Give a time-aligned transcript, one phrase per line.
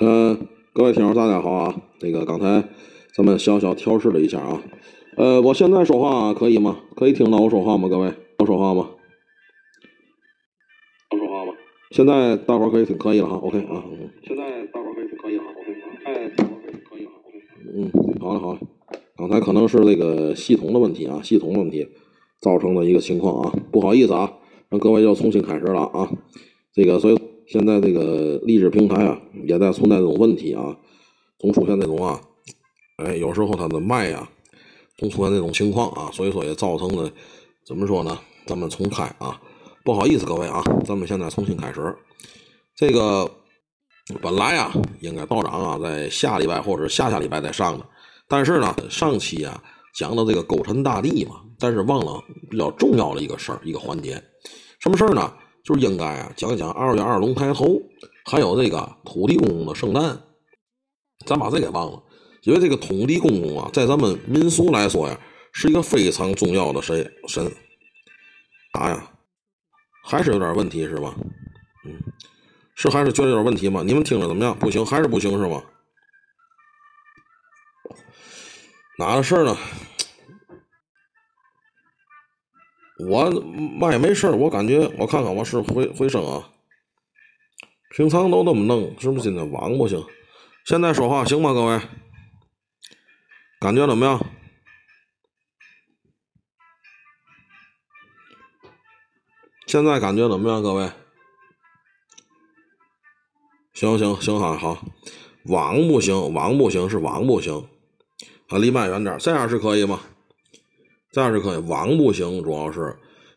[0.00, 1.72] 嗯，各位听友，大家好啊！
[2.00, 2.68] 那个刚才
[3.14, 4.60] 咱们小小调试了一下啊，
[5.16, 6.80] 呃，我现在说话可以吗？
[6.96, 7.88] 可以听到我说话吗？
[7.88, 8.90] 各位，能说话吗？
[11.12, 11.52] 能说话吗？
[11.92, 13.84] 现在大伙儿可以听，可以了哈，OK 啊。
[14.26, 15.86] 现在大伙儿可以听，可以了，OK 啊。
[16.06, 17.38] 哎，大伙儿可以可以了，OK
[17.76, 18.58] 嗯，好了好了，
[19.16, 21.86] 刚才可能是那个系统的问题啊，系统问题
[22.40, 24.38] 造成的一个情况啊，不好意思啊，
[24.70, 26.10] 让各位要重新开始了啊。
[26.72, 27.23] 这个所以。
[27.46, 30.76] 现在这个励志平台啊，也在存在这种问题啊，
[31.38, 32.20] 总出现这种啊，
[32.96, 34.28] 哎，有时候它的麦啊，
[34.96, 37.10] 总出现这种情况啊，所以说也造成了
[37.66, 38.18] 怎么说呢？
[38.46, 39.40] 咱们重开啊，
[39.84, 41.94] 不好意思各位啊，咱们现在重新开始。
[42.76, 43.30] 这个
[44.20, 47.86] 本来啊，应该道长啊在下礼拜或者下下礼拜再上的，
[48.28, 49.62] 但是呢，上期啊
[49.94, 54.22] 讲的这个勾陈大帝嘛，但是忘了比较重要的一个事儿，一个环节，
[54.80, 55.32] 什么事儿呢？
[55.64, 57.80] 就是应该啊，讲讲二月二龙抬头，
[58.26, 60.20] 还有这个土地公公的圣诞，
[61.26, 62.02] 咱把这给忘了。
[62.42, 65.18] 因为这个土地公公啊，在咱们民俗来说呀，
[65.52, 67.50] 是一个非常重要的神神。
[68.74, 69.10] 啥呀？
[70.02, 71.14] 还是有点问题是吧？
[71.86, 71.98] 嗯，
[72.74, 73.82] 是还是觉得有点问题吗？
[73.82, 74.54] 你们听着怎么样？
[74.58, 75.62] 不行，还是不行是吗？
[78.98, 79.56] 哪个事儿呢？
[82.98, 83.28] 我
[83.78, 86.50] 麦没事我感觉我看看我是回回声啊。
[87.90, 90.04] 平常都那么弄，是不是今天网不行？
[90.64, 91.80] 现在说话行吗，各位？
[93.60, 94.24] 感觉怎么样？
[99.66, 100.90] 现在感觉怎么样，各位？
[103.72, 104.84] 行行行，好好，
[105.46, 107.68] 网不行，网不行是网不行，
[108.48, 110.00] 啊，离麦远点，这样是可以吗？
[111.14, 112.92] 这样是可以，网不行，主要是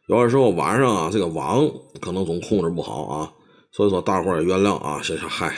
[0.07, 1.69] 有的时候晚上啊，这个网
[2.01, 3.31] 可能总控制不好啊，
[3.71, 4.99] 所以说大伙儿也原谅啊。
[5.03, 5.55] 谢谢，嗨，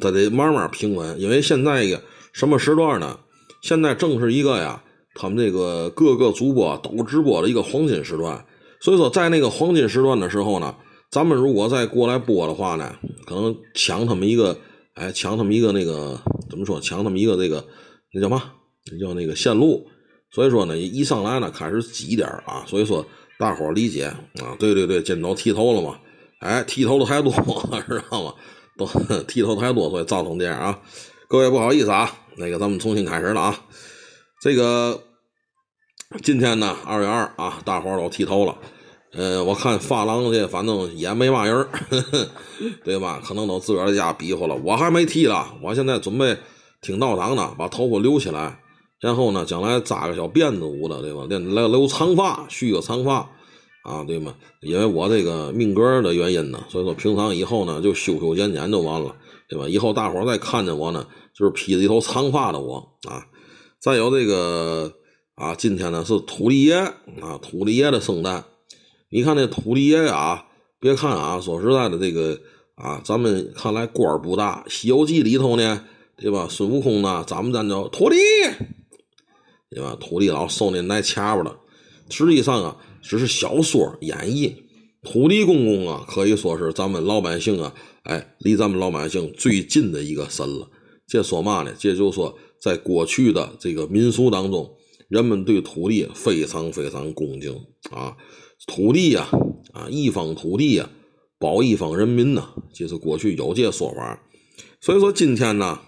[0.00, 2.00] 他得慢慢平稳，因为现在一个
[2.32, 3.18] 什么时段呢？
[3.62, 4.80] 现在正是一个呀，
[5.16, 8.46] 他们这个各个主播都直播的一个黄金时段，
[8.80, 10.72] 所以说在那个黄金时段的时候呢，
[11.10, 12.94] 咱们如果再过来播的话呢，
[13.26, 14.56] 可能抢他们一个，
[14.94, 16.16] 哎，抢他们一个那个
[16.48, 16.80] 怎么说？
[16.80, 17.64] 抢他们一个这个
[18.12, 18.52] 那叫嘛？
[18.92, 19.84] 那叫那个线路。
[20.34, 23.06] 所以说呢，一上来呢开始挤点啊，所以说
[23.38, 25.96] 大伙理解啊，对对对，今都剃头了嘛，
[26.40, 27.32] 哎，剃头的太多，
[27.86, 28.34] 知道吗？
[28.76, 28.84] 都
[29.28, 30.76] 剃头太多，所以造成这样啊。
[31.28, 33.56] 各位不好意思啊，那个咱们重新开始了啊。
[34.40, 35.00] 这个
[36.20, 38.58] 今天呢，二月二啊，大伙都剃头了。
[39.12, 41.68] 呃，我看发廊这反正也没嘛人，
[42.82, 43.22] 对吧？
[43.24, 44.56] 可能都自个儿在家比划了。
[44.64, 46.36] 我还没剃了，我现在准备
[46.82, 48.58] 听道长呢，把头发留起来。
[49.04, 51.26] 然后呢，将来扎个小辫子舞的，对吧？
[51.28, 53.16] 留留长发，蓄个长发，
[53.82, 54.34] 啊，对吗？
[54.62, 59.14] 因为我这个命格的原因呢，所以说平常以后呢，就修修剪剪就完了，
[59.46, 59.68] 对吧？
[59.68, 61.06] 以后大伙再看见我呢，
[61.38, 63.26] 就是披着一头长发的我啊。
[63.78, 64.90] 再有这个
[65.34, 66.72] 啊，今天呢是土地爷
[67.20, 68.42] 啊，土地爷的圣诞。
[69.10, 70.46] 你看那土地爷啊，
[70.80, 72.40] 别看啊，说实在的，这个
[72.76, 75.84] 啊，咱们看来官儿不大，《西游记》里头呢，
[76.16, 76.46] 对吧？
[76.48, 78.16] 孙悟空呢，咱们咱叫土地。
[79.74, 79.96] 对吧？
[80.00, 81.58] 土地老收那奶钱吧了，
[82.08, 84.54] 实际上啊，只是小说演绎。
[85.02, 87.74] 土地公公啊，可以说是咱们老百姓啊，
[88.04, 90.70] 哎，离咱们老百姓最近的一个神了。
[91.06, 91.74] 这说嘛呢？
[91.78, 94.74] 这就说，在过去的这个民俗当中，
[95.08, 97.54] 人们对土地非常非常恭敬
[97.90, 98.16] 啊。
[98.66, 99.28] 土地呀，
[99.74, 100.88] 啊，一方土地呀，
[101.38, 104.22] 保一方人民呐，就是过去有这说法。
[104.80, 105.80] 所以说今天呢，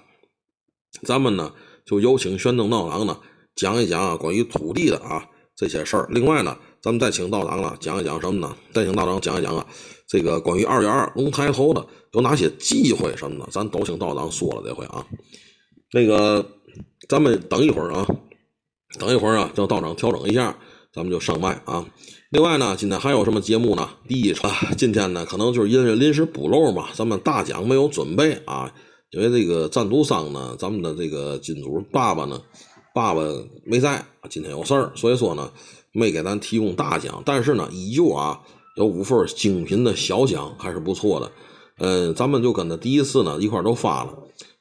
[1.05, 1.55] 咱们呢，
[1.87, 3.19] 就有请玄灯道长呢。
[3.57, 6.07] 讲一讲啊，关于土地的啊这些事儿。
[6.11, 8.55] 另外呢，咱们再请道长呢讲一讲什么呢？
[8.73, 9.67] 再请道长讲一讲啊，
[10.07, 15.05] 这个关于二月二龙抬头的有哪些忌讳什么的，咱都请道长说了这回啊。
[15.93, 16.47] 那个，
[17.09, 18.07] 咱们等一会儿啊，
[18.99, 20.55] 等一会儿啊，叫道长调整一下，
[20.93, 21.87] 咱们就上麦啊。
[22.31, 23.89] 另外呢，今天还有什么节目呢？
[24.07, 28.71] 第一啊，今天呢可能就是因为临时补漏嘛，咱们大奖没有准备啊，
[29.13, 32.39] 因为这个赞助商呢，咱们的这个金主爸爸呢。
[32.97, 33.21] 爸爸
[33.63, 35.51] 没在，今天有事儿，所以说呢，
[35.93, 38.41] 没给咱提供大奖，但是呢，依旧啊
[38.79, 41.31] 有五份精品的小奖，还是不错的。
[41.77, 44.15] 嗯，咱们就跟他第一次呢一块都发了。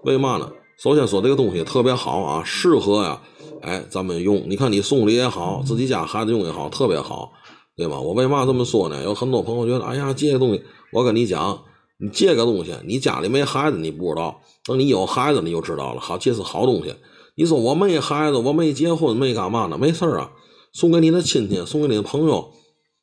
[0.04, 0.52] 为嘛呢？
[0.78, 3.22] 首先说这个东西特别好啊，适合呀，
[3.62, 4.44] 哎，咱们用。
[4.50, 7.31] 你看你送礼也好，自己家孩子用也好，特别好，
[7.78, 8.02] 对吧？
[8.02, 9.02] 我为嘛这么说呢？
[9.02, 10.62] 有很多朋友觉得，哎呀，这个东西，
[10.92, 11.58] 我跟你讲，
[12.00, 16.02] 你这个东西，你家里没孩子你不知道，等你有孩子你就知道了。
[16.02, 16.94] 好，这是好东西。
[17.38, 19.78] 你说我没孩子，我没结婚，没干嘛呢？
[19.78, 20.32] 没事啊，
[20.74, 22.52] 送给你的亲戚，送给你的朋友，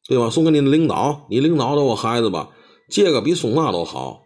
[0.08, 0.30] 对吧？
[0.30, 2.48] 送给你的领导，你领导都有孩子吧？
[2.88, 4.22] 这个比送那都好。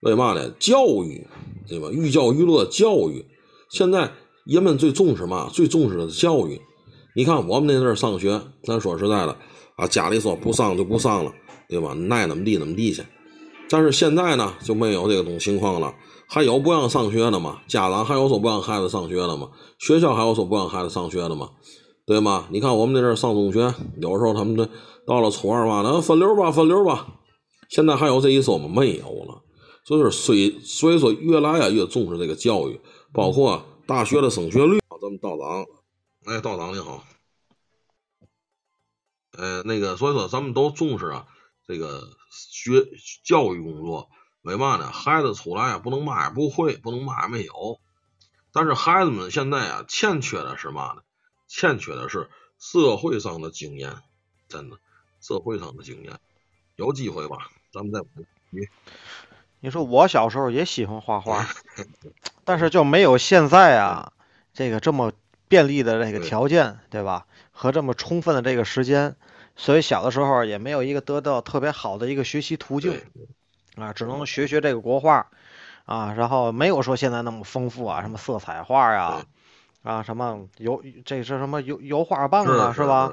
[0.00, 0.50] 为嘛呢？
[0.58, 1.26] 教育
[1.68, 1.88] 对吧？
[1.92, 3.26] 寓教于乐，教育。
[3.70, 4.10] 现在
[4.46, 5.50] 人们最重视嘛？
[5.52, 6.58] 最重视的是教育。
[7.14, 9.36] 你看我们那阵儿上学，咱说实在的
[9.76, 11.30] 啊，家里说不上就不上了，
[11.68, 11.94] 对吧？
[12.10, 13.02] 爱怎么地怎么地去。
[13.68, 15.94] 但是现在呢，就没有这种情况了。
[16.32, 17.60] 还有不让上学的吗？
[17.66, 19.50] 家长还有说不让孩子上学的吗？
[19.80, 21.50] 学校还有说不让孩子上学的吗？
[22.06, 22.46] 对吗？
[22.52, 24.68] 你看我们那阵上中学，有时候他们这
[25.04, 27.18] 到了初二嘛，那分流吧，分流吧。
[27.68, 28.68] 现在还有这一说吗？
[28.68, 29.42] 没有了。
[29.84, 32.80] 所以说，虽所以说越来啊越重视这个教育，
[33.12, 34.78] 包括大学的升学率。
[35.02, 35.66] 咱们道长，
[36.26, 37.02] 哎，道长你好。
[39.36, 41.26] 呃，那个，所以说咱们都重视啊
[41.66, 42.86] 这个学
[43.24, 44.08] 教育工作。
[44.42, 44.90] 为嘛呢？
[44.90, 47.78] 孩子出来啊，不能嘛也不会，不能嘛也没有。
[48.52, 51.02] 但是孩子们现在啊，欠缺的是嘛呢？
[51.46, 52.28] 欠缺的是
[52.58, 53.96] 社会上的经验，
[54.48, 54.78] 真的，
[55.20, 56.18] 社会上的经验。
[56.76, 58.00] 有机会吧，咱们再
[58.50, 58.66] 你
[59.60, 61.46] 你说我小时候也喜欢画画，
[62.44, 64.12] 但是就没有现在啊
[64.54, 65.12] 这个这么
[65.48, 67.26] 便利的这个条件，对吧？
[67.52, 69.16] 和这么充分的这个时间，
[69.54, 72.98] 所以小的时候也没有一个得到特别好的一个学习途径。
[73.76, 75.26] 啊，只能学学这个国画，
[75.84, 79.24] 啊，然后没有说现在那么丰富啊，什么色彩画呀，
[79.82, 83.12] 啊，什么油，这是什么油油画棒啊，是吧？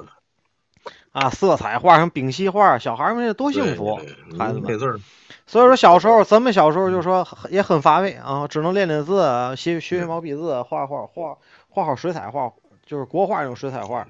[1.12, 3.98] 啊，色彩画，什么丙烯画，小孩们多幸福，
[4.38, 5.00] 孩子们。
[5.46, 9.22] 所以说小时候，咱们小时候就说也很乏味啊，只能练练字，
[9.56, 11.38] 写学学毛笔字，画画画
[11.70, 12.52] 画好水彩画，
[12.84, 14.06] 就是国画那种水彩画。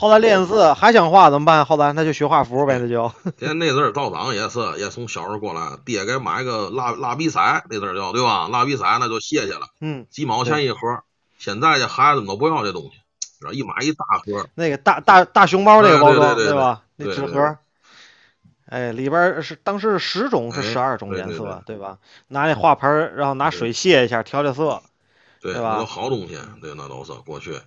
[0.00, 1.66] 后来练字还想画怎么办？
[1.66, 3.12] 后来那就学画符呗，那就。
[3.38, 8.48] 现 那阵儿道长也是，也从小时候过来，爹给买个蜡蜡笔彩，那阵儿叫对吧？
[8.48, 10.78] 蜡笔彩那就谢谢了，嗯，几毛钱一盒。
[11.38, 14.46] 现在这孩子们都不要这东西，一买一大盒。
[14.54, 16.80] 那个大大大熊猫那个包装对吧？
[16.96, 17.58] 那纸盒，
[18.70, 21.98] 哎，里边是当时十种是十二种颜色，对吧？
[22.28, 24.82] 拿那画盆，然后拿水卸一下，调调色，
[25.42, 25.76] 对吧？
[25.78, 27.60] 都好东西，对，那都是过去。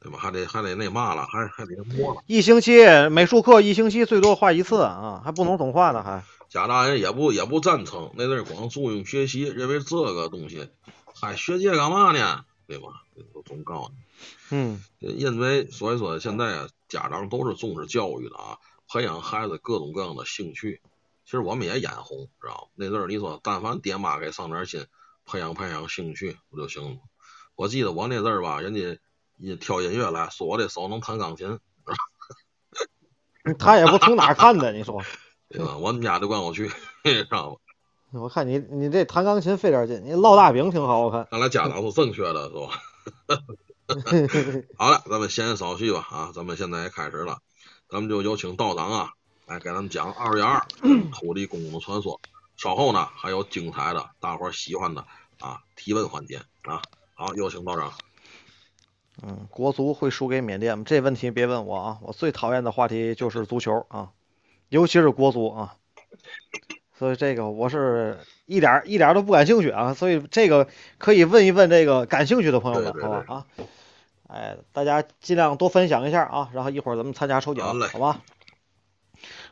[0.00, 0.18] 对吧？
[0.18, 2.22] 还得还得那嘛了，还还得摸了。
[2.26, 6.24] 一星期美术课，一星期最多画一次啊，还不能总画呢，还。
[6.48, 10.70] 家大人也不也不赞成，那阵儿光注重学习，认为这个东西
[11.14, 12.44] 还学这干嘛呢？
[12.66, 13.04] 对吧？
[13.34, 13.96] 都总告诉你。
[14.56, 14.82] 嗯。
[15.00, 18.58] 因为所以说现在啊，家长都是重视教育的啊，
[18.88, 20.80] 培养孩子各种各样的兴趣。
[21.26, 22.68] 其实我们也眼红，知道吗？
[22.74, 24.86] 那阵儿你说，但凡爹妈给上点心，
[25.26, 26.96] 培养培养兴趣不就行了？
[27.54, 28.98] 我记得我那阵儿吧，人家。
[29.40, 31.58] 一挑音乐来说，我这手能弹钢琴，
[33.58, 35.02] 他也不从哪看的，你说？
[35.48, 35.76] 对吧？
[35.78, 36.68] 我们家就管我去，
[37.02, 37.56] 知道吗？
[38.20, 41.26] 我看你，你这弹钢琴费点劲，你烙大饼挺好，我看。
[41.30, 42.68] 看来家长是正确的，是吧？
[44.76, 46.30] 好了，咱们闲言少叙吧啊！
[46.34, 47.38] 咱们现在也开始了，
[47.88, 49.12] 咱们就有请道长啊，
[49.46, 50.64] 来给咱们讲二月二
[51.12, 52.20] 土地公公的传说。
[52.56, 55.04] 稍后呢，还有精彩的、大伙喜欢的
[55.40, 56.82] 啊提问环节啊。
[57.14, 57.92] 好，有请道长。
[59.22, 60.84] 嗯，国足会输给缅甸吗？
[60.86, 61.98] 这问题别问我啊！
[62.02, 64.10] 我最讨厌的话题就是足球啊，
[64.68, 65.76] 尤其是国足啊。
[66.98, 69.94] 所以这个我是一点一点都不感兴趣啊。
[69.94, 70.68] 所以这个
[70.98, 73.46] 可以问一问这个感兴趣的朋友们，好吧啊？
[74.26, 78.20] 哎，大家尽量多分享一下啊，然后一会儿咱们参加抽奖，好吧？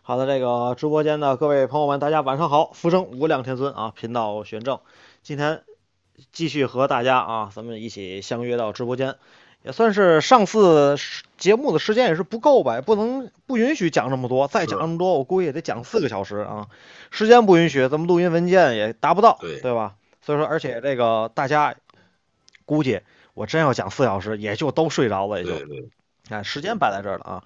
[0.03, 2.71] 好的，这个直播间的各位朋友们，大家晚上好！
[2.73, 4.81] 福生无量天尊啊，频道选正，
[5.23, 5.63] 今天
[6.33, 9.17] 继续和大家啊，咱们一起相约到直播间。
[9.63, 10.97] 也算是上次
[11.37, 16.69] 节目的时间也是不够吧，不能不允许讲这么多，再讲这么多，我估计也得讲四个小时啊。
[17.11, 19.97] 时间不允许，咱们录音文件也达不到，对吧？
[20.23, 21.75] 所以说，而且这个大家
[22.65, 23.01] 估计
[23.35, 25.53] 我真要讲四小时，也就都睡着了，也就。
[26.29, 27.45] 看时间摆在这儿了啊。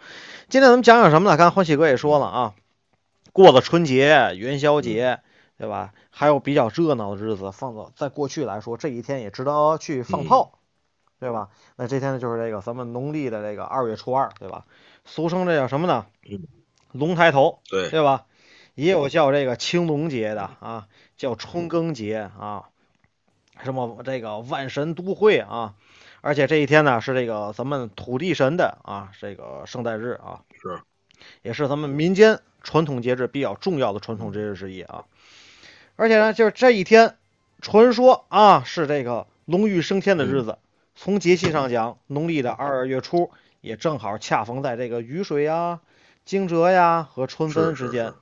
[0.49, 1.37] 今天咱们讲讲什么呢？
[1.37, 2.55] 刚才欢喜哥也说了啊，
[3.33, 5.21] 过了春节、元宵节，
[5.57, 5.93] 对吧？
[6.11, 10.59] 还有比较热闹的日子，放到在过去来说，这一天也值得去放炮。
[11.23, 11.51] 对吧？
[11.77, 14.65] 那这天呢，就是这个咱们农历的这个二月初二，对吧？
[15.05, 16.07] 俗称这叫什么呢？
[16.91, 18.27] 龙抬头，对对吧？
[18.75, 22.71] 也有叫这个青龙节的啊，叫春耕节啊，
[23.63, 25.75] 什么这个万神都会啊，
[26.23, 30.81] 而且这一天呢是这个咱们土地神的啊这个圣诞日啊，是，
[31.43, 35.05] 也是咱们民间传统节日比较重要的传统节日之一啊。
[35.95, 37.17] 而且呢，就是这一天，
[37.61, 40.59] 传说啊是这个龙欲升天的日子。
[41.05, 45.81] 从节气上讲，农历的二月初也正好恰逢在这个雨水呀、
[46.25, 48.15] 惊蛰呀和春分之间。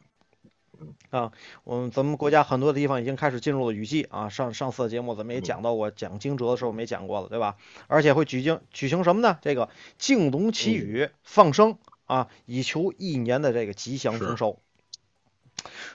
[1.11, 1.31] 啊，
[1.65, 4.31] 我们咱们国家很多的地方已经开始进入了雨季啊。
[4.31, 7.57] 上上次的节目咱们也讲到过，讲惊蛰的时候没讲过了，对吧？
[7.87, 9.37] 而且会举行举行什么呢？
[9.43, 9.69] 这个
[9.99, 14.59] 敬龙祈雨放生啊，以求一年的这个吉祥丰收。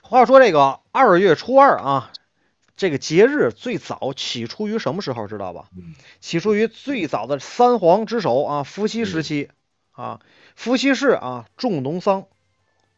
[0.02, 2.12] 话说这个二月初二啊。
[2.76, 5.94] 这个节日最早起初于什么时候知道吧嗯？
[6.20, 9.48] 起初于最早的三皇之首啊，伏羲时期
[9.92, 10.20] 啊，
[10.54, 12.26] 伏羲氏啊种农桑，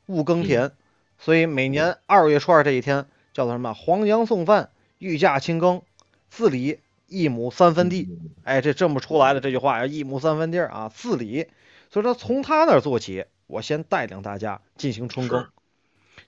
[0.07, 0.73] 务耕田，
[1.19, 3.73] 所以每年二月初二这一天叫做什么？
[3.73, 5.83] 黄羊送饭，御驾亲耕，
[6.29, 8.09] 自理一亩三分地。
[8.11, 11.47] 嗯哎，这这么出来的这句话，一亩三分地儿啊，自理。
[11.91, 15.49] 所以说从他那儿做起，我先带领大家进行春耕是，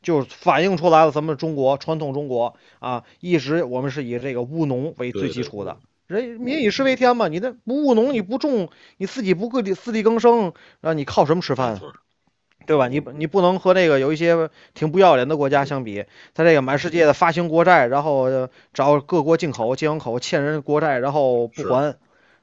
[0.02, 5.76] 就反映出来了咱们中国传统中国啊，一直我们是以这个务农为最基础的。
[6.06, 11.80] 人民以食为天嘛，你那不务农，你不种，你自己不个地自力更生，那你靠什么吃饭啊？
[12.66, 12.88] 对吧？
[12.88, 16.04] 你你不能和那个有一些挺不要脸的国家相比，
[16.34, 21.96] 他这个满世界的发行国债，然后呃找各国进口、进出口欠人国债，然后不还，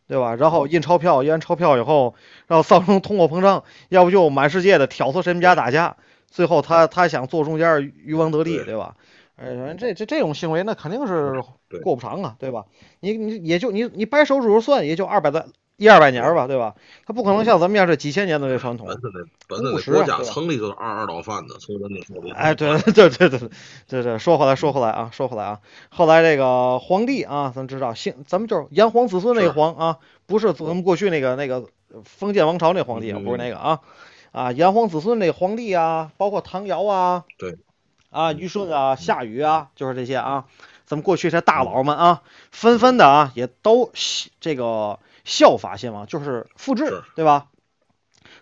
[0.07, 0.35] 对吧？
[0.35, 2.15] 然后印钞票，印完钞票以后，
[2.47, 5.97] 然后造成通货膨胀，要不就满世界的挑唆谁们家打架，
[6.29, 8.95] 最后他他想坐中间渔翁得利，对对吧？
[9.35, 11.43] 哎，这这这种行为那肯定是
[11.83, 12.65] 过不长啊，对吧？
[12.99, 16.73] 你你也就你你掰手指头算，也就二百的一二百年儿吧，对吧？
[17.05, 18.99] 他不可能像咱们这样这几千年的这传统本。
[18.99, 22.31] 身那本身务那国家成立就是二二道贩子，从人家手里。
[22.31, 23.49] 哎，对对 对对
[23.87, 31.65] 对对，说回来说回来啊，说回来啊，后来这个皇帝啊，咱知道姓，咱们就是炎黄子孙那个是黄啊，不是咱们过去那个那个
[32.05, 33.81] 封建王朝那皇帝，嗯不是那个啊
[34.37, 37.57] 啊，炎黄子孙那皇帝啊，包括唐尧啊，对，
[38.11, 40.45] 啊虞舜啊，夏禹啊，就是这些啊，
[40.85, 43.91] 咱们过去这大佬们啊，纷纷的啊，也都
[44.39, 47.47] 这个效法先王，就是复制，对吧？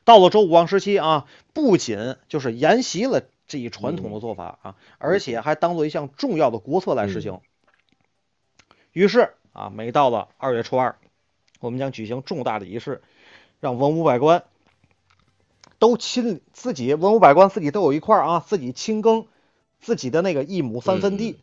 [0.03, 7.39] 到了周武王时期啊，不仅就是沿袭了这一传统的做法啊，而且还当做一项重要的国策来实行。
[8.91, 10.97] 于是啊，每到了二月初二，
[11.61, 13.01] 我们将举行重大的仪式，
[13.61, 14.43] 让文武百官
[15.85, 19.27] 都亲自己文武百官自己都有一块儿啊，自己亲耕
[19.79, 21.37] 自己的那个一亩三分地，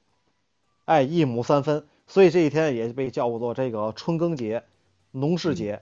[0.85, 4.65] 哎，一亩三分，所以这一天也被叫做这个春耕节、
[5.13, 5.81] 农事节。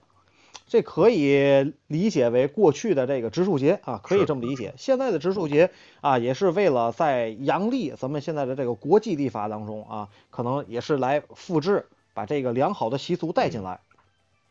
[0.67, 4.75] 这可以理解为过去的这个植树节啊，可以这么理解。
[4.77, 5.71] 现在的植树节
[6.03, 13.81] 啊，也是为了在阳历咱们现在的这个国际历法当中啊，可能也是来复制，把这个良好的习俗带进来。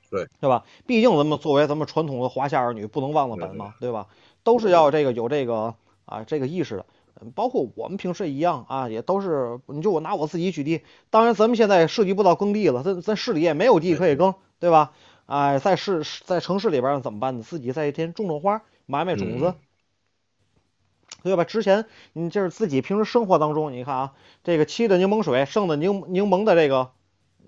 [0.10, 0.63] 对，对吧？
[0.88, 4.08] 毕竟咱们作为咱们传统的华夏儿女，不能忘了本嘛，对吧？
[4.44, 5.75] 都是要这个有这个
[6.06, 6.86] 啊这个意识的。
[7.22, 14.94] 嗯包括我们平时也一样啊，也都是，你就我拿我自己举例，当然咱们现在涉及不到耕地了，咱咱市里也没有地可以耕，对吧？
[15.25, 17.44] 哎，在市在城市里边儿怎么办呢？
[17.44, 19.56] 自己在一天种种花，买买种子，嗯
[21.24, 21.44] 对吧？
[21.44, 24.13] 之前你就是自己平时生活当中，你看啊，
[24.46, 26.92] 这个沏的柠檬水，剩的柠柠檬的这个，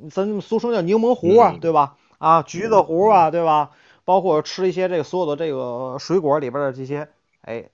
[0.10, 1.96] 咱俗称叫柠檬糊啊，嗯对吧？
[2.21, 3.71] 啊，橘子核啊，对吧？
[4.05, 7.09] 包括吃一些这个所有的这个水果里边的这些，
[7.41, 7.69] 哎，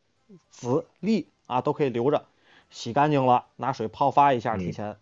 [0.50, 2.24] 籽粒啊，都可以留着，
[2.70, 4.96] 洗干净了，拿水泡发一下，嗯提前。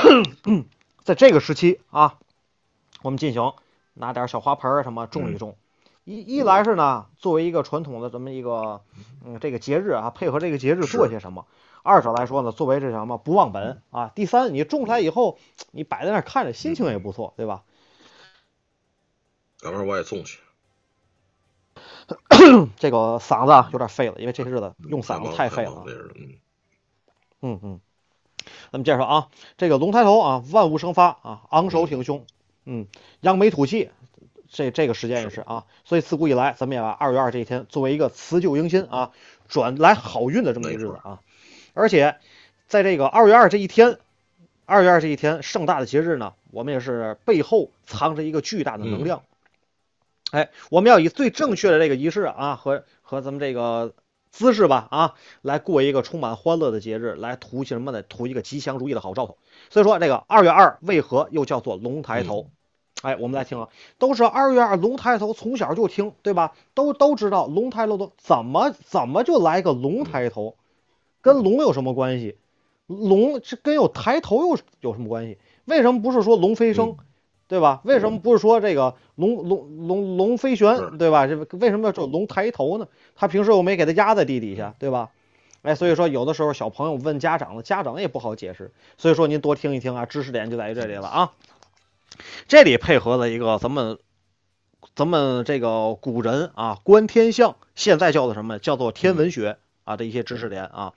[1.04, 2.18] 在这个时期啊，
[3.02, 3.52] 我们进行
[3.92, 5.54] 拿点小花盆儿什么种一种。
[6.04, 8.80] 一一来是呢，作为一个传统的这么一个
[9.26, 11.44] 嗯这个节日啊，配合这个节日做些什么；
[11.82, 14.10] 二者来说呢，作为这什么不忘本啊。
[14.14, 15.36] 第三，你种出来以后，
[15.70, 17.62] 你摆在那儿看着心情也不错，对吧？
[19.62, 20.38] 要不然我也送去。
[22.78, 25.84] 这个嗓子啊有点废了，因为这些日子用嗓子太废了
[27.40, 27.80] 嗯嗯，
[28.72, 32.24] 咱们接着说啊，这个龙抬头啊，万物生发啊，昂首挺胸，
[32.64, 32.86] 嗯，
[33.20, 33.90] 扬眉吐气，
[34.48, 39.12] 这这个时间也是啊，所以自古以来，咱们也把二月二这一天作为一个辞旧迎新啊，
[39.48, 41.20] 转来好运的这么一个日子啊，
[41.74, 42.16] 而且
[42.66, 43.98] 在这个二月二这一天，
[44.64, 49.22] 二月二这一天盛大的节日呢，我们也是背后藏着一个巨大的能量。
[50.30, 53.94] 哎，我们要以最正确的这个仪式啊，和和咱们这个
[54.30, 58.02] 姿势吧啊，来过一个充满欢乐的节日，来图什么呢？
[58.02, 59.38] 图一个吉祥如意的好兆头。
[59.70, 62.50] 所以说，这个二月二为何又叫做龙抬头？
[63.00, 63.68] 哎，我们来听啊，
[63.98, 66.52] 都是二月二龙抬头，从小就听，对吧？
[66.74, 70.56] 都都知道龙抬头头怎么怎么就来个龙抬头，
[71.22, 72.36] 跟龙有什么关系？
[72.86, 75.38] 龙这跟有抬头又有什么关系？
[75.64, 76.96] 为什么不是说龙飞升？
[77.48, 77.80] 对吧？
[77.82, 81.26] 为什么不是说这个龙龙龙龙飞旋，对吧？
[81.26, 82.86] 这为什么要叫龙抬头呢？
[83.16, 85.08] 他平时又没给他压在地底下，对吧？
[85.62, 88.70] 哎，所以说有的时候小朋友问家长了，家长也不好解释。
[88.98, 91.32] 所以说您多听一听啊，知识点就在于这里了啊。
[92.46, 93.98] 这里配合了一个咱们
[94.94, 98.58] 咱们这个古人啊观天象，现在叫做什么？
[98.58, 100.92] 叫做天文学啊的一些知识点啊。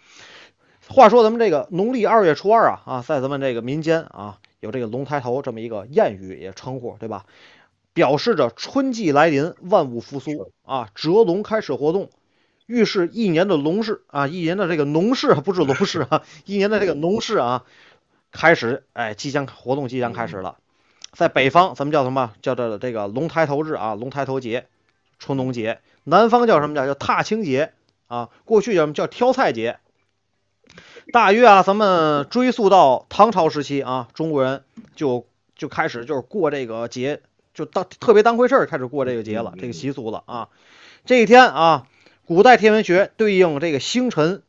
[0.90, 4.38] 话说咱们这个农历二月初二啊啊，在咱们这个民间啊。
[4.62, 7.26] 有这个龙抬头这么一个谚语也称呼，对吧？
[7.94, 12.10] 表示着春季来临，万物复苏啊，蛰龙开始活动，
[12.68, 17.66] 预示一年的龙事啊，一年的这个农事 不是龙事啊，一年的这个农事啊，
[18.32, 20.58] 开始，哎，即将活动即将开始了。
[21.12, 22.34] 在北方，咱们叫什么？
[22.42, 24.68] 叫做这个龙抬头日啊，龙抬头节，
[25.20, 25.82] 春农节。
[26.04, 27.74] 南方叫什么叫叫踏青节
[28.08, 28.30] 啊？
[28.46, 29.80] 过去叫什么叫挑菜节？
[31.12, 34.64] 大约啊，咱们追溯到唐朝时期啊，中国人
[34.96, 37.22] 就就开始就是过这个节，
[37.54, 40.50] 就当特别当回事儿，开始过这个节了，这个习俗了啊。
[41.06, 41.88] 这一天啊，
[42.26, 44.44] 古代天文学对应这个星辰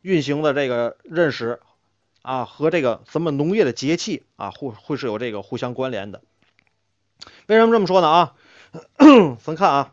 [0.00, 1.60] 运行的这个认识
[2.22, 6.22] 啊，和这个咱们农业的节气啊，会会是有这个互相关联的。
[7.46, 8.34] 为什么这么说呢啊？
[9.42, 9.92] 咱看啊。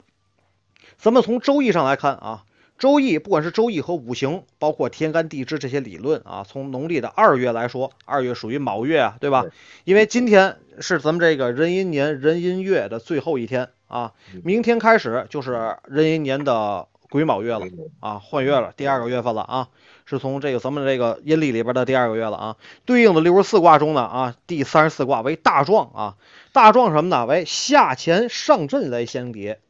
[0.98, 2.46] 咱们从周易上来看啊，
[2.84, 9.46] 周易不管是周易和五行，包括天干地支这些理论啊，从农历的二月来说，二月属于卯月啊，对吧？
[9.86, 14.12] 因为今天是咱们这个壬寅年壬寅月的最后一天啊，
[14.44, 17.66] 明天开始就是壬寅年的癸卯月了
[18.02, 19.70] 啊，换月了，第二个月份了啊，
[20.06, 22.58] 是从这个咱们这个阴历里边的第二个月了啊。
[22.84, 26.18] 对应的六十四卦中呢啊，第三十四卦为大壮啊，
[26.52, 27.26] 大壮什么呢？
[27.26, 29.62] 为下乾上震来相叠。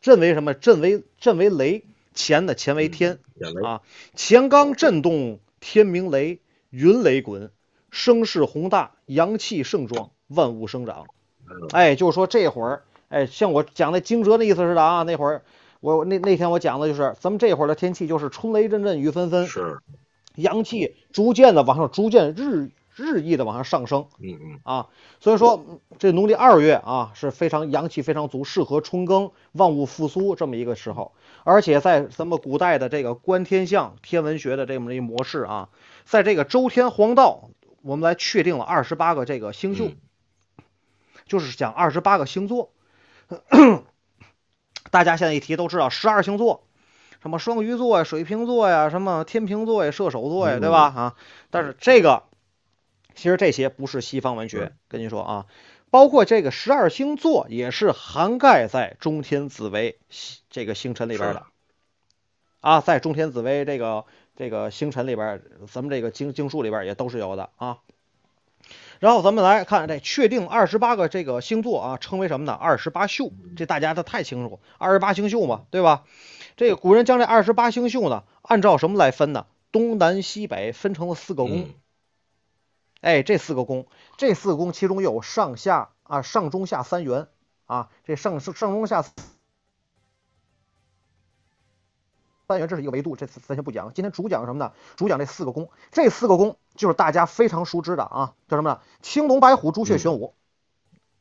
[0.00, 0.54] 震为什么？
[0.54, 1.82] 震为震为雷，
[2.14, 3.18] 乾的乾为天
[3.64, 3.82] 啊。
[4.16, 6.40] 乾刚震动，天明雷，
[6.70, 7.50] 云雷滚，
[7.90, 11.06] 声势宏大，阳气盛壮，万物生长。
[11.72, 15.02] 哎，就是说这会儿，哎，像我讲那惊蛰的意思似的啊。
[15.02, 15.42] 那会儿
[15.80, 19.78] 我那那天我讲的就是，咱们这会儿的天气就是春雷阵阵，雨纷纷，是
[20.36, 22.70] 阳气逐渐的往上，逐渐日。
[22.96, 24.86] 日益的往上上升，嗯嗯啊，
[25.18, 31.12] 所以说这农历二月啊是非常阳气非常足，适合春耕、万物复苏这么一个时候。
[31.42, 35.70] 而且在咱们古代的这个观天象天文学的这么一模式啊，
[36.04, 37.50] 在这个周天黄道，
[37.82, 39.90] 我们来确定了二十八个这个星宿，
[41.26, 42.70] 就是讲二十八个星座。
[44.92, 46.62] 大家现在一提都知道十二星座，
[47.20, 50.82] 什么双鱼座呀、水瓶座呀、什么天秤座呀、射手座呀，对吧？
[50.82, 51.14] 啊，
[51.50, 52.22] 但是这个。
[53.14, 55.46] 其实这些不是西方文学，跟您说啊，
[55.90, 59.98] 包括这个十二星座也是涵盖在中天紫微
[60.50, 61.46] 这个星辰里边的，
[62.60, 64.04] 啊，在中天紫微这个
[64.36, 67.78] 这个星辰里边，咱们这个经经书里边也都是有的啊。
[68.98, 72.52] 然后咱们来看这确定二十八个这个星座啊，称为什么呢？
[72.52, 76.04] 二十八宿，这大家都太清楚，二十八星宿嘛，对吧？
[76.56, 79.46] 这个古人将这二十八星宿呢，按照什么来分呢？
[79.70, 81.68] 东南西北分成了四个宫。
[83.04, 83.86] 哎，这四个宫，
[84.16, 87.28] 这四个宫其中有上下啊，上中下三元
[87.66, 89.12] 啊，这上上上中下三
[92.58, 93.92] 元这是一个维度，这咱先不讲。
[93.92, 94.72] 今天主讲什么呢？
[94.96, 98.80] 主讲这四个宫，这四个宫就是大家非常熟知的啊，叫什么呢？
[99.02, 100.32] 青龙白虎朱雀玄武。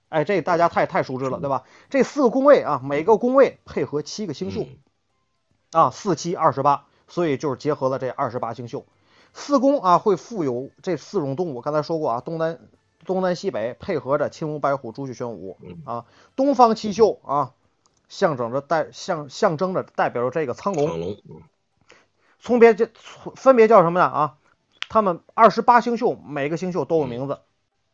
[0.07, 1.65] 哎，这大家太太熟知了，对吧？
[1.89, 4.69] 这四个宫位啊，每个宫位配合七个星宿
[5.73, 8.85] 啊，四七二十八，所以就是结合了这二十八星宿。
[9.33, 11.61] 四宫啊，会附有这四种动物。
[11.61, 12.59] 刚才说过啊，东南
[13.03, 16.05] 东南西北配合着青龙白虎朱雀玄武啊。
[16.35, 17.53] 东方七宿啊，
[18.07, 20.87] 象征着代象象征着代表着这个苍龙。
[20.87, 21.17] 苍龙，
[22.39, 22.89] 从别这
[23.35, 24.37] 分别叫什么呢啊？
[24.87, 27.39] 他们二十八星宿，每个星宿都有名字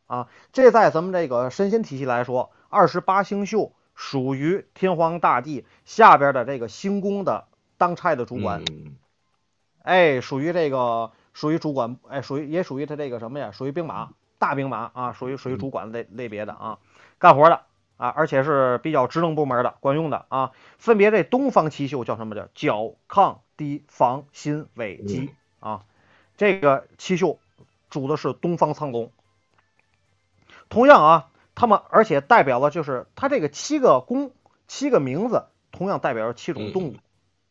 [0.07, 0.27] 啊。
[0.51, 7.45] 这在咱们这个神仙体系来说，二十八星宿属于天皇大帝下边的这个星宫的
[7.77, 8.65] 当差的主管，
[9.83, 11.11] 哎，属于这个。
[11.39, 13.51] 属于主管，哎，属于也属于他这个什么呀？
[13.51, 16.79] 属于兵马，大兵马啊，属于属于主管类类别的啊，
[17.17, 17.61] 干活的
[17.95, 20.51] 啊，而且是比较职能部门的，管用的啊。
[20.79, 25.85] 分别这东方七宿叫什么叫角亢氐房辛尾鸡啊，
[26.35, 27.39] 这个七宿
[27.89, 29.09] 主的是东方苍龙。
[30.67, 34.31] 同样啊，他们而且代表了就是他这个七个宫
[34.67, 36.95] 七个名字，同样代表着七种动物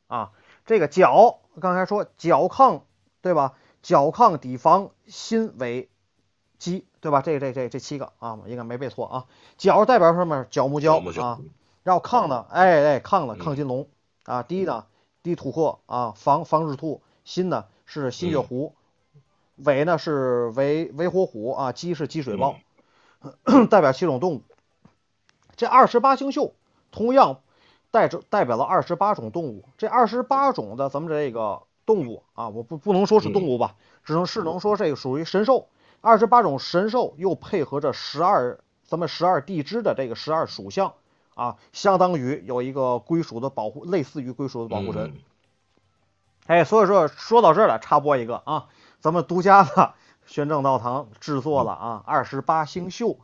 [0.08, 0.32] 啊。
[0.66, 2.82] 这个角刚才说角亢，
[3.22, 3.54] 对吧？
[3.82, 5.88] 角亢底房辛尾
[6.58, 7.22] 鸡，对吧？
[7.22, 9.26] 这这这这七个啊，应该没背错啊。
[9.56, 10.44] 角代表什么？
[10.50, 11.38] 角木蛟啊。
[11.84, 12.46] 然后亢呢？
[12.50, 13.36] 哎哎，亢呢？
[13.36, 13.88] 亢金龙
[14.24, 14.42] 啊。
[14.42, 14.86] 低呢？
[15.22, 16.12] 低土鹤啊。
[16.16, 17.00] 防防日兔。
[17.24, 17.66] 辛呢？
[17.86, 18.74] 是新月狐。
[19.56, 19.98] 尾呢？
[19.98, 21.72] 是尾尾火虎啊。
[21.72, 22.56] 鸡是鸡水豹，
[23.70, 24.42] 代表七种动物。
[25.56, 26.54] 这二十八星宿
[26.90, 27.40] 同样
[27.90, 29.64] 代着代表了二十八种动物。
[29.78, 31.62] 这二十八种的咱们这个。
[31.88, 35.68] 动物啊，我不不能说是动物吧，只能是能说这个属于神兽。
[36.02, 40.92] 二十八种神兽又配合着十二咱们十二地支的这个十二属相
[41.34, 45.14] 啊，相当于有一个归属的保护，类似于归属的保护神。
[46.46, 48.66] 哎，所以说说到这儿了，插播一个啊，
[49.00, 49.94] 咱们独家的
[50.26, 53.20] 玄正道堂制作了啊二十八星宿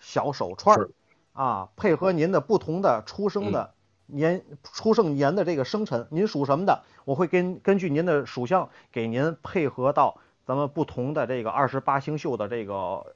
[0.00, 0.88] 小手串
[1.32, 3.74] 啊，配合您的不同的出生的。
[4.08, 6.82] 年出生年的这个生辰，您属什么的？
[7.04, 13.14] 我会根根据您的属相给您配合到咱们不同的这个二十八星宿的这个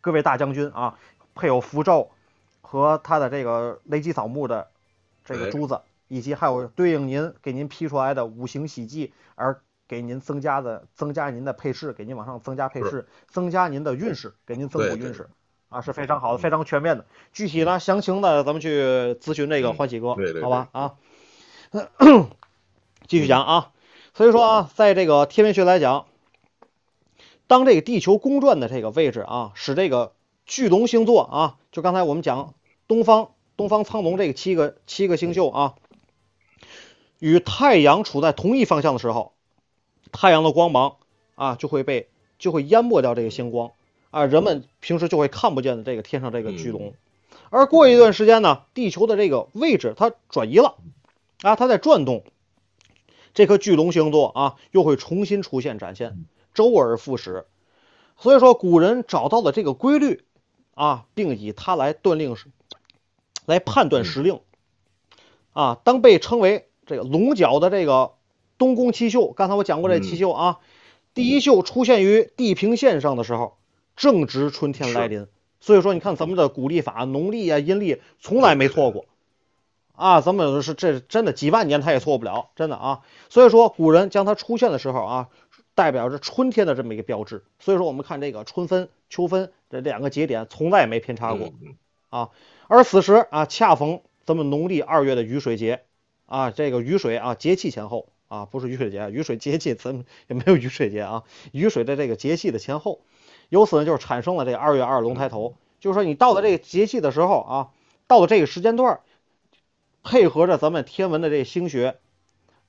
[0.00, 0.98] 各位大将军啊，
[1.34, 2.10] 配有符咒
[2.60, 4.68] 和他的这个雷击扫墓的
[5.24, 15.28] 这个珠子，以及还有对应您给您批出来的五行喜忌，而给您增加的增加您的配饰，给您往上增加配饰，增加您的运势，给您增补运势。
[15.70, 17.06] 啊，是非常好的，非常全面的。
[17.32, 20.68] 具体呢，详情呢，咱们去咨询这个欢喜哥，好吧？
[20.72, 20.96] 啊，
[23.06, 23.70] 继续讲啊。
[24.12, 26.06] 所以说啊，在这个天文学来讲，
[27.46, 30.12] 当这个地球公转的这个位置啊，使这个
[30.44, 32.52] 巨龙星座啊，就刚才我们讲
[32.88, 35.74] 东方东方苍龙这个七个七个星宿啊，
[37.20, 39.32] 与太阳处在同一方向的时候，
[40.10, 40.96] 太阳的光芒
[41.36, 42.08] 啊就会被
[42.40, 43.70] 就会淹没掉这个星光。
[44.10, 46.94] 啊，人们平时就会看不见的这个天上这个巨龙，
[47.48, 50.78] 而过一段时间呢，地球的这个位置它转移了，
[51.42, 52.24] 啊，它在转动，
[53.34, 57.46] 这颗巨龙星座啊又会重新出现展现，周而复始。
[58.18, 60.24] 所以说，古人找到了这个规律
[60.74, 62.34] 啊，并以它来断令
[63.46, 64.40] 来判断时令。
[65.52, 68.14] 啊，当被称为这个龙角的这个
[68.58, 70.58] 东宫七宿，刚才我讲过这七宿啊，
[71.14, 73.59] 第一宿出现于地平线上的时候。
[74.00, 75.26] 正值春天来临，
[75.60, 79.04] 所以说你看咱们的古历法，农历啊、阴历从来没错过
[79.94, 83.02] 啊，咱们是这真的几万年它也错不了，真的啊。
[83.28, 85.28] 所以说古人将它出现的时候啊，
[85.74, 87.44] 代表着春天的这么一个标志。
[87.58, 91.52] 所以说我们看这个春分、秋分这两个节点从来没偏差过
[92.08, 92.30] 啊。
[92.68, 95.82] 而此时啊，恰逢咱们农历二月的雨水节
[96.24, 103.02] 啊，这个雨水啊节气前后啊，不是雨水节，雨水节气咱们也没有雨水节啊，雨水的这个节气的前后。
[103.50, 107.68] 由此呢，就是产生了这二月二龙抬头，就是说你到了这个节气的时候啊，
[108.06, 109.00] 到了这个时间段，
[110.02, 111.98] 配合着咱们天文的这星学，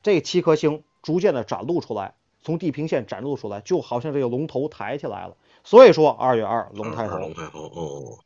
[0.03, 5.37] 这七颗星逐渐的展露出来，从地平线展露出来，就好像这个龙头抬起来了。
[5.63, 7.17] 所以说二月二龙抬头。
[7.19, 8.19] 龙抬头哦。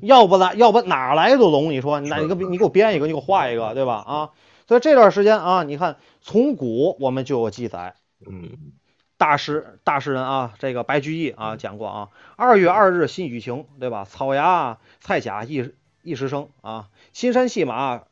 [0.00, 1.72] 要不来，要不哪来的龙？
[1.72, 3.94] 你说，那你给你给我编一个，你给我画一个，对吧？
[4.06, 4.30] 啊，
[4.68, 7.96] 所以这段时间啊，你看从古我们就有记载。
[8.24, 8.77] 嗯。
[9.18, 14.04] 大诗大诗人啊，这个白居易啊讲过啊，二月二日新雨晴，对吧？
[14.04, 18.04] 草芽菜甲一一时生啊，新山戏马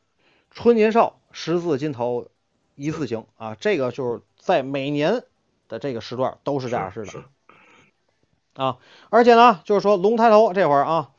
[0.51, 2.29] 春年少，十字金头
[2.75, 3.55] 一字行啊。
[3.55, 5.23] 这个就是在每年
[5.69, 7.25] 的这个时段都是这样式的
[8.55, 8.79] 啊。
[9.09, 11.11] 而且呢，就是说龙抬头这会儿啊，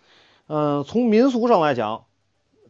[0.47, 2.06] 嗯，从民俗上来讲。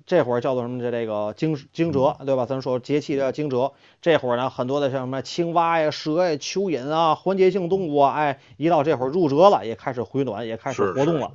[0.07, 0.79] 这会儿叫做什么？
[0.81, 2.45] 这这个惊惊蛰，对吧？
[2.45, 3.73] 咱说节气的惊蛰。
[4.01, 11.33] 这会儿呢，很多的像什么青蛙呀、蛇呀、蚯蚓啊、环节性动物啊，哎，一到这会儿入蛰了，也开始回暖，也开始活动了。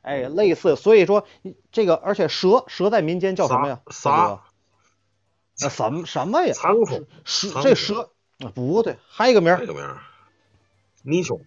[0.00, 1.26] 哎，类似，所以说
[1.70, 3.80] 这个，而且蛇蛇在民间叫什么呀？
[3.90, 4.40] 啥？
[5.60, 6.54] 那什么什么呀？
[6.54, 7.06] 仓鼠。
[7.26, 8.08] 蛇这蛇
[8.38, 9.62] 啊，不对，还有一个名儿。
[9.62, 9.98] 一个名儿。
[11.02, 11.38] 泥鳅。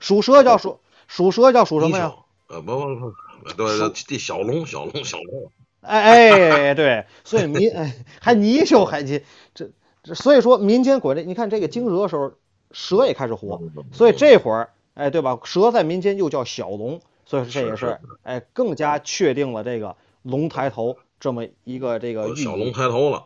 [0.00, 2.12] 属蛇叫属属蛇叫属什么呀？
[2.48, 3.12] 呃，不不不，
[3.56, 5.52] 对对，这小龙小龙小龙。
[5.84, 9.22] 哎哎，对， 所以民哎还泥鳅还这
[9.54, 9.70] 这
[10.02, 12.32] 这，所以说民间鬼这，你看这个惊蛰的时候，
[12.72, 13.60] 蛇也开始活，
[13.92, 15.38] 所以这会儿哎对吧？
[15.44, 23.24] 蛇在民间又叫小龙，所以说这也是哎更加确定了这个龙抬头这么一个这个小龙抬头了，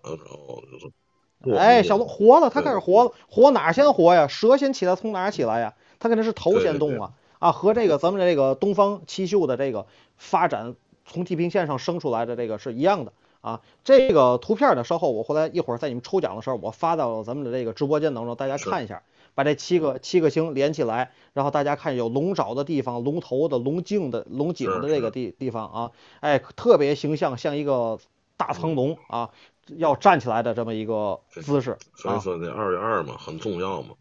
[1.57, 4.27] 哎小龙活了，它开始活了，活哪先活呀？
[4.27, 5.75] 蛇先起来从哪起来呀？
[6.01, 7.12] 它肯定是头先动啊。
[7.38, 10.75] 啊，和这个咱们这个东方七宿的这个发展。
[11.09, 19.03] 从地平线上升出来的这个是一样的啊，这个图片呢，稍后我回来一会儿在你们抽奖的时候，我发到咱们的这个直播间当中，大家看一下，
[19.35, 25.90] 把这七个七个星连起来，然后大家看有龙爪的地方、龙头的、龙颈的、龙颈的这个地地方啊，
[26.21, 27.99] 哎，特别形象，像一个
[28.37, 29.31] 大苍龙啊，
[29.68, 31.79] 要站起来的这么一个姿势。
[31.94, 33.94] 所以说这二月二嘛，很重要嘛，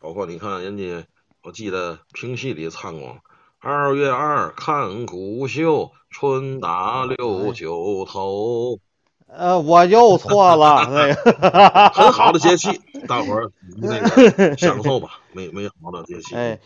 [0.00, 1.06] 包括你看人家，
[1.42, 3.16] 我记得评戏里唱过。
[3.64, 8.80] 二月二看谷秀，春打六九头。
[9.28, 16.34] 呃，我又错了，那个很好的节气，大伙儿那个享受吧，美美好的节气。
[16.34, 16.58] 哎，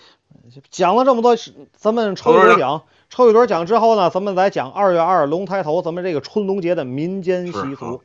[0.71, 1.37] 讲了这么多，
[1.77, 2.81] 咱们抽一轮奖，
[3.11, 8.01] 抽一轮奖之后呢，咱们再讲二月二龙抬头，咱们这个春龙节的民间习俗。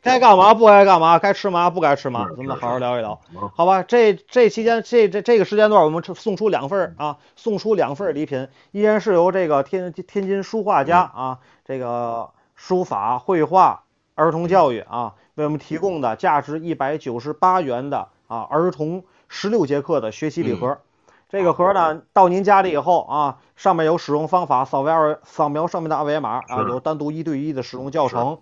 [0.00, 3.20] 该干嘛不该干嘛，该吃嘛不该吃嘛，咱们好好聊一聊，
[3.54, 3.82] 好吧？
[3.82, 13.82] 这这期间这这这个时间段，我们送出两份啊，送出两份礼品，依然是由这个天天津书画家啊，这个书法、绘画、
[14.14, 20.78] 儿童教育啊，为我们提供的价值一百九十八元的啊儿童十六节课的学习礼盒。
[21.28, 28.38] 这个盒呢，到您家里以后啊，上面有使用方法，扫描二扫描上面的二维码啊，有单独一对一的使用教程。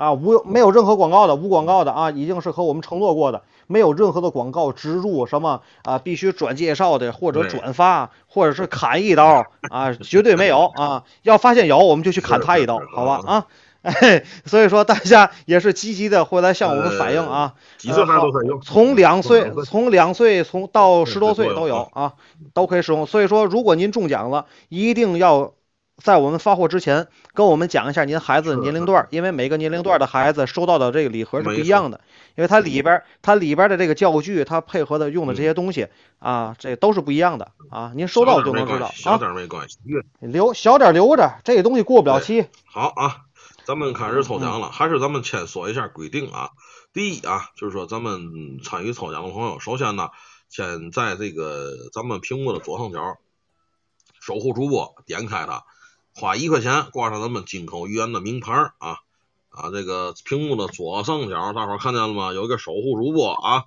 [0.00, 13.46] 啊，无没有任何广告的，无广告的啊，已经是和我们承诺过的，没有任何的广告植入，什么啊必须转介绍的或者转发或者是砍一刀啊，绝对没有啊，要发现有我们就去砍他一刀好吧啊。
[13.82, 22.12] 哎，所以说大家也是积极的会来向我们反映啊，几岁孩子都可以用，从两岁从两岁从到十多岁都有啊，
[22.52, 23.06] 都可以使用。
[23.06, 25.52] 所以说，如果您中奖了，一定要
[26.02, 32.00] 在我们发货之前跟我们讲一下您孩子的年龄段，因为每个年龄段的孩子收到的这个礼盒是不一样的，
[32.36, 37.92] 因为它里边它里边的这个教具，它配合的用的这些东西啊，这都是不一样的啊。
[37.94, 39.78] 您收到就能知道小啊，点儿没关系。
[39.84, 42.46] 越留小点儿留着，这个东西过不了期。
[42.64, 43.18] 好啊，
[43.64, 46.50] 咱们开始抽奖嗯了，还是咱们先说一下规定啊。
[46.92, 50.08] 第一啊，就是说咱们参与抽奖的朋友，首先呢，
[50.48, 53.18] 先在这个咱们屏幕的左上角，
[54.20, 55.62] 守护主播点开它，
[56.20, 58.98] 花一块钱挂上咱们金口玉言的名牌啊
[59.48, 62.34] 啊，这个屏幕的左上角，大伙儿看见了吗？
[62.34, 63.64] 有一个守护主播啊。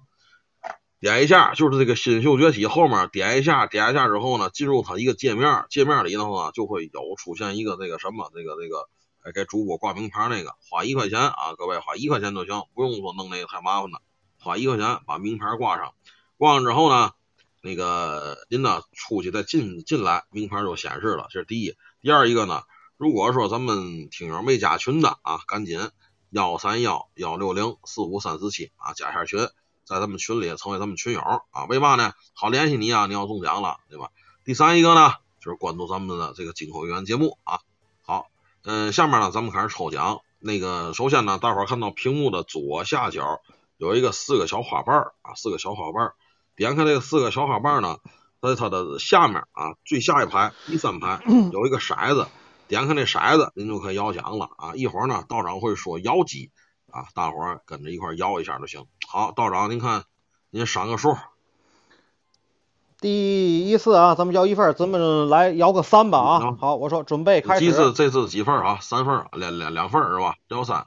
[1.00, 8.88] 点一下，就是这个新秀崛起后面点一下，点一下之后呢，进入它一个界面，界面里头呢就会有出现一个这个什么，这个这个，
[9.24, 14.00] 哎，给主播挂名牌那个，花一块钱啊，各位花一块钱就行，不用说弄那个太麻烦了，
[14.40, 15.96] 花一块钱把名牌挂上，
[16.38, 17.14] 挂上之后呢，
[17.64, 21.76] 那个您呢出去再进进来，名牌就显示了，这是第一。
[22.04, 22.64] 第二一个呢，
[22.98, 25.80] 如果说咱们听友没加群的啊，赶紧
[26.32, 29.40] 幺三幺幺六零四五三四七啊，加一下群。
[29.86, 32.12] 在咱们群里成为咱们群友啊，为嘛呢？
[32.34, 34.10] 好联系你啊，你要中奖了，对吧？
[34.44, 37.60] 第三一个呢，就是关注咱们的这个金口语言节目啊。
[38.02, 38.28] 好，
[38.66, 40.20] 嗯，下面呢，咱们开始抽奖。
[40.40, 43.40] 那个，首先呢，大伙儿看到屏幕的左下角
[43.78, 46.16] 有一个四个小花瓣儿啊，四个小花瓣儿。
[46.58, 48.00] 点开这个四个小花瓣儿呢，
[48.50, 51.22] 在它的下面啊，最下一排第三排
[51.54, 52.28] 有一个骰子，
[52.68, 54.76] 点开那骰子，您就可以摇奖了啊。
[54.76, 56.52] 一会儿呢，道长会说摇几。
[56.92, 58.86] 啊，大伙儿跟着一块儿摇一下就行。
[59.08, 60.04] 好，道长，您看，
[60.52, 61.18] 您赏个数。
[63.02, 66.58] 第一次啊，咱们摇一份儿，咱们来摇个三吧啊嗯。
[66.58, 68.78] 好，我说准备开始这次始，这次几份啊？
[68.80, 70.36] 三份，两两两份是吧？
[70.50, 70.86] 摇三，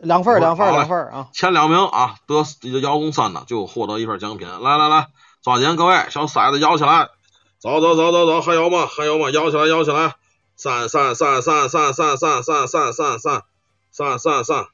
[0.00, 1.28] 两份两份两份啊。
[1.34, 4.48] 前两名啊，得摇中三的就获得一份奖品。
[4.48, 5.08] 来来来，
[5.46, 7.08] 抓紧，各位，小骰子摇起来，
[7.60, 8.84] 走走走走走，还有吗？
[8.84, 9.30] 还有吗？
[9.30, 10.16] 摇起来，摇起来，
[10.56, 13.42] 三三三三三三三三三三三
[13.92, 14.66] 三三三，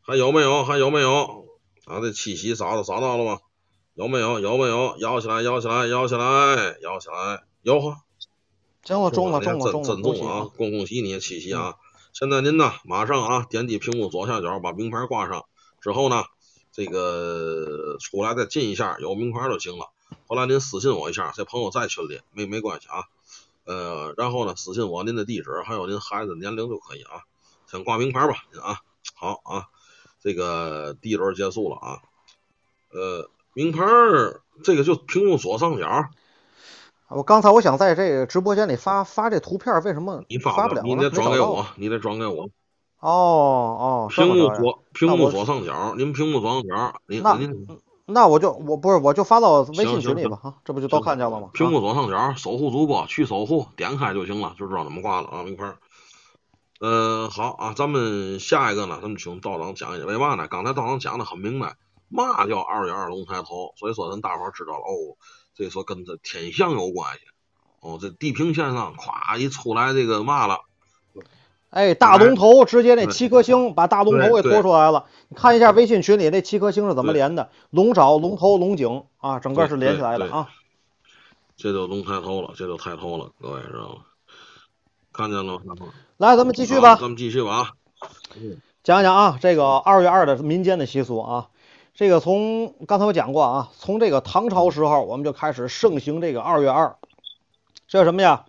[0.00, 0.64] 还有没有？
[0.64, 1.44] 还有没有？
[1.84, 3.40] 啊，这七喜找到找到了吗？
[3.92, 4.40] 有没有？
[4.40, 4.96] 有没有？
[5.00, 7.98] 摇起来，摇起来，摇起来，摇起来，有哈。
[8.84, 10.48] 行了，中了中了中了，真中啊！！
[10.56, 11.74] 恭恭喜你，七喜啊！
[12.14, 15.44] 现在您呢，马上啊，点击屏幕左下角把名牌挂上，
[15.82, 16.24] 之后呢，
[16.72, 19.90] 这个出来再进一下，有名牌就行了。
[20.26, 23.04] 后来您私信我一下，这朋友在群里没没关系啊。
[23.64, 27.22] 呃，然后呢，私信我您的地址还有您孩子年龄就可以啊。
[27.70, 28.80] 先挂名牌吧，您啊，
[29.14, 29.68] 好啊，
[30.20, 32.02] 这个第一轮结束了啊。
[32.90, 36.08] 呃，名牌儿这个就屏幕左上角，
[37.08, 40.82] 我刚才我想在这个直播间里发发这图片，为什么你发发不了？
[40.82, 42.50] 你得转给我，你得转给我。
[43.02, 47.66] 哦哦，屏幕左屏幕左上角，您屏幕左上角，您那您
[48.06, 51.50] 那我就我不是我就发到微信群里吧啊，这不就都看见了吗？
[51.52, 55.78] 屏啊幕左上角守护主播去守护，点开就行了，就知道怎么挂了啊，一块儿。
[56.78, 60.46] 呃，好啊，咱们下一个呢，咱们请道长讲一讲，为嘛呢？
[60.46, 61.74] 刚才道长讲的很明白，
[62.08, 65.18] 嘛叫二月二龙抬头，所以说咱大伙儿知道了哦，
[65.56, 67.22] 这说跟这天象有关系。
[67.80, 70.60] 哦，这地平线上咵一出来这个嘛了，
[71.72, 75.06] 哎，大龙头直接那七颗星把大龙头给拖出来了。
[75.30, 77.48] 你看一下微信群里那七颗星是怎么连的？
[77.70, 80.50] 龙爪、龙头、龙井啊，整个是连起来的啊。
[81.56, 83.94] 这就龙抬头了，这就抬头了，各位知道吗？
[85.14, 85.74] 看见了吗？
[86.18, 86.96] 来，咱们继续吧。
[86.96, 87.70] 咱们继续吧啊。
[88.84, 91.48] 讲一讲啊，这个二月二的民间的习俗啊，
[91.94, 96.96] 这个从刚才我讲过啊，从这个唐朝时候我们就开始盛行这个二月二，
[97.88, 98.44] 这是什么呀？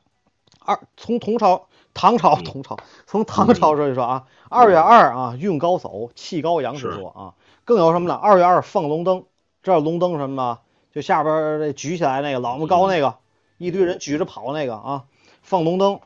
[0.59, 7.33] 二从唐朝唐朝嗯唐朝从唐朝说一说啊，二月二啊运高走气高阳之是说啊，
[7.65, 8.15] 更有什么呢？
[8.15, 9.25] 二月二放龙灯，
[9.61, 10.59] 知道龙灯什么吗？
[10.91, 13.15] 就下边儿这举起来那个老么高那个，
[13.57, 15.03] 一堆人举着跑那个啊，
[15.41, 15.99] 放龙灯，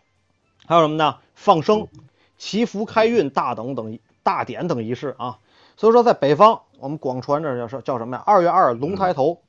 [0.65, 1.17] 还有什么呢？
[1.36, 1.88] 放生。
[2.38, 5.39] 祈福开运大等等大典等仪式啊。
[5.76, 8.23] 所以说，在北方，我们广传这叫是叫什么呀？
[8.26, 9.41] 二月二龙抬头，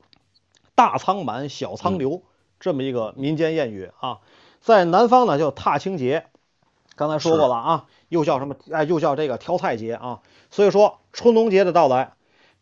[0.75, 2.23] 大仓满，小仓流，
[2.59, 4.17] 这么一个民间谚语啊。
[4.61, 6.25] 在南方呢，叫踏青节，
[6.95, 8.55] 刚才说过了啊，又叫什么？
[8.71, 10.21] 哎，又叫这个挑菜节啊。
[10.49, 12.13] 所以说，春龙节的到来，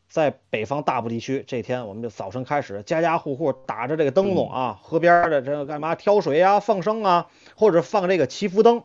[0.10, 8.84] 在北方大部地区，这天我们就早晨开始，家家户户打着这个灯笼啊，河边的这个干嘛挑水啊、放生啊，或者放这个祈福灯。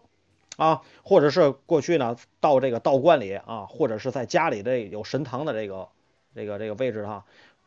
[0.59, 5.89] 啊，或者是过去呢到这个道观里啊，或者是在家里的有神堂的这个
[6.35, 7.25] 这个这个位置哈、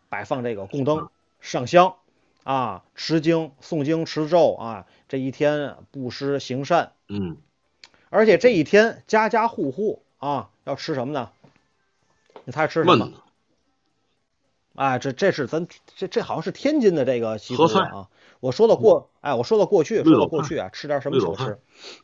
[0.07, 1.95] 摆放这个供灯、上香
[2.45, 7.37] 啊，持经、诵经、持咒啊，这一天布施行善，嗯，
[8.11, 11.31] 而且这一天家家户户啊要吃什么呢？
[12.43, 12.95] 你猜吃什么？
[13.07, 13.13] 焖？
[14.75, 18.09] 哎，这这是咱这这好像是天津的这个习俗啊。
[18.41, 21.57] 我说到过，哎，我说到过去，说到过去啊，吃点什么小吃，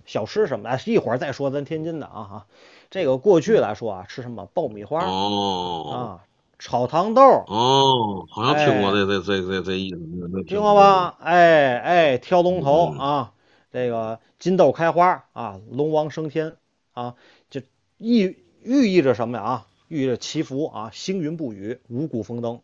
[0.06, 2.48] 小吃什么的，哎，一会儿再说咱天津的啊哈。
[2.90, 4.48] 这个过去来说啊，吃什么？
[4.48, 5.06] 爆米花。
[5.06, 5.92] 哦。
[5.92, 6.26] 啊，
[6.62, 11.18] 炒糖豆，哦，好像听过哎这这这这这意思，听过吧？
[11.20, 13.32] 哎哎，挑龙头嗯啊，
[13.74, 16.56] 这个金豆开花啊，龙王升天
[16.94, 17.16] 啊，
[17.50, 17.62] 就
[17.98, 19.44] 意寓意着什么呀？
[19.44, 22.62] 啊，寓意着祈福啊，星云不雨，五谷丰登，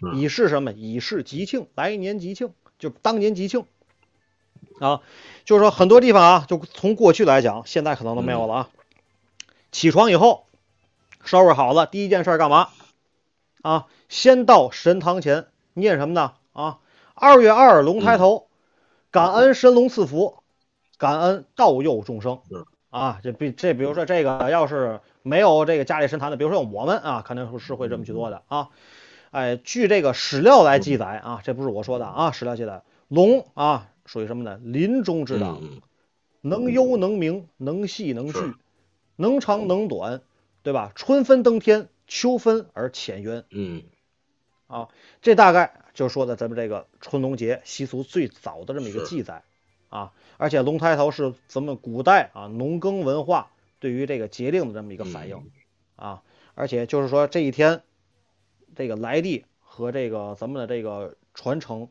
[0.00, 0.72] 嗯以示什么？
[0.72, 3.66] 以示吉庆，来年吉庆，就当年吉庆
[4.80, 5.02] 啊。
[5.44, 8.68] 就是说很多地方啊，就从过去来讲，现在可能都没有了啊。
[9.70, 10.46] 起床以后，
[11.22, 12.70] 收拾好了，第一件事儿干嘛？
[13.64, 16.34] 啊，先到神堂前念什么呢？
[16.52, 16.80] 啊，
[17.14, 18.46] 二月二龙抬头，
[19.10, 20.36] 感恩神龙赐福，
[20.98, 22.66] 感恩道佑众生是。
[22.90, 28.68] 啊，这比这比如说这个要是没有这个家里神坛的，比如说我们啊，肯定是会这么去做的啊。
[29.30, 34.60] 哎，据这个史料来记载啊，这不是我说的啊，史料记载，龙啊属于什么呢？
[34.62, 35.80] 林中之党，嗯
[36.42, 38.54] 能幽能明，能细能是聚，
[39.16, 40.20] 能长能短，
[40.62, 40.92] 对吧？
[40.94, 43.44] 春分登天，秋分而潜渊。
[43.50, 43.82] 嗯。
[44.66, 44.88] 啊
[45.20, 49.42] 这大概就说的咱们这个春龙节习俗最早的这么一个记载
[49.90, 55.50] 啊，而且龙抬头是咱们古代啊农耕文化对于这个节令的这么一个反应嗯。
[55.96, 56.22] 啊，
[56.54, 57.82] 而且就是说这一天
[58.74, 61.88] 这个来历和这个咱们的这个传承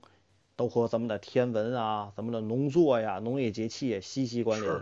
[0.56, 4.82] 都和咱们的天文啊、咱们的农作呀、农业节气也息息关联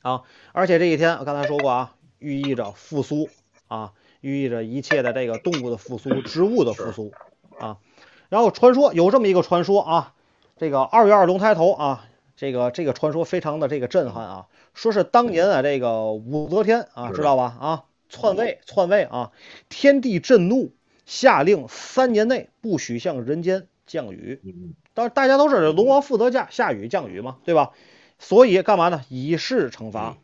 [0.00, 3.28] 啊，而且这一天我刚才说过啊，寓意着复苏
[3.68, 7.12] 啊，寓意着一切的这个动物的复苏、植物的复苏
[7.58, 7.78] 啊。
[8.28, 10.14] 然后传说有这么一个传说啊，
[10.56, 17.56] 这个二月二龙抬头啊，这个这个传说非常的这个震撼啊，说是当年啊这个武则天啊，知知道吧？
[17.60, 19.32] 啊，篡位篡位啊，
[19.68, 20.72] 天地震怒，
[21.06, 24.40] 下令三年内不许向人间降雨。
[24.44, 27.72] 嗯当然大家都是龙王负责下下雨降雨嘛，对吧？
[28.20, 29.02] 所以干嘛呢？
[29.08, 30.16] 以示惩罚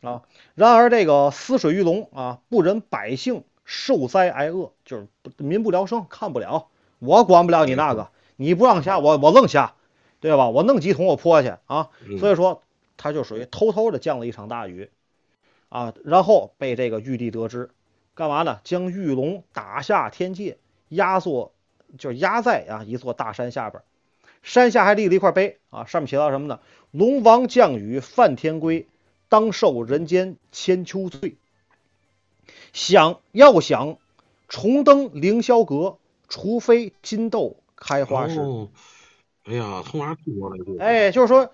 [0.00, 0.22] 啊。
[0.54, 9.74] 然而这个泗水玉龙啊，不忍百姓受灾挨饿，就是民不聊生，看不了，我管不了你那个，你不让下，我我愣下，
[10.20, 10.48] 对吧？
[10.48, 11.90] 我弄几桶我泼去啊。
[12.06, 12.62] 嗯所以说，
[12.96, 14.90] 他就属于偷偷的降了一场大雨
[15.68, 17.70] 啊，然后被这个玉帝得知，
[18.14, 18.60] 干嘛呢？
[18.64, 20.58] 将玉龙打下天界，
[20.88, 21.52] 压缩
[21.96, 23.84] 就是压在啊一座大山下边儿，
[24.42, 26.60] 山下还立了一块碑啊，上面写到什么呢？
[26.90, 28.88] 龙王降雨犯天规，
[29.30, 31.36] 当受人间千秋罪。
[32.74, 33.96] 想要想
[34.46, 35.96] 重登凌霄阁，
[36.28, 38.38] 除非金豆开花时。
[38.40, 38.68] 哦，
[39.44, 40.64] 哎呀，从哪儿听过来的？
[40.78, 41.50] 哎，就是说，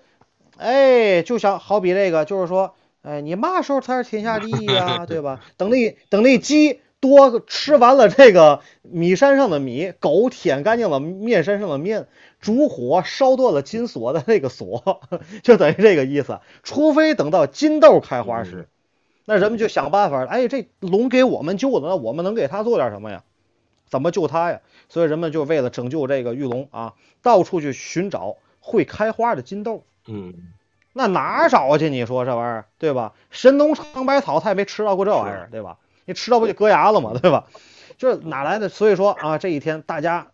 [0.57, 5.41] 哎，就想好比这个，就是说，哎，你嘛时候才是天下第一呀、 对吧？
[5.55, 12.07] 等那等那鸡多吃完了这个米山上的米，狗舔干净了面山上的面，
[12.41, 15.01] 烛火烧断了金锁的那个锁，
[15.43, 16.39] 就等于这个意思。
[16.63, 18.67] 除非等到金豆开花时，
[19.25, 23.23] 那人们就想办法，哎，这龙给我们救了，那我们能给他做点什么呀？
[23.89, 24.61] 怎么救他呀？
[24.89, 29.83] 所以人们就为了拯救这个玉龙啊，到处去寻找会开花的金豆。
[30.07, 30.33] 嗯，
[30.93, 31.89] 那哪儿找去？
[31.89, 33.13] 你说这玩意儿，对吧？
[33.29, 35.77] 神农尝百草，他也没吃到过这玩意儿，对吧？
[36.07, 37.13] 你吃到不就割牙了嘛？
[37.21, 37.47] 对吧？
[37.97, 38.69] 就是哪来的？
[38.69, 40.31] 所以说啊，这一天大家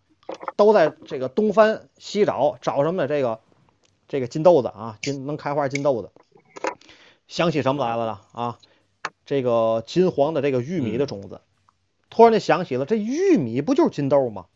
[0.56, 3.08] 都在这个东翻西找，找什么呢？
[3.08, 3.40] 这个
[4.06, 6.10] 这个金豆子啊，金能开花金豆子。
[7.26, 8.20] 想起什么来了呢？
[8.32, 8.58] 啊，
[9.26, 11.40] 这个金黄的这个玉米的种子，
[12.08, 14.46] 突然就想起了，这玉米不就是金豆吗？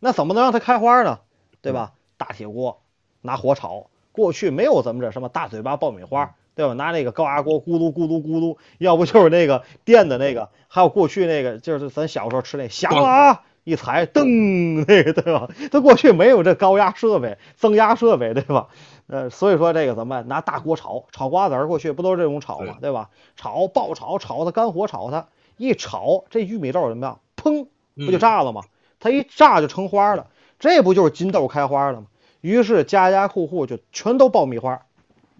[0.00, 1.20] 那怎么能让它开花呢？
[1.62, 1.92] 对吧？
[2.16, 2.82] 大铁锅
[3.20, 6.72] 拿火炒，过去没有咱们这什么大嘴巴爆米花，对吧？
[6.72, 15.48] 拿那个高压锅咕噜咕噜咕噜，要不就是那个电的那个，还有过去那个就是咱小时候吃那响了啊，一踩噔那个对吧？
[15.70, 18.68] 它过去没有这高压设备、增压设备，对吧？
[19.06, 20.26] 呃，所以说这个怎么办？
[20.26, 23.10] 拿大锅炒，炒瓜子儿，过去不都是这种炒吗，对吧？
[23.36, 25.28] 炒爆炒，炒它干火炒它，
[25.58, 27.20] 一炒这玉米豆怎么样？
[27.36, 28.62] 砰，不就炸了吗？
[28.98, 30.28] 它一炸就成花了，
[30.58, 32.06] 这不就是金豆开花了吗？
[32.40, 34.85] 于是家家户户就全都爆米花，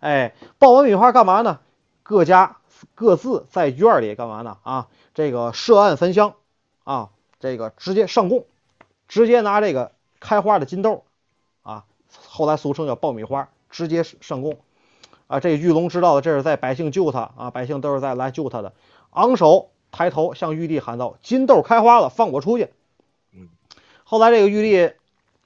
[0.00, 1.60] 哎，爆完米花干嘛呢？
[2.02, 2.58] 各家
[2.94, 4.58] 各自在院儿里干嘛呢？
[4.62, 6.34] 啊，这个设案焚香，
[6.84, 8.44] 啊，这个直接上供，
[9.08, 11.04] 直接拿这个开花的金豆，
[11.62, 11.84] 啊，
[12.26, 14.58] 后来俗称叫爆米花，直接上供。
[15.26, 18.72] 啊，这玉龙知道的，这是在百姓救他啊，百姓都是在来救他的，
[19.10, 22.68] 昂首抬头向玉帝喊道：“金豆开花了，放我出去。”
[23.34, 23.48] 嗯，
[24.04, 24.94] 后来这个玉帝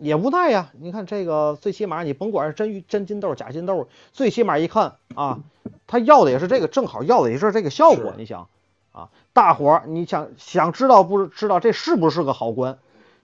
[0.01, 5.41] 也无奈呀，你看这个最起码你甭管是真真金豆假金豆，最起码一看啊，
[5.87, 8.15] 他要的也是这个，正好要的也是这个效果。
[8.17, 8.49] 你想
[8.93, 12.79] 啊，大伙儿你想想知道不知道这是不是个好官？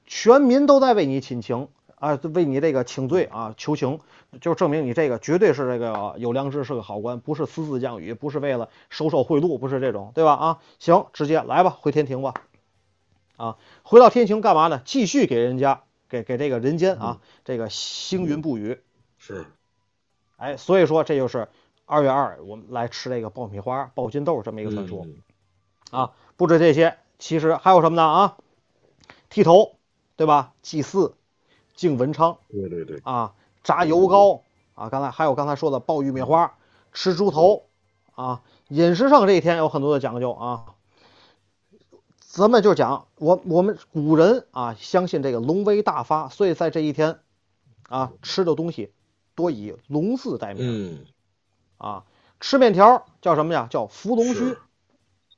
[0.06, 3.98] 全民都在为你请情啊，为你这个请罪啊求情，
[4.40, 10.34] 就证明你这个绝对是这个有良知，是个好官，不是私自降雨，不是为了收受贿赂，不是这种，对吧？
[10.34, 12.34] 啊，行，直接来吧，回天庭吧。
[13.36, 14.80] 啊，回到天庭干嘛呢？
[14.84, 15.82] 继续给人家
[16.22, 18.80] 给给这个人间啊，这个星云布雨。
[19.18, 19.44] 是
[20.36, 21.48] 哎，所以说这就是
[21.84, 25.04] 二月二我们来吃这个爆米花、爆金豆这么一个传说。
[25.04, 25.22] 嗯
[25.90, 28.02] 啊，不止这些，其实还有什么呢？
[28.02, 28.36] 啊，
[29.30, 29.76] 剃头，
[30.16, 30.52] 对吧？
[30.60, 31.14] 祭祀，
[31.74, 34.42] 敬文昌对对对，啊，炸油糕
[34.74, 36.56] 啊，刚才还有刚才说的爆玉米花，
[36.92, 37.66] 吃猪头
[38.14, 40.75] 啊，饮食上这一天有很多的讲究啊。
[42.36, 47.20] 咱们就讲我我们古人啊，相信这个龙威大发，所以在这一天
[47.88, 48.92] 啊，吃的东西
[49.34, 50.98] 多以龙字代名。
[50.98, 50.98] 嗯，
[51.78, 52.04] 啊，
[52.38, 53.68] 吃面条叫什么呀？
[53.70, 54.54] 叫伏龙须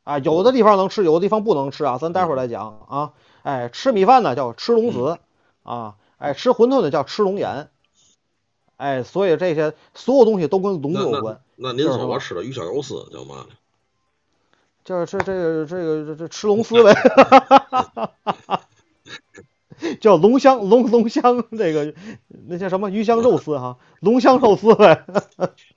[0.02, 1.98] 啊，有的地方能吃，有的地方不能吃啊。
[1.98, 3.12] 咱待会儿再讲啊。
[3.44, 5.18] 哎，吃米饭呢叫吃龙子
[5.62, 7.70] 啊，哎，吃馄饨呢叫吃龙眼。
[8.76, 13.46] 哎，所以这些所有东西都跟龙那那有关，那您就是说说我吃的鱼香肉丝叫嘛呢？
[14.88, 16.94] 就是这这个这个这这吃龙丝呗，
[20.00, 21.92] 叫龙香龙龙香这个
[22.46, 25.04] 那叫什么鱼香肉丝哈，龙香肉丝呗。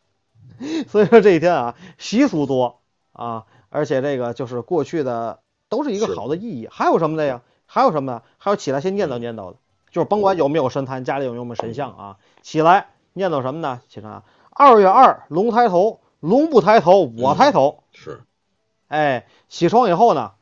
[0.88, 2.80] 所以说这一天啊，习俗多
[3.12, 6.70] 啊，而且这个就是过去的都是一个好的意义。
[6.72, 7.41] 还有什么的呀？
[7.66, 8.22] 还有什么呢？
[8.38, 9.57] 还有起来先念叨念叨的，
[9.91, 13.82] 就是甭管有没有神坛，家里有没有神像啊，起来念叨什么呢？
[13.89, 17.84] 起来啊，二月二龙抬头，龙不抬头我抬头。
[17.91, 18.22] 是
[18.91, 20.33] 哎，起床以后呢，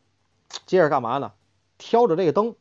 [0.65, 1.33] 接着干嘛呢？
[1.77, 2.55] 挑着这个灯，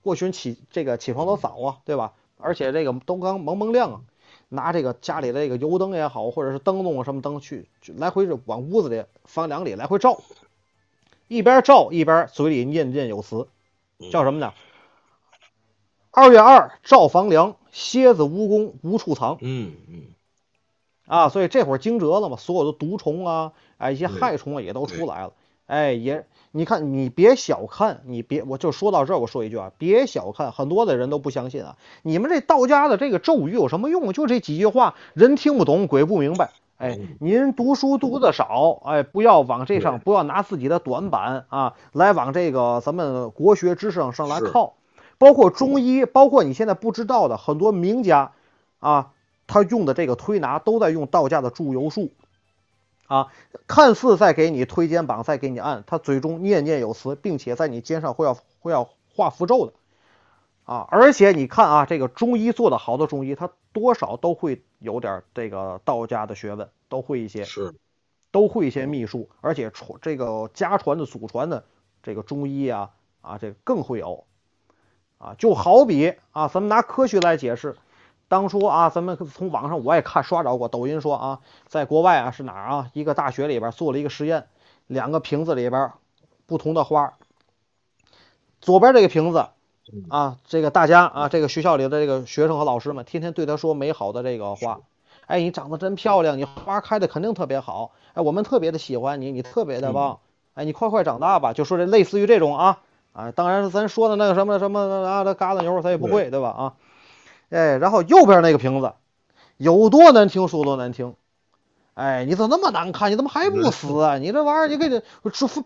[0.00, 2.12] 过去人起这个起床都早啊，对吧？
[2.36, 4.00] 而且这个都刚蒙蒙亮啊，
[4.48, 10.20] 拿这个家里的这个油灯也好，或者是灯笼啊什么灯去去来回是往屋子里房梁里来回照，
[11.26, 13.48] 一边照一边嘴里念念有词，
[14.12, 14.54] 叫什么呢？
[16.12, 19.38] 二月二照房梁，蝎子蜈蚣无处藏。
[19.40, 20.02] 嗯嗯，
[21.04, 25.32] 啊，所以这会儿惊蛰了嘛，所有的毒虫啊，哎，一些害虫啊也都出来了，
[25.66, 34.12] 哎，也你看，你别小看，你别，我就说到这儿，我说一句啊，别小看，很多的人都不相信啊，你们这道家的这个咒语有什么用？
[34.12, 36.50] 就这几句话，人听不懂，鬼不明白。
[36.78, 44.74] 哎，您读书读的少，哎，不要往这上，不要拿自己的短板啊，来往这个咱们国学知识上上来靠，
[45.16, 48.32] 包括中医，包括你现在不知道的很多名家
[48.78, 49.12] 啊，
[49.46, 52.10] 他用的这个推拿都在用道家的祝由术，
[53.06, 53.32] 啊，
[53.66, 59.72] 看似在给你推肩膀，在给你按，他嘴中念念有词，并且在你肩上会要会要画符咒的，
[60.64, 67.74] 啊，而且你看啊，这个中医做的好的中医，他多少都会有点这个道家的学问，都会一些，是。
[68.32, 71.64] 都会一些秘术，而且传这个家传的、祖传的
[72.02, 72.90] 这个中医啊
[73.22, 74.24] 啊，这个更会有。
[75.18, 77.74] 啊，就好比啊，咱们拿科学来解释，
[78.28, 84.46] 当初啊，咱们从网上我也看刷着过，抖音说啊，在国外啊是哪儿啊，一个大学里边做了一个实验，
[84.86, 85.92] 两个瓶子里边
[86.46, 87.14] 不同的花，
[88.60, 89.46] 左边这个瓶子
[90.08, 94.80] 啊，这个大家啊，这个学校里的这个学生和老师们天天对他说美好的这个话。
[95.26, 97.90] 哎，你长得真漂亮，你花开的肯定特别好。
[98.14, 100.20] 哎，我们特别的喜欢你，你特别的棒。
[100.54, 102.78] 哎，你快快长大吧，就说这类似于这种啊
[103.12, 106.50] 啊，当然咱说的那个什么什么啊，这嘎子油咱也不会，对吧？
[106.50, 106.74] 啊，
[107.50, 108.92] 哎，然后右边那个瓶子
[109.56, 111.14] 有多难听说多难听。
[111.94, 113.10] 哎，你怎么那么难看？
[113.10, 114.18] 你怎么还不死啊？
[114.18, 115.02] 你这玩意儿，你给这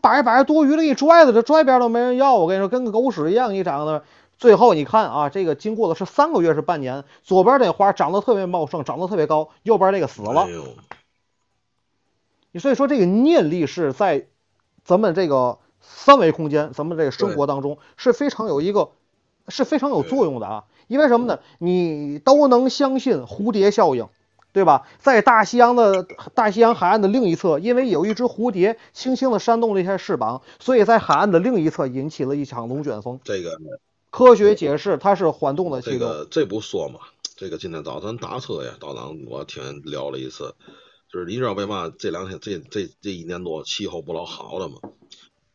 [0.01, 2.37] 摆着摆着多余了，给你拽子，这拽边都没人要。
[2.37, 4.05] 我跟你说，跟个狗屎一样，你长得。
[4.39, 10.51] 最后你看啊，这个经过的是三个月是半年，左边这花长得特别茂盛，长得特别高，右边这个死了哎。
[12.53, 14.29] 呦，所以说这个念力是在
[14.83, 18.93] 咱们这个三维空间，咱们这个生活当中是非常有一个
[19.49, 20.65] 是非常有作用的啊。
[20.91, 21.39] 因为什么呢？
[21.59, 24.09] 你都能相信蝴蝶效应，
[24.53, 24.89] 对吧？
[24.99, 33.21] 在大西洋的大西洋海岸的另一侧，因为有一只蝴蝶轻轻地扇动了一下翅膀，所以在海岸的另一侧引起了一场龙卷风。
[33.23, 33.57] 这个
[34.11, 35.97] 科学解释它是缓动的这。
[35.97, 36.99] 个这不说嘛？
[37.37, 40.57] 这个今天早晨打车呀，道长我听人聊了一次，
[41.09, 44.75] 就是你知道为嘛这两天这这这一年多气候不老好的吗？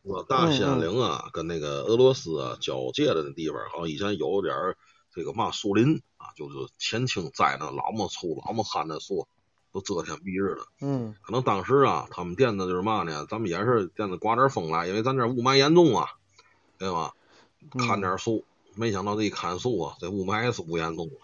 [0.02, 4.76] 我大兴安岭啊，跟那个俄罗斯啊交界的那地方，好像以前有点儿
[5.16, 9.26] 这个嘛树林啊，就是前清栽那老么粗老么憨的树，
[9.72, 10.66] 都遮天蔽日的。
[10.82, 13.26] 嗯可能当时啊，他们惦的就是嘛呢？
[13.30, 16.10] 咱们也是惦着刮点风来，因为咱这雾霾严重啊，
[16.76, 17.14] 对吧？
[17.78, 18.44] 砍点树，
[18.74, 21.14] 没想到这一砍树啊，这雾霾也是不严重了。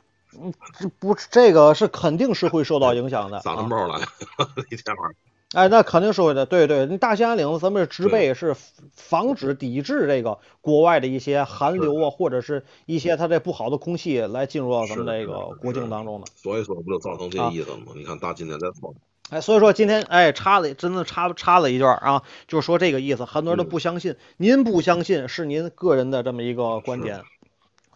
[0.41, 3.43] 嗯，这不这个是肯定是会受到影响的。
[3.43, 4.07] 撒啊尘包来了，
[4.73, 5.32] 一天晚上。
[5.55, 8.57] 哎，那肯定是会的，对对，那大兴安岭咱们植被是
[8.95, 16.27] 防止抵制这个国外的一些寒流啊，或者是一些它这不好的空气来进入到咱们这个国境当中的。
[16.37, 17.93] 所以说不就造成这意思了吗？
[17.95, 18.95] 你看大今天在说，
[19.29, 27.23] 哎，所以说今天哎插了，真的插插了一段啊，就是说这个意思，很多人都不相信，您不相信是您个人的这么一个观点，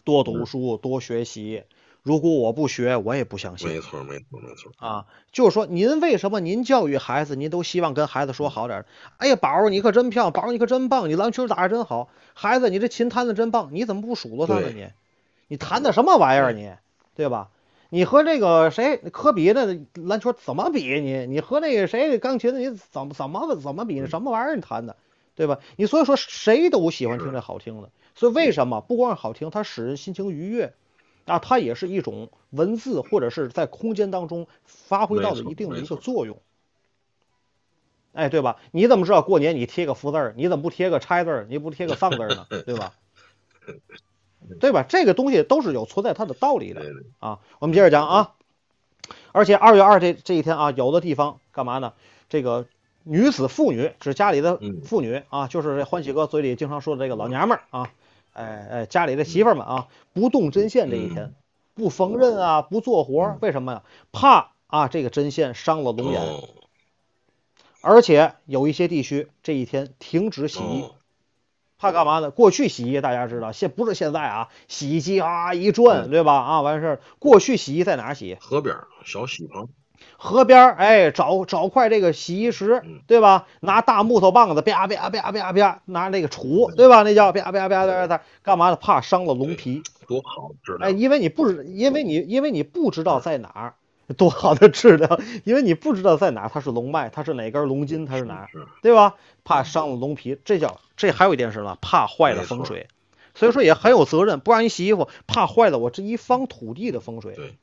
[0.03, 1.63] 多读书，多学习。
[2.07, 3.67] 如果我不学，我也不相信。
[3.67, 4.71] 没错，没错，没错。
[4.77, 8.85] 啊，就是说，您为什么您教育孩子，您都希望跟孩子说好点儿？
[9.17, 14.87] 哎呀，宝儿你可真漂亮，宝儿你可真棒，你篮球打得真好，孩子你这琴弹得真棒，你怎么不数落他呢你？
[15.49, 16.71] 你弹的什么玩意儿你？
[17.13, 17.49] 对吧？
[17.89, 21.25] 你和这个谁科比的篮球怎么比你？
[21.25, 24.07] 你和那个谁钢琴的你怎么怎么怎么比？
[24.07, 24.95] 什么玩意儿你弹的？
[25.35, 25.59] 对吧？
[25.75, 30.73] 你所以说谁都喜欢听这好听的，所以为什么不光是好听，它使人心情愉悦。
[31.27, 36.41] 啊，它也是一种文字或者是在空间当中发挥到的一定的一个作用。
[38.13, 38.57] 哎，对吧？
[38.71, 40.33] 你怎么知道过年你贴个福字儿？
[40.35, 41.45] 你怎么不贴个拆字儿？
[41.49, 42.47] 你不贴个丧字儿呢？
[42.65, 42.93] 对吧？
[44.59, 44.83] 对吧？
[44.87, 46.81] 这个东西都是有存在它的道理的
[47.19, 47.39] 啊。
[47.59, 48.33] 我们接着讲啊，
[49.33, 51.93] 而且二月二这这一天啊，有的地方干嘛呢？
[52.29, 52.65] 这个
[53.03, 57.91] 女子妇女指家里的嗯妇女啊，就是这欢喜哥嘴里经常说的这个老娘们儿啊。
[58.37, 61.33] 哎哎，家里的媳妇儿们啊，不动针线这一天，
[61.73, 63.83] 不缝纫啊，不做活儿，为什么呀？
[64.11, 66.47] 怕啊这个针线伤了龙眼，哦
[67.81, 70.95] 而且有一些地区这一天停止洗衣，哦，
[71.77, 72.31] 怕干嘛呢？
[72.31, 76.33] 过去洗衣大家知道，现不是现在啊，洗衣机啊一转，对吧？
[76.35, 77.01] 啊，完事儿。
[77.19, 78.37] 过去洗衣在哪儿洗？
[78.41, 79.69] 河边儿小溪旁，
[80.17, 83.47] 河边儿，哎，找找块这个洗衣石嗯，对吧？
[83.59, 87.03] 拿大木头棒子，啪啪啪啪啪，拿那个杵，对吧？
[87.03, 88.75] 那叫啪啪啪啪啪，干嘛呢？
[88.75, 89.83] 怕伤了龙皮。
[90.07, 90.99] 多好的质哎，量！
[90.99, 93.73] 因为你不知，因为你因为你不知道在哪儿，
[94.15, 98.47] 多好的质量，因为你不知道在哪儿，它是龙脉，它是哪根龙筋，它是哪儿，
[98.81, 99.15] 对吧？
[99.43, 101.77] 怕伤了龙皮，这叫这还有一件事呢？
[101.81, 102.87] 怕坏了风水，
[103.35, 107.33] 所以说也很有责任，不让你洗衣服，怕坏了我这一方土地的风水。
[107.35, 107.57] 对，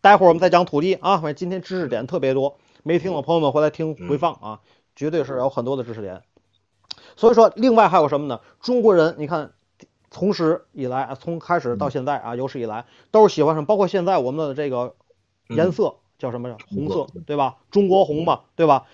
[0.00, 4.60] 待会儿我们再讲土地啊，反正今天知识点特别多，没听的朋友们回来听回放啊，
[4.96, 6.22] 绝对是有很多的知识点。
[7.16, 8.40] 所以说，另外还有什么呢？
[8.60, 9.52] 中国人，你看。
[10.12, 13.66] 从始以来啊，从开始到现在啊，有史以来都是喜欢什么？
[13.66, 14.96] 包括现在我们的这个
[15.50, 16.56] 颜色叫什么呀？
[16.68, 17.58] 红色，对吧？
[17.70, 18.88] 中国红嘛，对吧？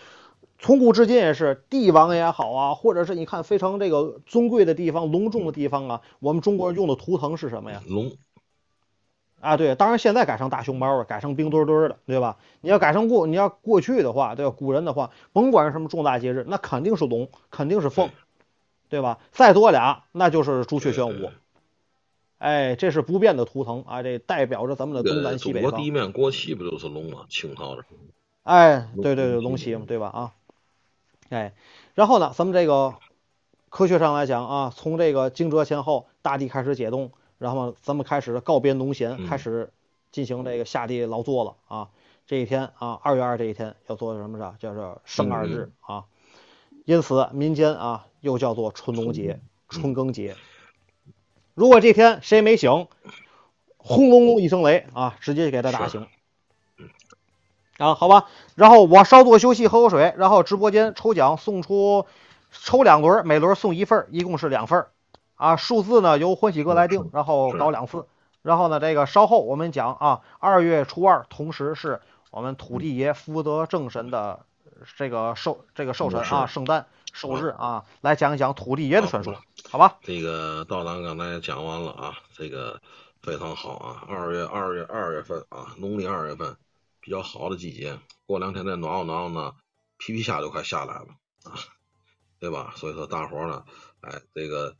[0.59, 7.82] 从古至今也是，帝王也好啊，或者是你看非常这个尊贵的地方、隆重的地方啊，我们中国人用的图腾是什么呀？
[7.88, 8.12] 龙
[9.47, 12.36] 啊，对，当然现在改成大熊猫了，改成冰墩墩儿的，对吧？
[12.61, 14.55] 你要改成过，你要过去的话，对吧？
[14.57, 18.11] 古人的话，甭管是什么重大节日，那肯定是龙，肯定是凤，
[18.88, 19.18] 对吧？
[19.30, 21.30] 再多俩，那就是朱雀玄武。
[22.38, 25.86] 哎，这是不变的图腾啊，这代表着咱们的东南西北方中国第。
[25.86, 27.26] 一面国旗不就是龙吗？
[27.30, 27.84] 清朝的，
[28.42, 30.09] 哎，对对对，龙旗龙旗嘛，对吧？
[30.09, 30.32] 啊，
[31.30, 31.55] 哎，
[31.94, 32.94] 然后呢，咱们这个
[33.70, 39.70] 科学上来讲啊，从这个惊蛰前后，大地开始解冻，然后呢，咱们开始告别农闲，嗯开始
[40.12, 41.89] 进行这个下地劳作了啊。
[42.26, 44.55] 这一天啊，二月二这一天要做什么事？
[44.59, 46.05] 叫做生二日啊。
[46.84, 50.37] 因此，民间啊又叫做春农节、春耕节。
[51.55, 52.89] 如果这天谁没醒，
[53.76, 56.07] 轰隆隆一声雷啊，直接给他打醒。
[57.78, 62.07] 啊，好吧，然后我稍作休息，喝口水，然后直播间抽奖送出，
[62.51, 64.91] 抽两轮，每轮送一份儿，一共是两份儿。
[65.37, 68.07] 啊，数字呢由欢喜哥来定，然后搞两次。
[68.43, 74.47] 然后呢，这个稍后我们讲啊，二月初二，同时是我们土地爷福德正神的
[74.97, 79.34] 这个寿这个寿辰啊，圣诞寿日啊，来讲一讲土地爷的传说，
[79.68, 79.97] 好吧？
[80.03, 82.80] 这个道长刚才也讲完了啊，这个
[83.20, 84.05] 非常好啊。
[84.07, 86.57] 二月二月二月份啊，农历二月份
[87.01, 89.55] 比较好的季节，过两天再暖和暖和呢，
[89.99, 91.07] 皮皮虾就快下来了
[91.43, 91.59] 啊，
[92.39, 92.74] 对吧？
[92.76, 93.64] 所以说大伙儿呢，
[94.03, 94.76] 哎，这个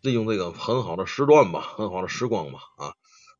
[0.00, 2.92] 利用这个很好的时段吧，很好的时光吧啊，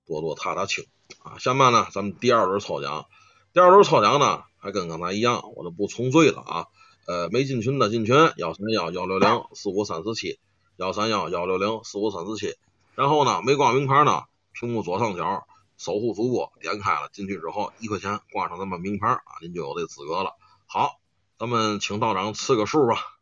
[0.07, 0.87] 多多踏踏青
[1.23, 1.39] 啊。
[1.39, 3.07] 下面呢，咱们第二轮抽奖，
[3.53, 6.67] 第二轮抽奖呢，还跟刚才一样，我就不重赘了啊。
[7.07, 10.39] 呃，没进群的进群，幺三幺幺六零四五三四七。
[10.77, 12.55] 幺三幺幺六零四五三四七，
[12.95, 15.45] 然后呢，没挂名牌呢，屏幕左上角
[15.77, 20.37] 守护主播点开了，进去之后一块钱挂上咱们名牌啊，您就有这资格了。
[20.67, 21.01] 好，
[21.37, 23.18] 咱们请道长赐个数吧。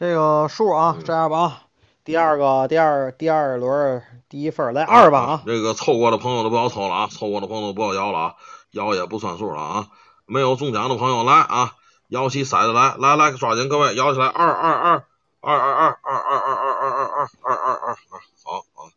[0.00, 1.62] 这个数啊，嗯这样吧啊，
[2.04, 5.42] 第二个第二第二轮第一份来二吧啊！
[5.44, 8.34] 这个凑过的朋友都不要凑了啊，凑过的朋友不要摇了啊，
[8.70, 9.88] 摇也不算数了啊。
[10.24, 11.74] 没有中奖的朋友来啊，
[12.08, 15.04] 摇起骰子来，来来抓紧各位摇起来，二二二
[15.42, 17.96] 二二二二二二二二二二二二二，
[18.42, 18.88] 好啊，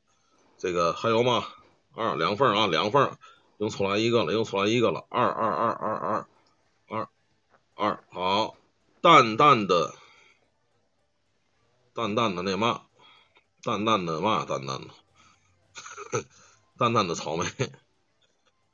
[0.58, 1.44] 这个还有吗？
[1.96, 3.12] 二两份啊，两份，
[3.58, 6.26] 又出来一个了，又出来一个了，二二二二二
[6.88, 7.08] 二
[7.76, 8.56] 二，好，
[9.02, 9.94] 淡淡的
[11.94, 12.82] 淡淡的那嘛。
[13.66, 14.88] 淡淡的嘛，淡淡的，
[16.78, 17.46] 淡淡的草莓，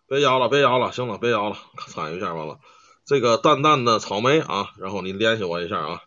[0.07, 1.57] 别摇了，别摇了，行了，别摇了，
[1.89, 2.59] 参与一下完了。
[3.05, 6.01] 这个淡淡的草莓啊，然后你联系我一下啊，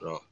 [0.00, 0.22] 是吧？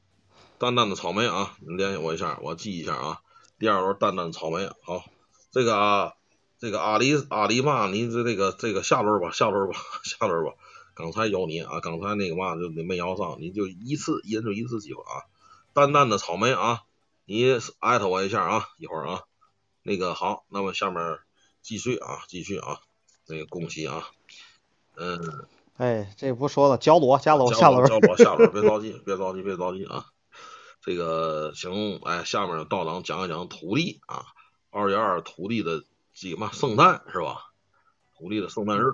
[0.57, 3.21] 淡淡的草莓啊，你联系我一下，我记一下啊。
[3.59, 5.05] 第二轮淡淡的草莓，好，
[5.51, 6.13] 这个啊，
[6.57, 10.53] 这个阿里阿里嘛，你这这个这个下轮吧，下轮吧， 下轮吧。
[10.95, 15.29] 刚才有你啊，刚才那个嘛就没摇上，你就一次一人就一次机会啊。
[15.73, 16.83] 淡淡的草莓啊。
[17.25, 17.45] 你
[17.79, 19.21] 艾特我一下啊，一会儿啊，
[19.83, 21.19] 那个好，那么下面
[21.61, 22.79] 继续啊，继续啊，
[23.27, 24.03] 那个恭喜啊，
[24.95, 25.45] 嗯，
[25.77, 30.07] 哎，这不说了，交裸下轮下轮，交裸下轮，别着急， 别着急，别着急啊，
[30.81, 34.25] 这个行，哎，下面道长讲一讲土地啊，
[34.71, 37.51] 二月二土地的几嘛圣诞是吧？
[38.17, 38.93] 土地的圣诞日，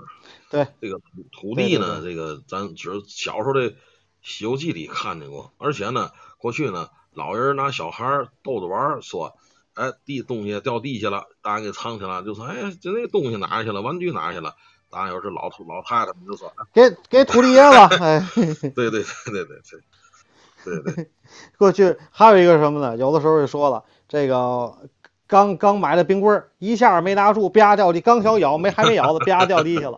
[0.51, 1.01] 对，这个
[1.31, 3.71] 土地呢，这个咱只是小时候的
[4.21, 6.89] 《西游记》里看见过，而且呢，过去呢。
[7.13, 9.33] 老人拿小孩逗着玩，说
[9.73, 13.81] ：“哎，地东西掉地下了，大人给藏起来。”就说：“哎，就那东西哪去了？
[13.81, 14.53] 玩具哪去了？”
[14.91, 18.23] 当然有是老老太太们就说：“给给土地爷了。”哎，
[18.75, 21.09] 对对对对对对对对。
[21.57, 22.95] 过去还有一个什么呢？
[22.97, 24.77] 有的时候就说了，这个
[25.25, 29.97] 刚刚买的冰棍儿一下没拿住，啪掉地，刚想咬没还没咬呢，啪掉地下了，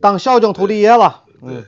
[0.00, 1.24] 当孝敬土地爷了。
[1.42, 1.66] 嗯，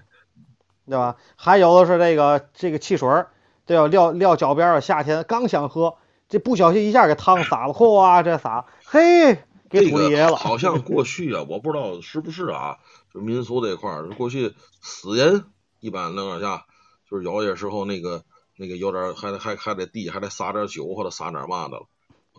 [0.89, 1.17] 对吧？
[1.37, 3.29] 还有的是这个这个汽水儿。
[3.67, 3.87] 对吧？
[3.89, 5.97] 撂撂脚边儿，夏天刚想喝，
[6.29, 9.35] 这不小心一下给汤洒了，嚯，这洒，嘿，
[9.69, 10.37] 给土地爷了。
[10.37, 12.79] 好像过去啊，我不知道是不是啊，
[13.13, 15.45] 就民俗这一块儿，过去死人
[15.81, 16.65] 一般那个下，
[17.11, 18.23] 就是有些时候那个
[18.57, 21.87] 那个有点还得还还得地还得撒点酒或者撒点嘛的了。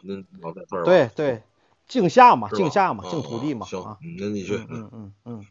[0.01, 1.43] 您老在这儿对对，
[1.87, 3.65] 敬下嘛，敬下嘛，敬土地嘛。
[3.65, 4.55] 行，您继续。
[4.55, 5.13] 嗯嗯嗯。
[5.25, 5.45] 嗯，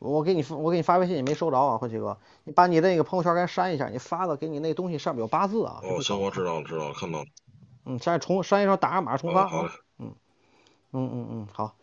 [0.00, 5.80] 我给你我给你发微信，你没收着啊，辉七哥，你把你的那个朋友圈该删一下，你发的给你那东西上面有八字啊。
[5.84, 7.26] 哦，行，我知道了，知道了，看到了。
[7.84, 9.46] 嗯，删重删一声打个码重发。
[9.46, 9.68] 好嘞。
[9.98, 10.14] 嗯
[10.92, 11.76] 嗯嗯嗯，好，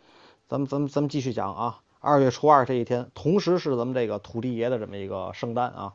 [0.50, 1.80] 咱们咱们咱们继续讲啊。
[2.00, 5.94] 二月初二这一天，同时是咱们这个土地爷的这么一个圣诞啊。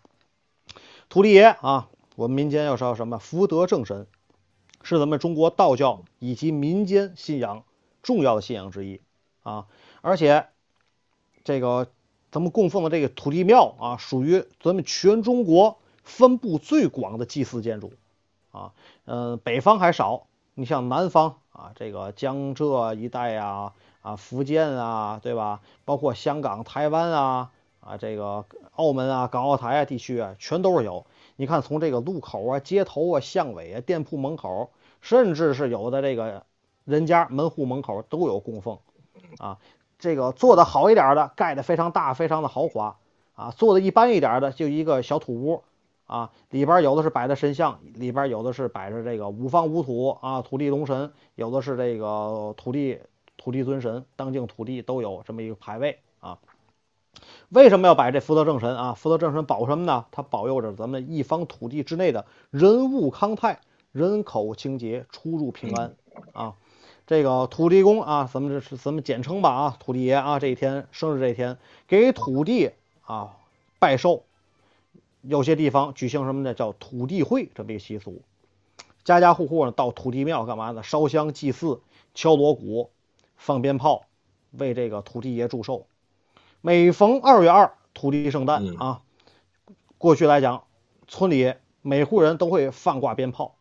[1.10, 4.06] 土地爷啊，我们民间要说什么福德正神，
[4.82, 7.64] 是咱们中国道教以及民间信仰
[8.02, 9.02] 重要的信仰之一
[9.42, 9.66] 啊，
[10.00, 10.48] 而且。
[11.46, 11.86] 这个
[12.32, 17.92] 咱们供奉的这个土地庙啊，属于咱们全中国分布最广的祭祀建筑
[18.50, 18.72] 啊。
[19.04, 23.72] 嗯，北方还少，你像南方啊，这个江浙一带呀，
[24.02, 25.60] 啊，福建啊，对吧？
[25.84, 28.44] 包括香港、台湾啊，啊，这个
[28.74, 31.06] 澳门啊、港澳台啊地区啊，全都是有。
[31.36, 36.44] 你看，从这个路口啊、街头啊、巷尾啊、店铺门口，甚至是有的这个
[36.84, 38.78] 人家门户门口都有供奉
[39.38, 39.58] 啊。
[39.98, 42.96] 这个做的好一点的，盖的非常大，非常的豪华
[43.34, 45.62] 啊；做的一般一点的，就一个小土屋
[46.06, 53.00] 啊，里边有的是摆的神像，里边有的是摆着这个五方五土啊，土地龙神，有的是这个土地
[53.36, 56.38] 土地尊神，当敬土地都有这么一个牌位啊。
[57.48, 58.92] 为什么要摆这福德正神啊？
[58.94, 60.04] 福德正神保什么呢？
[60.10, 63.60] 他保佑着咱们一方土地之内的人物康泰，
[63.92, 65.94] 人口清洁，出入平安
[66.32, 66.54] 啊。
[67.06, 73.36] 这个土地公啊，咱们这是咱们简称吧啊，土地爷啊，这一天生日这一天给土地啊
[73.78, 74.24] 拜寿，
[75.22, 76.52] 有些地方举行什么呢？
[76.52, 78.22] 叫土地会这么一个习俗，
[79.04, 80.82] 家家户户呢到土地庙干嘛呢？
[80.82, 81.80] 烧香祭祀，
[82.12, 82.90] 敲锣鼓，
[83.36, 84.06] 放鞭炮，
[84.50, 85.86] 为这个土地爷祝寿。
[86.60, 89.02] 每逢二月二土地圣诞啊，
[89.98, 90.64] 过去来讲，
[91.06, 93.55] 村里每户人都会放挂鞭炮。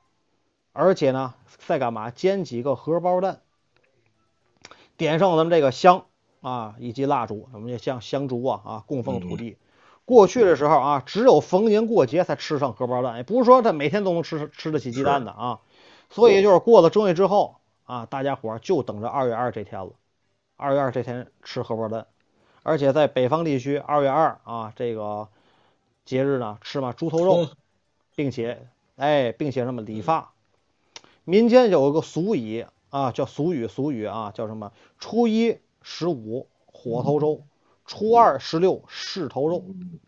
[0.78, 1.34] 而且呢，
[1.66, 2.12] 再干嘛？
[2.12, 3.40] 煎几个荷包蛋，
[4.98, 6.06] 点上咱们这个香
[6.42, 9.58] 啊，以及蜡烛，什么像香烛啊啊，供奉土地。
[10.04, 15.62] 过去的时候啊，只有逢年过节才吃上荷包蛋，也不是说他每天都能吃吃得起鸡蛋的啊。
[16.10, 17.56] 所以就是过了正月之后
[17.86, 19.94] 啊，大家伙就等着二月二这天了。
[20.58, 22.06] 二月二这天吃荷包蛋，
[22.64, 25.30] 而且在北方地区，二月二啊这个
[26.04, 27.48] 节日呢，吃嘛猪头肉，
[28.14, 28.68] 并且
[28.98, 30.34] 哎，并且什么理发。
[31.26, 34.72] 民间有一个俗语啊，叫俗语，俗语啊，叫什么？
[35.00, 37.42] 初一十五火头粥，
[37.86, 39.66] 初二十六是头肉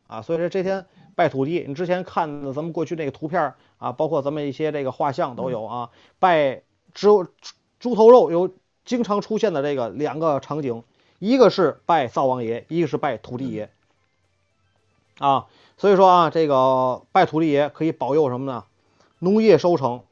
[0.08, 5.90] 啊，所以说这天拜土地，你之前看的咱们过去那个图片啊，包括咱们一些这个画像都有啊，
[6.20, 6.62] 拜
[6.94, 7.28] 只有
[7.80, 8.54] 猪头肉有
[8.86, 10.84] 经常出现的这个两个场景，
[11.20, 13.70] 一个是拜灶王爷，一个是拜土地爷。
[15.20, 15.48] 啊，
[15.78, 18.64] 所以说啊，这个拜土地爷可以保佑什么呢？
[19.20, 20.04] 农业收成，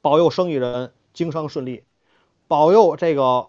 [0.00, 1.84] 保佑生意人经商顺利，
[2.46, 3.48] 保佑这个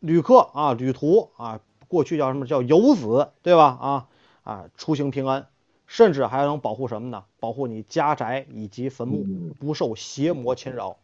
[0.00, 1.60] 旅客啊旅途啊。
[1.88, 3.66] 过去叫什么叫游子，对吧？
[3.80, 4.08] 啊
[4.42, 5.46] 啊，出行平安，
[5.86, 7.22] 甚至还能保护什么呢？
[7.38, 9.24] 保护你家宅以及坟墓
[9.60, 10.96] 不受邪魔侵扰。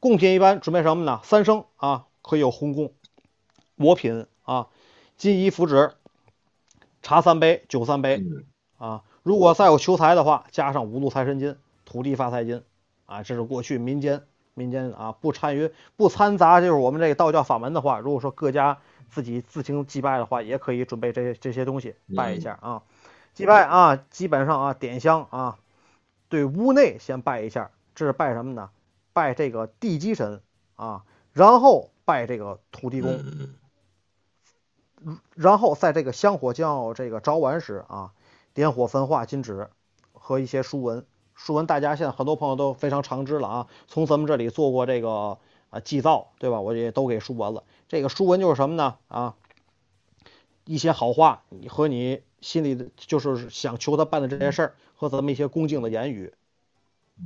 [0.00, 1.20] 贡品一般准备什么呢？
[1.24, 2.94] 三生啊，可以有红贡、
[3.76, 4.68] 果品啊、
[5.18, 5.92] 金衣符纸、
[7.02, 8.24] 茶三杯、酒三杯
[8.78, 9.04] 啊。
[9.22, 12.62] 如果再有求财的话，加上五路财神金、土地发财金
[13.08, 13.24] 啊。
[13.24, 14.22] 这是过去民间
[14.54, 18.78] 民间啊不参与不掺杂，就是我们这个道教法门的话，如果说各家。
[19.10, 22.82] 自己自行祭拜的话，也可以准备这这些东西拜一下啊。
[23.32, 25.58] 祭拜啊，基本上啊，点香啊，
[26.28, 28.68] 对屋内先拜一下，这是拜什么呢？
[29.14, 30.42] 拜这个地基神
[30.76, 33.18] 啊，然后拜这个土地公，
[35.34, 38.12] 然后在这个香火将要这个着完时啊，
[38.52, 39.70] 点火焚化金纸
[40.12, 41.06] 和一些书文。
[41.38, 45.38] 书文大家现在很多朋友都非常常知了啊，从咱们这里做过这个
[45.70, 46.60] 啊祭灶，对吧？
[46.60, 47.62] 我也都给书完了。
[47.88, 48.96] 这个书文就是什么呢？
[49.06, 49.36] 啊，
[50.64, 56.34] 一些好话，你和你心里的，就是想求他办的这些事儿，和咱们一些恭敬的言语，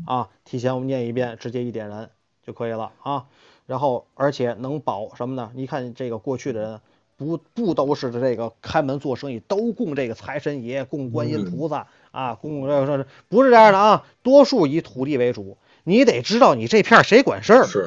[0.07, 2.11] 啊，提前我们念一遍，直接一点燃
[2.47, 3.27] 就可以了啊。
[3.65, 5.51] 然后，而且能保什么呢？
[5.55, 6.81] 你看这个过去的人，
[7.25, 14.05] 不不都是这个开门做生意，都供这个财神爷，供观音菩萨啊，供这个不是这样的啊？
[14.23, 17.65] 多数以土地为主，你得知道你这片谁管事儿。
[17.65, 17.87] 是。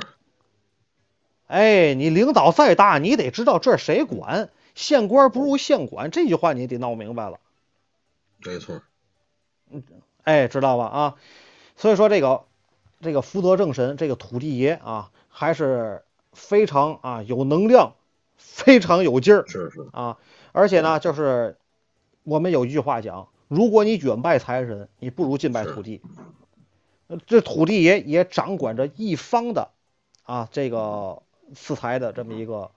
[1.48, 4.50] 哎，你领导再大，你得知道这谁管。
[4.74, 7.40] 县官不如县管，这句话你得闹明白了。
[8.46, 8.82] 没错。
[9.70, 9.84] 嗯，
[10.24, 10.86] 哎，知道吧？
[10.86, 11.16] 啊，
[11.76, 12.44] 所以说这个
[13.00, 17.94] 这个福德正神，这个土地爷啊，还是非常啊有能量，
[18.38, 19.46] 非常有劲儿。
[19.48, 20.18] 是是啊，
[20.52, 21.58] 而且呢，就是
[22.24, 26.02] 我们有一句话讲：如果你远拜财神，你不如近拜土地。
[27.28, 29.72] 这土地爷也掌管着一方的
[30.24, 31.22] 啊这个。
[31.54, 32.72] 赐财的这么一个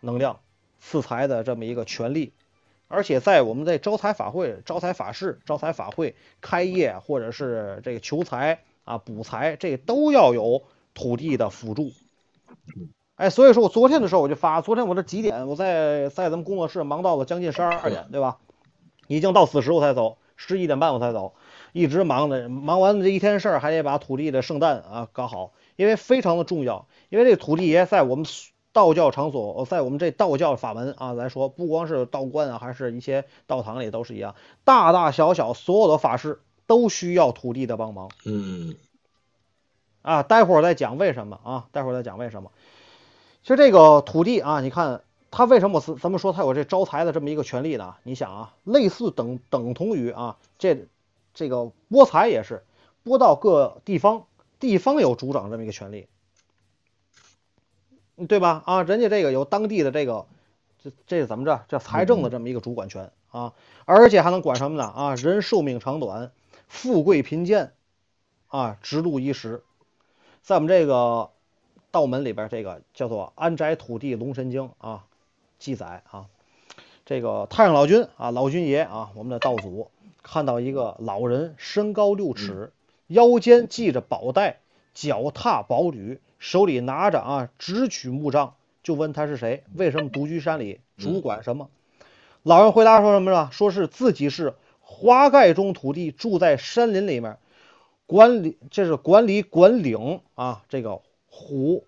[0.00, 0.38] 能量，
[0.78, 2.32] 赐财的这么一个权利，
[2.86, 10.62] 而且在我们在招财法会、招财法事、招财法会开业，或者是这个求财啊、补财，这都要有
[10.94, 11.90] 土地的辅助。
[13.16, 18.38] 哎，所以说我昨天的时候我就发，昨天我这几点，我在在咱们工作室忙到了将近十二点，对吧？
[19.06, 21.34] 已经到此时我才走，十一点半我才走，
[21.72, 26.86] 一直忙的，忙完这一天事儿，还得把土地的圣诞啊搞好，因为非常的重要。
[27.10, 28.24] 因为这个土地爷在我们
[28.72, 34.34] 道教场所，在我们这道教法门啊来说，不光是道观啊，还是一些道堂里都是一样，
[34.64, 38.08] 大大小小所有的法师都需要土地的帮忙。
[38.24, 38.76] 嗯，
[40.00, 42.50] 啊，待会儿再讲为什么啊，待会儿再讲为什么。
[43.42, 47.96] 其实这个土地啊，你看他为什么咱们说他有这招财的这么一个权利呢？
[48.02, 50.86] 你想啊，类似等等同于啊，这
[51.34, 52.64] 这个拨财也是
[53.02, 54.26] 拨到各地方，
[54.60, 56.06] 地方有主掌这么一个权利。
[58.28, 58.62] 对吧？
[58.66, 60.26] 啊，人家这个有当地的这个，
[60.84, 61.64] 这这怎么着？
[61.66, 64.84] 这财政的这么一个主管权啊，而且还能管什么呢？
[64.84, 66.30] 啊，人寿命长短、
[66.68, 67.72] 富贵贫贱
[68.46, 69.64] 啊，直路衣食，
[70.42, 71.30] 在我们这个
[71.92, 75.04] 道门里边，这个叫做《安宅土地龙神经》啊，
[75.58, 76.26] 记载啊，
[77.04, 79.90] 这个太上老君啊，老君爷啊，我们的道祖
[80.22, 82.72] 看到一个老人，身高六尺，
[83.06, 84.58] 腰间系着宝带，
[84.94, 86.20] 脚踏宝履。
[86.38, 91.70] 手里拿着啊，直取木杖，就问他是谁，为什么独居山里，主管什么？
[92.42, 93.48] 老人回答说什么呢？
[93.52, 97.38] 说是自己是华盖中土地，住在山林里面，
[98.06, 101.00] 管理这是管理管领啊，这个
[101.34, 101.84] 虎、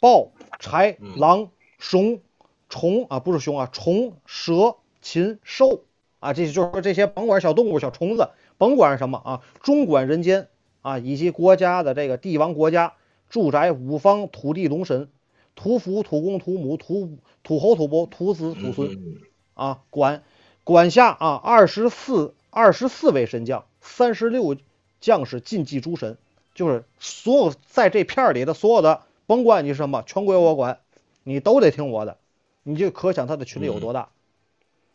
[0.00, 0.30] 豹、
[0.60, 2.20] 豺、狼、熊、
[2.68, 5.84] 虫啊，不是熊啊，虫、蛇、禽、兽
[6.20, 8.28] 啊，这就是说这些甭管小动物、小虫子，
[8.58, 10.48] 甭管什么啊，中管人间
[10.82, 12.92] 啊，以及国家的这个帝王国家。
[13.28, 15.08] 住宅五方土地龙神，
[15.54, 19.22] 土父土公土母土土侯土伯土子土孙，
[19.54, 20.22] 啊，管
[20.64, 24.54] 管辖啊二十四二十四位神将，三十六
[25.00, 26.18] 将士禁忌诸神，
[26.54, 30.78] 就是所有在这片里的所有的，甭管你是什么，全归我管，
[31.22, 32.16] 你都得听我的，
[32.62, 34.08] 你就可想他的权力有多大。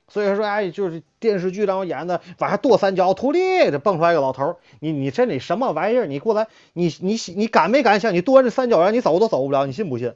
[0.09, 3.39] 所以说，哎，就是电视剧当中演的，往下跺三脚，土地
[3.71, 6.05] 这蹦出来一个老头儿，你你这里什么玩意儿？
[6.05, 8.13] 你过来，你你你敢没敢想？
[8.13, 10.13] 你跺这三脚，让你走都走不了，你信不信？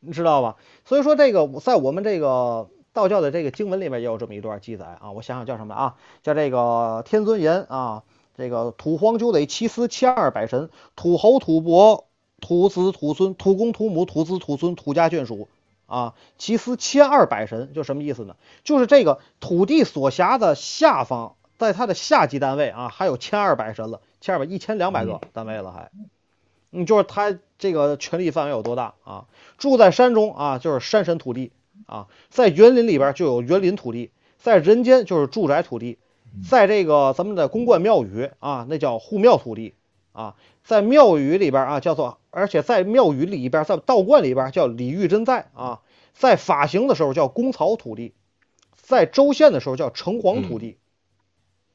[0.00, 0.56] 你知道吧？
[0.84, 5.94] 所以说这个在我们这个道教的这个经文里面也有这么一段记载啊，我想想叫什么啊？
[6.24, 8.02] 叫这个天尊言啊，
[8.36, 12.06] 这个土荒九得其司千二百神，土侯土伯
[12.40, 15.48] 土子土孙土公土母土子土孙土家眷属
[15.86, 18.36] 啊，其司千二百神，就什么意思呢？
[18.64, 25.90] 就是这个土地所辖的下方，在它的下级单位啊，还有千二百神了，千二百一千两百个单位了还。
[26.76, 29.26] 嗯，就是他这个权力范围有多大啊？
[29.58, 31.52] 住在山中啊，就是山神土地
[31.86, 35.98] 啊；在园林里边就有园林土地；在人间就是住宅土地；
[36.42, 39.74] 在这个咱们的公观庙宇啊，那叫护庙土地
[40.12, 45.80] 啊；在庙宇里边啊，叫做而且在庙宇里边，在道观里边叫李玉真在啊；
[46.12, 48.12] 在法行的时候叫公曹土地；
[48.74, 50.78] 在州县的时候叫城隍土地。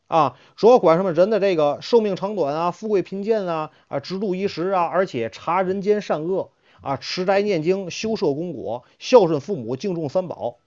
[0.07, 6.49] 啊，主要管什么人的这个寿命长短啊、富贵贫贱啊、啊直度衣食啊，而且查人间善恶
[6.81, 10.57] 啊、持斋念经、修设功果、孝顺父母、敬重三宝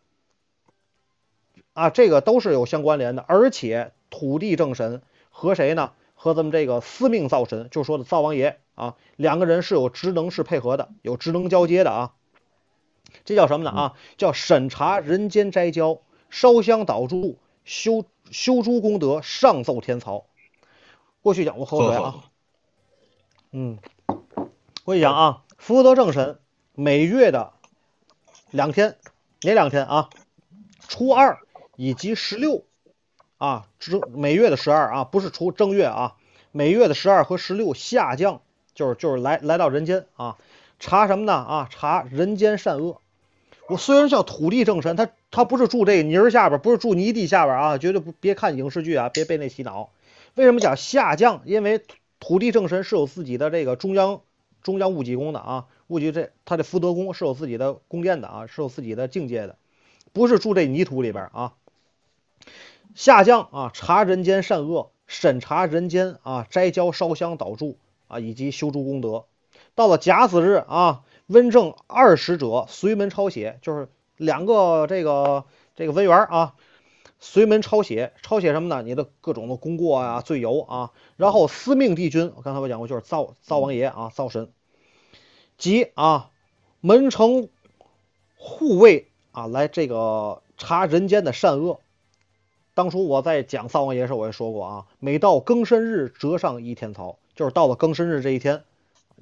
[1.72, 3.24] 啊，这个都是有相关联的。
[3.28, 5.92] 而且土地正神和谁呢？
[6.14, 12.12] 和咱们这个司命灶神，就说的灶王爷啊，两个人是有职能是配合的，有职能交接的啊。
[13.24, 13.70] 这叫什么呢？
[13.70, 16.00] 啊，叫审查人间斋交、
[16.30, 18.04] 烧香祷祝、修。
[18.30, 20.24] 修诸功德，上奏天曹。
[21.20, 22.24] 过去讲过口水啊，
[23.50, 23.78] 嗯，
[24.84, 26.40] 过去讲啊，福德正神
[26.72, 27.52] 每月的
[28.50, 28.96] 两天，
[29.42, 30.08] 哪两天啊？
[30.88, 31.40] 初二
[31.76, 32.64] 以及十六
[33.38, 36.16] 啊，正每月的十二啊，不是除正月啊，
[36.52, 38.42] 每月的十二和十六下降，
[38.74, 40.36] 就是就是来来到人间啊，
[40.78, 41.68] 查什么呢啊？
[41.70, 43.00] 查人间善恶。
[43.68, 49.90] 我虽然叫土地正神，他他不是住这个泥儿下边，不是住泥地下边啊，绝对不别看影视剧啊，别被那洗脑。
[50.34, 51.42] 为什么讲下降？
[51.46, 51.82] 因为
[52.20, 54.20] 土地正神是有自己的这个中央
[54.62, 59.56] 中央戊己宫的啊，戊己这他的福德宫是有自己的宫殿的啊，是有自己的境界的，
[60.12, 61.54] 不是住这泥土里边啊。
[62.94, 67.76] 下降啊，查人间善恶，审查人间啊，摘交烧香祷祝
[68.08, 69.24] 啊，以及修诸功德。
[69.74, 71.02] 到了甲子日啊。
[71.28, 73.88] 温正二十者随门抄写，就是
[74.18, 76.54] 两个这个这个文员啊，
[77.20, 78.82] 随门抄写，抄写什么呢？
[78.82, 84.50] 你的各种的功过啊、罪由啊，然后司命帝君，刚才我讲过，就是灶灶王爷啊，灶神，
[85.56, 86.28] 即啊
[86.80, 87.48] 门城
[88.36, 91.80] 护卫啊，来这个查人间的善恶。
[92.74, 98.64] 当初我在讲灶王爷时，我也说过啊，每到庚申日折上一天曹，就是到了庚申日这一天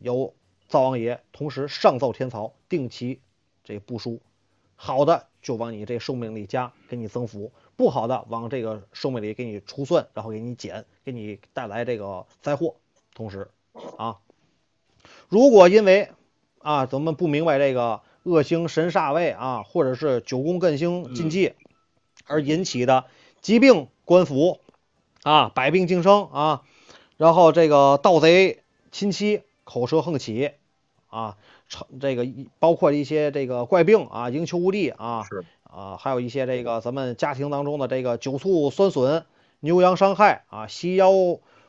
[0.00, 0.34] 由。
[0.68, 3.18] 灶王爷同时上奏天曹，定期
[3.64, 4.20] 这布书，
[4.76, 12.76] 好的就往你这寿命里加，给你增福；不好的往这个寿命里给你除算，然后给你减，给你带来这个灾祸。
[13.14, 13.50] 同时
[13.96, 14.18] 啊，
[15.28, 16.10] 如果因为
[16.60, 21.54] 啊咱们不明白这个恶星神煞位啊，或者是九宫艮星禁忌
[22.26, 23.06] 而引起的
[23.42, 24.60] 疾病、官府
[25.22, 26.62] 啊百病竞生啊，
[27.16, 30.52] 然后这个盗贼亲戚、口舌横起。
[31.12, 31.36] 啊，
[31.68, 32.24] 成这个
[32.60, 39.26] 包括一些这个怪病啊，营求无地啊，是啊，还有一些这个咱们家庭当中的这个酒醋酸损、
[39.58, 41.10] 牛羊伤害啊，西妖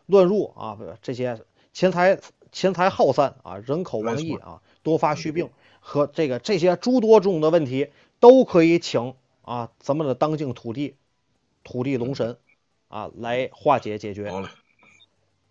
[0.06, 1.42] 乱入啊，这些
[1.74, 2.20] 钱财
[2.52, 5.50] 钱财耗散啊，人口亡逸啊，多发虚病
[5.80, 10.94] 和这个这些诸多种的问题，都可以请啊咱们的当境土地
[11.64, 12.38] 土地龙神
[12.88, 14.32] 啊来化解解决，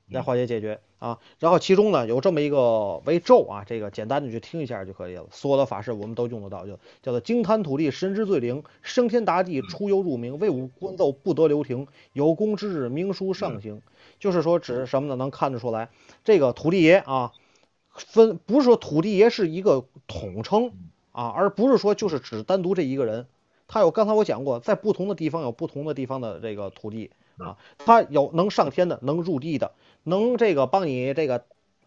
[0.08, 0.80] 来化解解决。
[0.98, 5.26] 啊，然后其中呢有这么一个为咒啊，这个简单的去听一下就可以了。
[5.30, 13.80] 所有的法事我们都用得到，就叫做惊贪土地神之最灵，升天达地出幽入冥，为吾官奏不得留停，有功之日明书上行。
[14.18, 15.16] 就是说指什么呢？
[15.16, 15.88] 能看得出来，
[16.22, 17.32] 这个土地爷啊，
[17.94, 20.70] 分不是说土地爷是一个统称
[21.12, 23.26] 啊，而不是说就是指单独这一个人。
[23.72, 29.70] 他有刚才我讲过，在不同的地方有不同的地方的这个土地啊，他有能上天的，能入地的。
[30.02, 31.44] 能这个帮你这个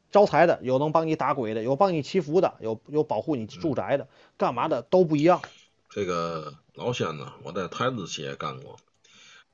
[0.10, 4.08] 招财的，有能帮你打鬼的，有帮你祈福的，有有保护你住宅的，
[4.38, 5.42] 干嘛的都不一样。
[5.90, 8.78] 这个老仙呢，我在台资企业干过，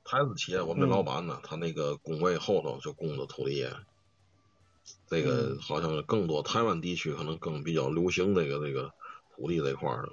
[0.04, 3.72] 台资企业我们老板呢，他那个工位后头就供的土地爷。
[5.08, 8.92] 这个好像更多台湾地区可能更比较流行这个这个
[9.34, 10.10] 土地这块的。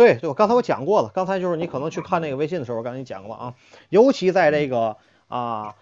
[0.00, 3.54] 对，对，我刚才我讲过了，刚才就是你可能去看那个微信的时候，我跟你讲过啊，
[3.90, 4.96] 尤其在这个
[5.28, 5.76] 啊。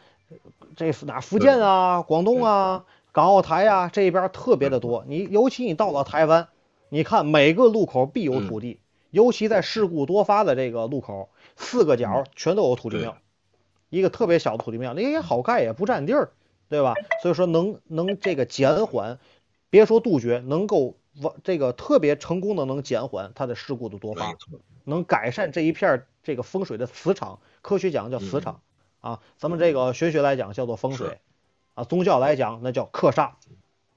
[0.76, 5.02] 这哪福建啊、广东啊、港澳台啊这边特别的多。
[5.08, 6.48] 你尤其你到了台湾，
[6.90, 8.78] 你看每个路口必有土地，
[9.10, 13.16] 尤其在事故多发的这个路口，四个角全都有土地庙，
[13.88, 16.30] 一个特别小的土地庙，那也好盖，也不占地儿，
[16.68, 16.92] 对吧？
[17.22, 19.18] 所以说能能这个减缓，
[19.70, 24.34] 别说杜绝，能够完这个特别成功的能减缓它的事故的多发，
[24.84, 27.40] 能改善这一片儿这个风水的磁场。
[27.60, 28.60] 科学讲叫磁场
[29.00, 31.20] 啊，咱们这个玄学来讲叫做风水
[31.74, 33.32] 啊，宗教来讲那叫克煞，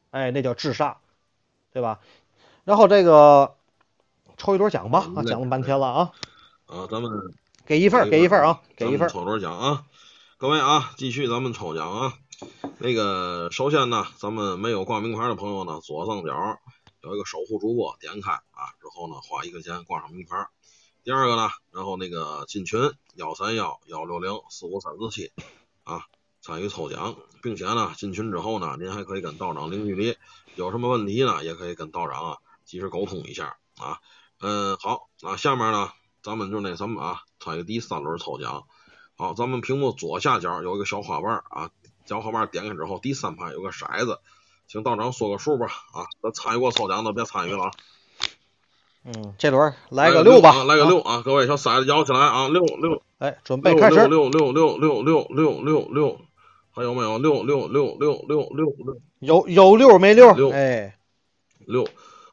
[0.09, 0.95] 哎，那叫制煞，
[1.72, 1.99] 对吧？
[2.63, 3.55] 然后这个
[4.38, 6.11] 抽一摞奖吧，啊，嗯讲了半天了啊，
[6.67, 7.11] 啊，咱们
[7.65, 9.09] 给一份儿，给一份儿啊，给一份儿。
[9.09, 9.86] 抽多奖啊！
[10.38, 12.13] 各位啊，继续咱们抽奖啊。
[12.80, 16.59] 那个，首先呢，咱们没有挂名牌的朋友呢，左上角
[17.02, 20.49] 有一个守护主播，点开啊之后呢，花一个钱挂上名牌。
[21.04, 25.32] 第二个呢，然后那个进群幺三幺幺六零四五三四七
[25.84, 26.06] 啊，
[26.41, 30.16] 参与抽奖，并且呢，进群之后呢，您还可以跟道长零距离，
[30.54, 33.99] 有什么问题呢，也可以跟道长啊及时沟通一下啊。
[34.39, 35.91] 嗯，好，那下面呢，
[36.22, 38.68] 咱们就那什么啊，参与第三轮抽奖。
[39.18, 41.72] 好，咱们屏幕左下角有一个小花瓣啊，
[42.06, 44.20] 小花瓣点开之后，第三排有个骰子，
[44.72, 46.07] 请道长说个数吧啊。
[46.24, 47.72] 咱参与过抽奖的别参与了啊，
[49.03, 53.95] 嗯，这轮来个个六吧，啊，来个啊六啊，各位小骰子摇起来啊，六六哎，准备开始。
[54.07, 56.22] 六六六六六六六六，
[56.72, 60.32] 还有没有六六六六六六六有有六没六？
[60.36, 60.97] 六哎，
[61.67, 61.86] 六？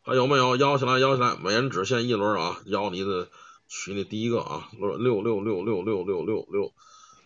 [0.02, 1.34] 还有没有摇起来摇起来？
[1.42, 3.26] 每人只限一轮啊，摇你的
[3.66, 6.72] 取你第一个啊，六六六六六六六六六六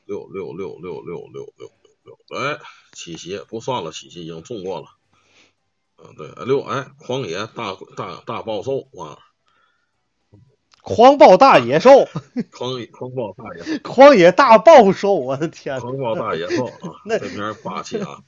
[0.07, 1.71] 六六六六六六六
[2.03, 2.59] 六，哎，
[2.95, 4.87] 七喜不算了，七喜已经中过了。
[6.05, 9.19] 嗯，对，六哎，狂野大大大暴兽啊，
[10.83, 12.09] 狂暴大野兽，
[12.51, 15.79] 狂野狂暴大野兽狂野大暴兽，我的天！
[15.81, 18.19] 狂暴大野兽啊，那这名儿霸气啊！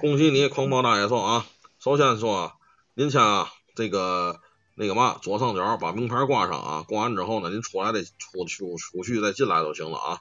[0.00, 1.46] 恭喜你，狂暴大野兽啊！
[1.78, 2.52] 首先说啊，
[2.94, 4.40] 您先啊，这个
[4.76, 10.20] 那个嘛，左上角把名牌挂上啊，挂完之后呢，您出来的出出出去再进来就行了啊。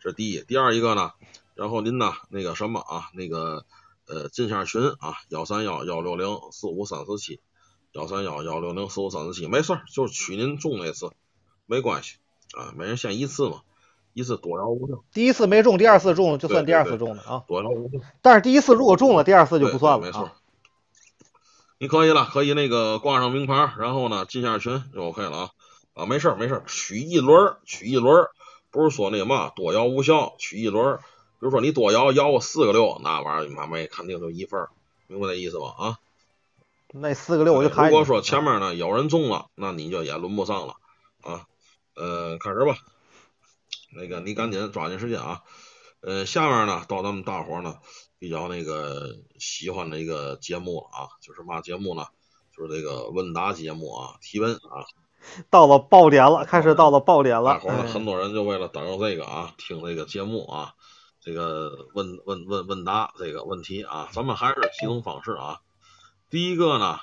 [0.00, 1.12] 这是第一，第二一个呢，
[1.54, 3.64] 然后您呢那个什么啊，那个
[4.10, 7.40] 呃进下群啊，幺三幺幺六零四五三四七，
[7.92, 11.12] 幺三幺幺六零四五三四七，没事儿，就是取您中那次，
[11.66, 12.16] 没关系
[12.52, 13.60] 啊，每人限一次嘛，
[14.12, 17.44] 一次多摇无效，第一次没中，第二次中了就算第二次中的啊。
[17.46, 18.04] 多摇无效。
[18.20, 20.34] 但是第一次如果中了，第二次就不算了没错啊。。
[21.78, 25.50] 你可以了，可以那个挂上名牌，然后呢进下群就 OK 了啊
[25.94, 28.30] 啊，没事儿没事儿，取一轮儿取一轮儿，
[28.70, 31.00] 不是说那个嘛多摇无效，取一轮儿。
[31.40, 34.68] 比如说你多摇摇个四个六，那玩意儿妈没肯定就一份儿，
[35.06, 35.74] 明白这意思吧？
[35.78, 35.98] 啊，
[36.92, 37.88] 那四个六我就看。
[37.88, 40.74] 如果说前面呢有人中了，那你就也轮不上了
[41.22, 41.46] 啊。
[41.96, 42.76] 呃，开始吧，
[43.94, 45.40] 那个你赶紧抓紧时间啊。
[46.02, 47.76] 呃，下面呢到咱们大伙儿呢
[48.18, 52.06] 比较那个喜欢的一个节目了啊，就是嘛节目呢？
[52.54, 54.84] 就是这个问答节目啊，提问啊。
[55.50, 57.54] 到了爆点了，开始到了爆点了。
[57.54, 60.74] 大伙儿呢，哎很多人就为了等着这个啊，听这个节目啊，
[61.20, 65.60] 这个问问问问答这个问题啊，咱们还是几种方式啊。
[66.30, 66.98] 第一个呢，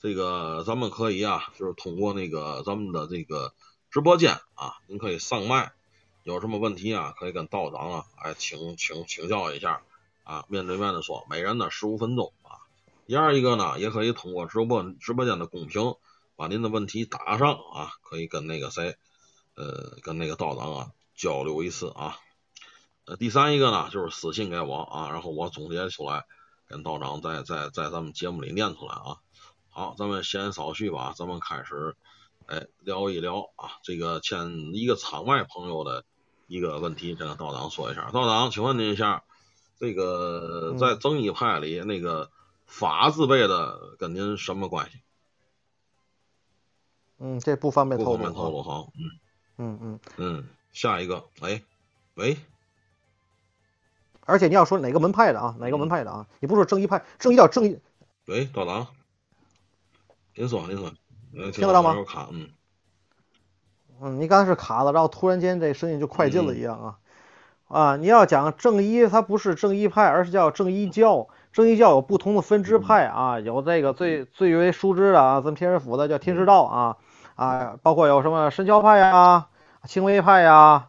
[0.00, 3.52] 这个咱们可以啊，就是通过那个咱们的这个
[3.90, 5.72] 直播间啊，您可以上麦，
[6.22, 9.82] 有什么问题啊，可以跟道长啊，哎，请请请教一下
[10.24, 12.64] 啊，面对面的说，每人呢十五分钟啊。
[13.06, 15.96] 第二一个呢，也可以通过直播直播间的公屏，
[16.36, 18.96] 把您的问题打上啊，可以跟那个谁。
[19.56, 22.16] 呃，跟那个道长啊交流一次啊。
[23.08, 26.26] 呃，第三一个呢，就是私信给我啊，然后我总结出来，
[26.66, 29.16] 跟道长在在在咱们节目里念出来啊。
[29.70, 31.96] 好，咱们闲言少叙吧，咱们开始，
[32.44, 36.04] 哎，聊一聊啊，这个欠一个场外朋友的
[36.48, 38.10] 一个问题，跟道长说一下。
[38.10, 39.24] 道长，请问您一下，
[39.78, 42.30] 这个在正一派里那个
[42.66, 45.00] 法字辈的跟您什么关系？
[47.20, 48.18] 嗯，这不方便透露。
[48.18, 48.62] 不方便透露。
[48.62, 48.86] 哈。
[49.56, 51.62] 嗯嗯嗯，嗯，下一个，哎，
[52.12, 52.36] 喂。
[54.28, 55.56] 而且你要说哪个门派的啊？
[55.58, 56.26] 哪个门派的啊？
[56.40, 57.80] 你不是说正一派，正一叫正一，
[58.26, 58.86] 喂，道长，
[60.34, 60.92] 您说，您说，
[61.34, 61.96] 呃听得到吗
[62.30, 62.48] 嗯，
[64.00, 66.98] 嗯，你刚才是卡了，然后突然间这声音就快进了一样啊。
[67.68, 71.28] 啊，你要讲正一，它不是正一派，而是叫正一教。
[71.50, 76.96] 正一教有不同的分支派啊，有这个最最为熟知的啊，咱们天师府的叫天师道啊
[77.34, 79.48] 啊，包括有什么神教派呀、
[79.84, 80.87] 清微派呀，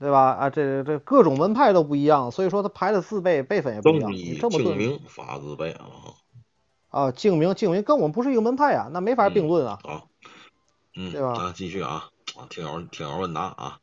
[0.00, 0.30] 对吧？
[0.32, 4.10] 啊，这这各种门派都不一样，所以说他排的字辈辈分也不一样。
[4.40, 5.84] 这么对姓名法字辈啊，
[6.88, 9.78] 啊，净明净明跟我们不是一个门派啊，那没法并论啊。
[9.84, 10.08] 好，
[10.96, 13.78] 嗯，对吧咱继续啊，啊，听友听友问答啊，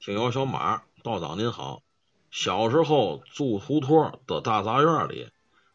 [0.00, 1.82] 听友小马道长您好，
[2.32, 5.28] 小时候住胡同的大杂院里，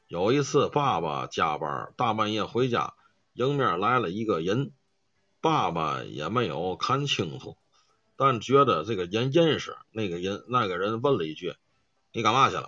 [0.10, 2.96] 有一次爸爸加班，大半夜回家，
[3.34, 4.72] 迎面来了一个人，
[5.40, 7.56] 爸爸也没有看清楚，
[8.20, 9.78] 但觉得这个人认识。
[9.92, 11.56] 那个人那个人问了一句
[12.12, 12.68] ：“你干嘛去了？”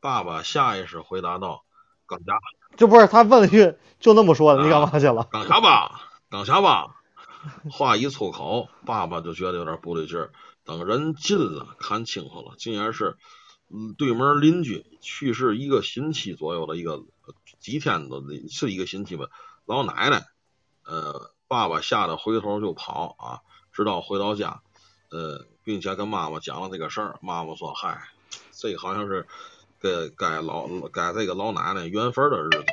[0.00, 1.64] 爸爸下意识回答道
[2.06, 2.38] ：“刚下
[2.76, 5.26] 就不是他问了一句，就那么说的，你干啊嘛去了？
[5.32, 6.96] 刚下吧，刚下吧。
[7.72, 10.30] 话一出口，爸爸就觉得有点不对劲儿。
[10.62, 13.16] 等人近了，看清楚了，竟然是
[13.70, 19.28] 嗯对门邻居去世一个星期左右的一个呃几天的是一个星期吧，
[19.64, 20.26] 老奶奶。
[20.84, 23.40] 呃，爸爸吓得回头就跑啊，
[23.80, 24.60] 直到回到家，
[25.08, 27.16] 呃，并且跟妈妈讲了这个事儿。
[27.22, 27.98] 妈妈说：“嗨，
[28.52, 29.26] 这好像是
[29.80, 32.66] 该该老该这个老奶奶缘分的日子。”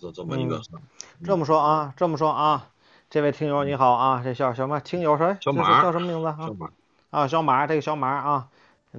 [0.00, 0.82] 这这么一个嗯事儿。
[1.24, 2.70] 这么说啊，这么说啊，
[3.10, 4.80] 这位听友你好啊，这叫什么？
[4.80, 5.36] 听友谁？
[5.40, 6.52] 小马叫什么名字啊小？
[6.54, 6.70] 马
[7.10, 8.48] 啊，小马，这个小马啊，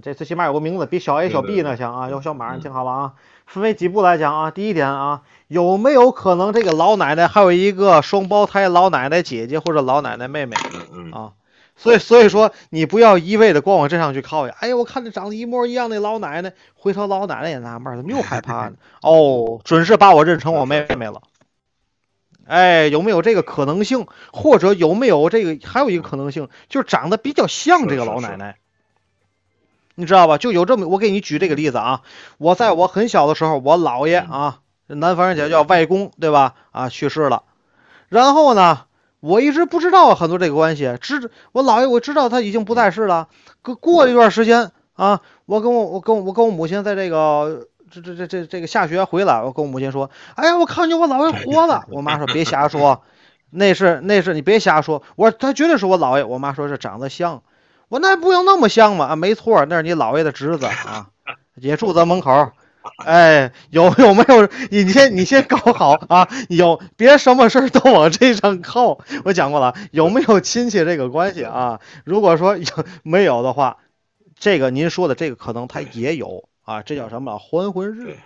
[0.01, 3.13] 这最起码有个名字，比小 A、小 B 呢强啊，有小马，你听好了啊。
[3.45, 10.55] 分为几步来讲啊，第一点啊，有没有可能这个老奶奶还有一个双胞胎老奶奶姐姐或者老奶奶妹妹
[11.11, 11.33] 啊？
[11.75, 14.55] 所以所以说你不要一味的光往这上去靠呀。
[14.59, 18.73] 哎呀，我看着长得一模一样的老奶奶，回头老奶奶也纳闷，怎么又害怕呢？
[19.03, 21.21] 哦，准是把我认成我妹妹了。
[22.45, 24.07] 哎，有没有这个可能性？
[24.31, 28.57] 或者有没有这个还有一个可能性，就是长得比较像这个老奶奶，
[29.95, 30.37] 你知道吧？
[30.37, 32.01] 就有这么，我给你举这个例子啊。
[32.37, 36.55] 我在我很小的时候，我姥爷啊，南方人讲叫外公，对吧？
[36.71, 37.43] 啊，去世了。
[38.09, 38.81] 然后呢，
[39.19, 43.27] 我一直不知道很多这个关系，知我姥爷我知道他已经不在世了。
[43.61, 51.85] 过过了一段时间啊，我跟我我跟我跟我母亲在这个这这这这这个下学回来，我跟我母亲说，哎呀，我看见我姥爷活了。
[51.89, 53.03] 我妈说别瞎说，
[53.51, 55.03] 那是那是你别瞎说。
[55.15, 56.23] 我说他绝对是我姥爷。
[56.23, 57.43] 我妈说是长得像。
[57.91, 59.05] 我那不用那么像吗？
[59.07, 61.09] 啊，没错，那是你姥爷的侄子啊，
[61.55, 62.53] 也住咱门口。
[63.05, 64.47] 哎，有有没有？
[64.71, 68.99] 你先你先搞好啊，有别什么事儿都往这上靠。
[69.25, 71.81] 我讲过了，有没有亲戚这个关系啊？
[72.05, 72.65] 如果说有
[73.03, 73.75] 没有的话，
[74.39, 77.37] 这个您说的这个可能他也有啊，这叫什么？
[77.39, 78.17] 还魂日对。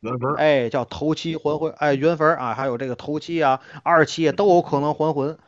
[0.00, 0.36] 缘分儿。
[0.38, 5.38] 哎，叫头七还魂，哎，缘分儿啊，还有这个头七啊、二七啊，都有可能还魂。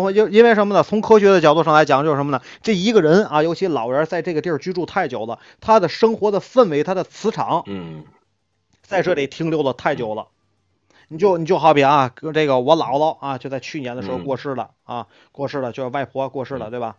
[0.00, 0.82] 还魂，因因为什么呢？
[0.82, 2.40] 从科学的角度上来讲，就是什么呢？
[2.62, 8.04] 这一个人啊，尤其老人在这个地儿居住太久了，他的生活的氛围、他的磁场嗯
[8.82, 10.28] 在这里停留了太久了。
[11.08, 16.96] 你就你就好比啊，跟这个我姥姥啊，就在去年的时候嗯过世了啊，过世了，就是外婆过世了，对吧？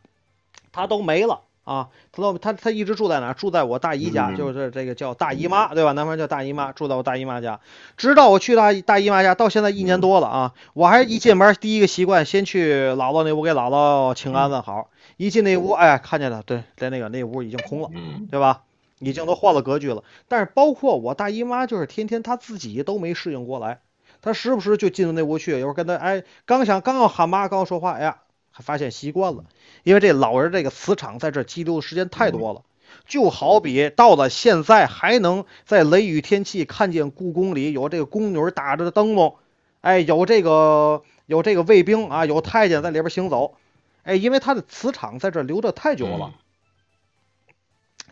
[0.71, 3.33] 她都没了啊，她都她她一直住在哪儿？
[3.33, 5.91] 住在我大姨家，嗯就是这个叫大姨妈，对吧？
[5.93, 7.59] 南方人叫大姨妈，住在我大姨妈家，
[7.97, 14.89] 直到我去大大姨妈家，到现在一年多了啊，我还一进门第一个习惯，先去姥姥那屋给姥姥请安问好。
[15.17, 17.89] 一进那屋，哎，看见了，对，在那个那屋已经空了。
[17.93, 18.61] 嗯对吧？
[18.99, 20.03] 已经都换了格局了。
[20.29, 23.79] 但是包括我大姨妈，就是天天她自己都没适应过来，
[24.21, 28.17] 她时不时就进到那屋去，有时候跟她哎，刚想刚要喊妈，刚要说话，哎呀，
[28.53, 29.43] 还发现习惯了，
[29.83, 32.61] 因为这老人这个磁场在这积留的时间太多了。
[33.07, 39.35] 就好比到了现在，还能在雷雨天气看见故宫里有这个宫女打着灯笼，
[39.81, 43.55] 哎，有这个有这个卫兵啊，有太监在里边行走，
[44.03, 46.35] 哎，因为他的磁场在这留着太久了。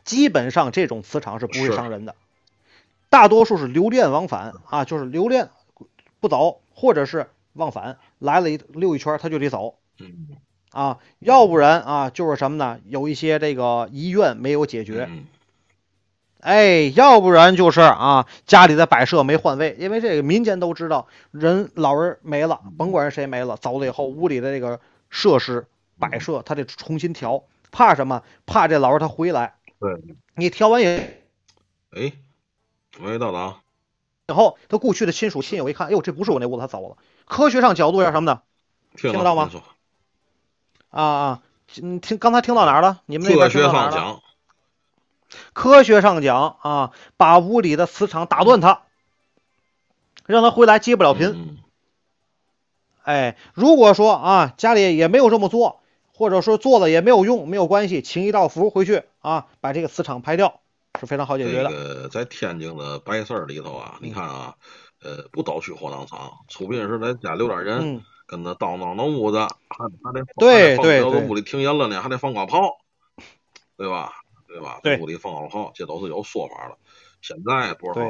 [0.03, 2.15] 基本上这种磁场是不会伤人的，
[3.09, 5.49] 大多数是留恋往返啊，就是留恋
[6.19, 10.37] 不走，或者是往返来了一溜一圈他就得走嗯
[10.71, 12.79] 啊，要不然啊就是什么呢？
[12.85, 15.25] 有一些这个遗愿没有解决，嗯
[16.39, 24.79] 哎，要不然就是啊家里的摆设没换位，因为这个民间都知道，人老人没了，甭管是谁没了，走了以后屋里的这个
[25.09, 25.67] 设施
[25.99, 28.23] 摆设他得重新调，怕什么？
[28.45, 29.55] 怕这老人他回来。
[29.79, 30.01] 对，
[30.35, 31.21] 你调完也
[31.91, 32.13] 哎，
[33.01, 33.59] 喂，道长，
[34.29, 36.97] 以后，他过去的亲属亲友一看，哎呦，这不是我那屋子，他走了。
[37.25, 38.41] 科学上角度要什么呢？
[38.95, 39.51] 听听得到吗
[40.91, 41.39] 啊啊，
[41.81, 43.01] 嗯，听刚才听到哪儿了？
[43.07, 43.91] 你们那科边听学到哪儿了？
[43.91, 44.21] 上讲，
[45.53, 48.83] 科学上讲啊，把屋里的磁场打断它，
[50.25, 51.27] 让它回来接不了频。
[51.29, 51.57] 嗯
[53.03, 55.81] 哎，如果说啊家里也没有这么做，
[56.13, 60.59] 或者说做了也没有用，没有关系，请一道符回去啊，把这个磁场排掉，
[60.99, 61.71] 是非常好解决这的。
[61.71, 64.53] 个在天津的白事儿里头啊，你看啊，
[65.01, 72.77] 呃，不都去火葬场，出殡时咱家留点人，嗯，跟那叨叨弄屋子，还还得对对对屋里停人了呢，还得放高炮，
[73.75, 74.13] 对吧？
[74.47, 74.79] 对吧？
[74.81, 76.77] 对屋里放高炮，这都是有说法的。
[77.21, 78.05] 现在不知道，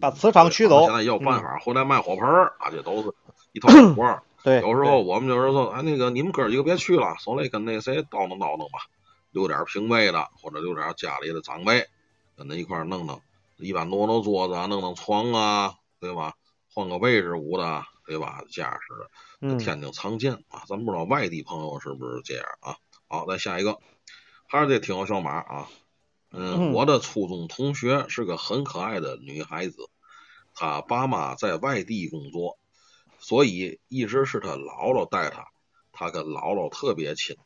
[0.00, 0.94] 把磁场驱走现。
[0.94, 3.12] 在也有办嗯法，回来卖火盆儿啊，这都是
[3.52, 4.22] 一套活儿。
[4.42, 8.78] 对，有时候我们就是说，哎，那个你们哥几个别去了，手里跟那谁叨叨叨叨吧，
[9.30, 11.86] 留点平辈的，或者留点家里的长辈，
[12.34, 13.20] 跟他一块儿弄弄，
[13.58, 16.32] 一般挪挪桌子啊，弄弄床啊，对吧？
[16.72, 18.44] 换个位置捂的，对吧？
[18.50, 19.10] 这样式的，
[19.40, 22.76] 嗯，天津常见啊，咱不知道外地朋友是不是这样啊？
[23.08, 23.78] 好，再下一个，
[24.46, 25.68] 还是这挺有小马啊。
[26.30, 29.90] 嗯，嗯我的初中同学是个很可爱的女孩子，
[30.54, 32.58] 她爸妈在外地工作，
[33.18, 35.46] 所以一直是她姥姥带她，
[35.92, 37.36] 她跟姥姥特别亲。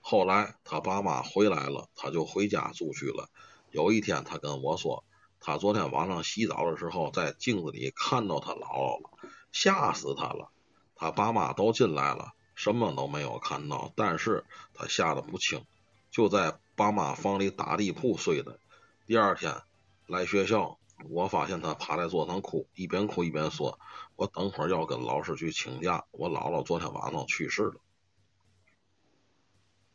[0.00, 3.28] 后来她爸妈回来了，她就回家住去了。
[3.70, 5.04] 有一天，她跟我说，
[5.40, 9.10] 她昨天晚上洗澡的时候，在镜子里看到她姥姥了，
[9.56, 10.50] 吓死他了。
[10.94, 15.64] 他爸妈都进来了，什么都没有看到，但是他吓得不轻，
[16.10, 18.58] 就在爸妈房里打地铺睡的。
[19.06, 19.54] 第二天
[20.06, 20.78] 来学校，
[21.08, 23.78] 我发现他趴在桌上哭，一边哭一边说
[24.16, 27.76] ：“我等会儿要跟老师去请假，我姥姥昨天晚上去世了。”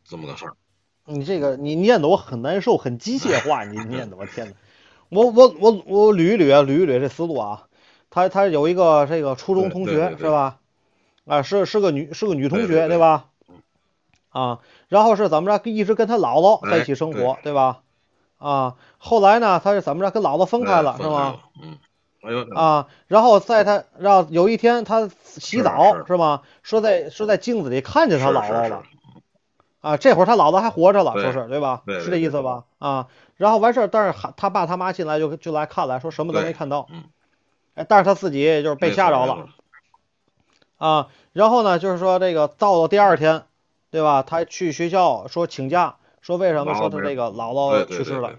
[0.03, 0.57] 这么个事儿。
[1.05, 4.55] 你这个你念的我很难受，很机械化，你 念的我天呐，
[5.09, 7.67] 我我我我捋一捋啊，捋一捋这思路啊。
[8.11, 10.57] 他他有一个这个初中同学是吧？
[11.25, 13.25] 啊，是是个女是个女同学对吧？
[14.29, 17.79] 啊，然后是怎么着，一直跟他姥姥在一起生活哎对吧？
[18.37, 21.37] 啊，后来呢，他是怎么着跟姥姥分开哎了是吗？
[21.61, 21.77] 嗯，
[22.55, 26.41] 啊，然后在他然后有一天他洗澡是是吗？
[26.63, 28.83] 说在说在镜子里看见他姥姥了。
[29.81, 31.81] 啊，这会儿他姥姥还活着了，对说是对吧？
[32.01, 32.63] 是这意思吧？
[32.77, 33.07] 啊，
[33.37, 37.03] 然后完事儿，但是他他爸他妈进来就就来看来说什么都没看到，嗯，
[37.75, 39.49] 哎，但是他自己就是被吓着了，
[40.77, 43.45] 啊，然后呢，就是说这个到了第二天，
[43.89, 44.23] 对吧？
[44.23, 46.75] 他去学校说请假，说为什么？
[46.75, 48.35] 说他这个姥姥去世了，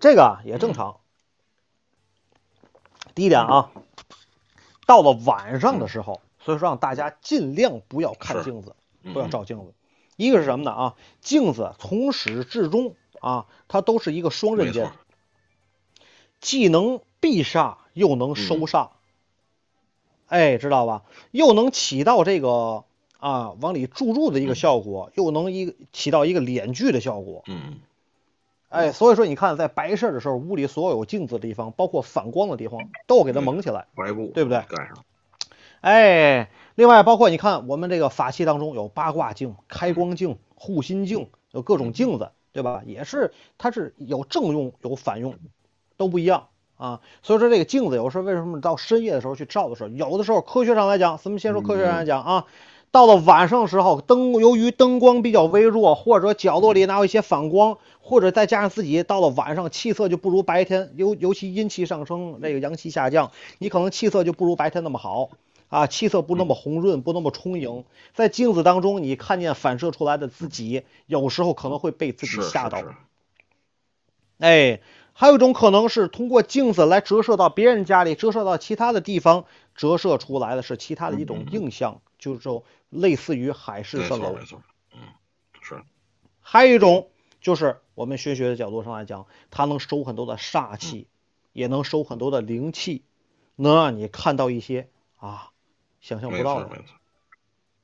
[0.00, 1.00] 这个啊也正常。
[3.14, 3.70] 第一点啊，
[4.86, 8.74] 到了晚上的时候，所以说让大家尽量不要看镜子。
[8.76, 9.74] 嗯不要照镜子。
[10.16, 10.94] 一个是什么呢啊？
[11.20, 14.92] 镜子从始至终啊，它都是一个双刃剑
[16.40, 18.88] 既能避煞又能收嗯煞。
[20.26, 21.04] 哎，知道吧？
[21.30, 22.84] 又能起到这个
[23.18, 27.42] 啊往里注入的一个嗯效果，又能一起到一个敛聚的效果。
[27.46, 27.80] 嗯，
[28.68, 33.86] 哎，所以说你看，在白事儿的时候，屋里所有有镜子的地方，包括反光的地方，都给它蒙起来。
[33.94, 35.02] 白布对不对盖上，
[35.80, 42.82] 哎，另外包括你看，我们这个法器当中有八卦镜、开光镜、护心镜，有各种镜子，对吧？
[42.84, 45.38] 也是它是有正用有反用，
[45.96, 47.00] 都不一样啊。
[47.22, 52.46] 所以说这个镜子有时候为什么到深夜的时候去照的时候，有的时候科学上来讲，咱们先说科学上来讲啊，
[52.90, 65.30] 到了晚上的时候，灯由于灯光比较微弱，或者角落里哪有一些反光，或者再加上自己到了晚上气色就不如白天，尤尤其阴气上升，那个阳气下降，你可能气色就不如白天那么好。
[65.70, 67.84] 啊，气色不那么红润，不那么充盈，
[68.14, 72.80] 在镜子当中，你看见反射出来的自己，有时候可能会被自己吓到。
[74.38, 74.80] 哎，
[75.14, 84.36] 还有一种可能是通过镜子来折射到别人家里，折射到其他的地方，折射出来的是其他的一种嗯嗯嗯印象，就是说类似于海市蜃楼。
[84.92, 84.98] 嗯，
[85.62, 85.80] 是。
[86.40, 87.08] 还有一种
[87.40, 91.06] 就是我们玄学的角度上来讲，它能收很多的煞气，
[91.52, 93.04] 也能收很多的灵气，
[93.54, 95.52] 能让你看到一些啊
[96.00, 96.66] 想象不到的。
[96.66, 96.94] 错没错，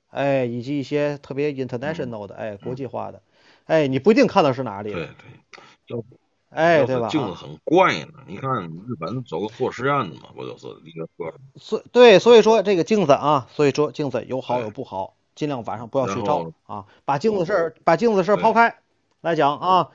[0.08, 3.22] 哎，以及一些特别 international 的，哎，国际化的，
[3.66, 6.02] 哎，你不一定看到是哪里对的，对，要
[6.50, 7.08] 哎，对吧？
[7.08, 18.78] 镜子很怪呢，你看日本走个做实验的嘛，不就是一个个，所对，所以说这个镜子啊，所以说镜子有好有不好，尽量晚上不要去然照啊，把镜子事儿把镜子事儿抛开
[19.20, 19.90] 来讲啊，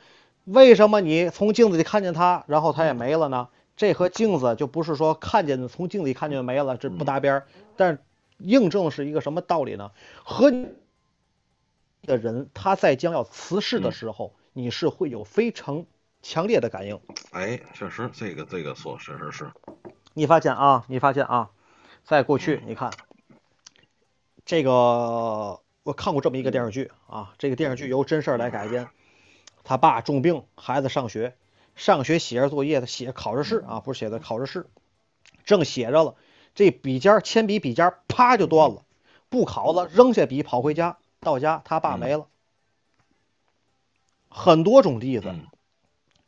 [0.46, 3.50] 为什么你从镜子里看见它，然后它也没了呢？
[3.76, 8.00] 这和镜子就不是说看见的从镜里看见没了，这不搭边儿，但
[8.38, 9.92] 印证是一个什么道理呢？
[10.24, 10.70] 和你
[12.04, 13.92] 的人他在将要辞世的嗯。
[13.92, 15.86] 时候，你是会有非常
[16.28, 17.00] 强烈的感应。
[17.34, 19.52] 哎，确实这个这个说确实是，
[20.16, 21.52] 你发现啊，你发现啊，
[22.04, 22.92] 在过去你看
[24.44, 28.90] 这个，我看过这么一个电视剧啊，这个电视剧由真事儿来改编。
[29.64, 31.38] 他爸重病，孩子上学，
[31.76, 34.68] 上学写着作业的写考试试啊，不是写的考试试，
[35.44, 36.16] 正写着了，
[36.56, 38.84] 这笔尖儿铅笔笔尖儿啪就断了，
[39.30, 42.26] 不考了，扔下笔跑回家，到家他爸没了。
[44.28, 45.46] 很多种例子，嗯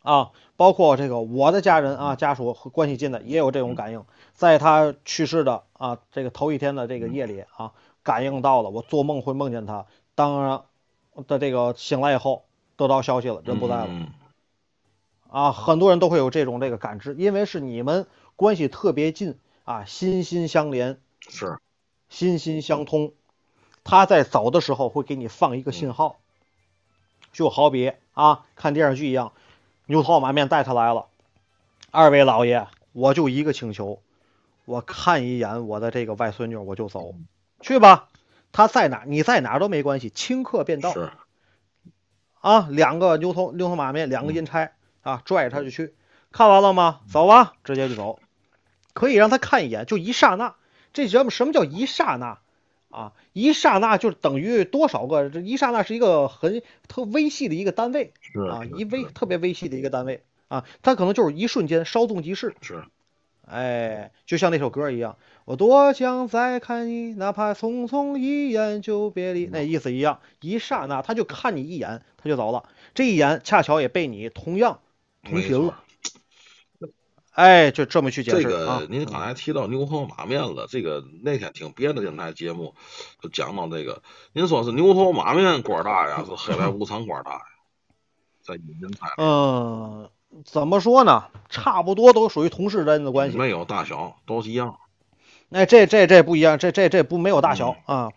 [0.08, 7.74] 啊，包括这个我的家人啊，家属和关系近的也有这种感应，在他去世的啊这个头一天的这个夜里啊，
[8.04, 9.86] 感应到了，我做梦会梦见他，
[10.16, 10.62] 当然
[11.28, 12.46] 的这个醒来以后
[12.78, 14.08] 得到消息了，人不在了嗯
[15.30, 18.08] 啊，很多人都会有这种这个感知，因为是你们
[18.38, 21.58] 关系特别近啊，心心相连，是，
[22.08, 23.12] 心心相通，
[23.84, 26.16] 他在走的时候会给你放一个信号，
[27.34, 29.34] 就好比啊看电视剧一样，
[29.88, 31.08] 牛头马面带他来了，
[31.92, 34.02] 二位老爷，我就一个请求，
[34.66, 37.16] 我看一眼我的这个外孙女我就走，
[37.62, 38.10] 去吧，
[38.52, 41.10] 他在哪你在哪都没关系，顷刻便到是，
[42.42, 44.74] 啊，两个牛头牛头马面，两个阴差
[45.04, 45.96] 啊，拽着他就去，
[46.32, 47.00] 看完了吗？
[47.10, 48.20] 走吧，直接就走。
[48.92, 50.56] 可以让他看一眼，就一刹那。
[50.92, 52.40] 这节目什么叫一刹那
[52.90, 53.14] 啊？
[53.32, 55.30] 一刹那就等于多少个？
[55.30, 62.56] 这一刹那是一个很特微细的一个单位是啊，一微特别微细的一个单位啊，它可能就是一瞬间，稍纵即逝。
[62.62, 62.84] 是
[63.50, 74.82] 哎，就像那首歌一样，我多想再看你，哪怕匆匆一眼就别离，那意思一样，一刹那他就看你一眼，他就走了，这一眼恰巧也被你同样
[75.24, 75.82] 同频了，
[77.32, 82.76] 哎，就这么去解这释啊个，您刚才提到牛头马面了，这个那天听别的电台节目
[83.22, 84.04] 就讲到这个，
[84.34, 87.42] 您说是牛头马面官大呀，是黑白无常官大呀？
[88.48, 90.10] 在您台嗯，
[90.46, 91.26] 怎么说呢？
[91.50, 93.38] 差不多都属于同事之间的关系。
[93.38, 94.80] 没有大小都是一样。
[95.50, 98.10] 哎，这这这不一样，这这这不没有大小啊。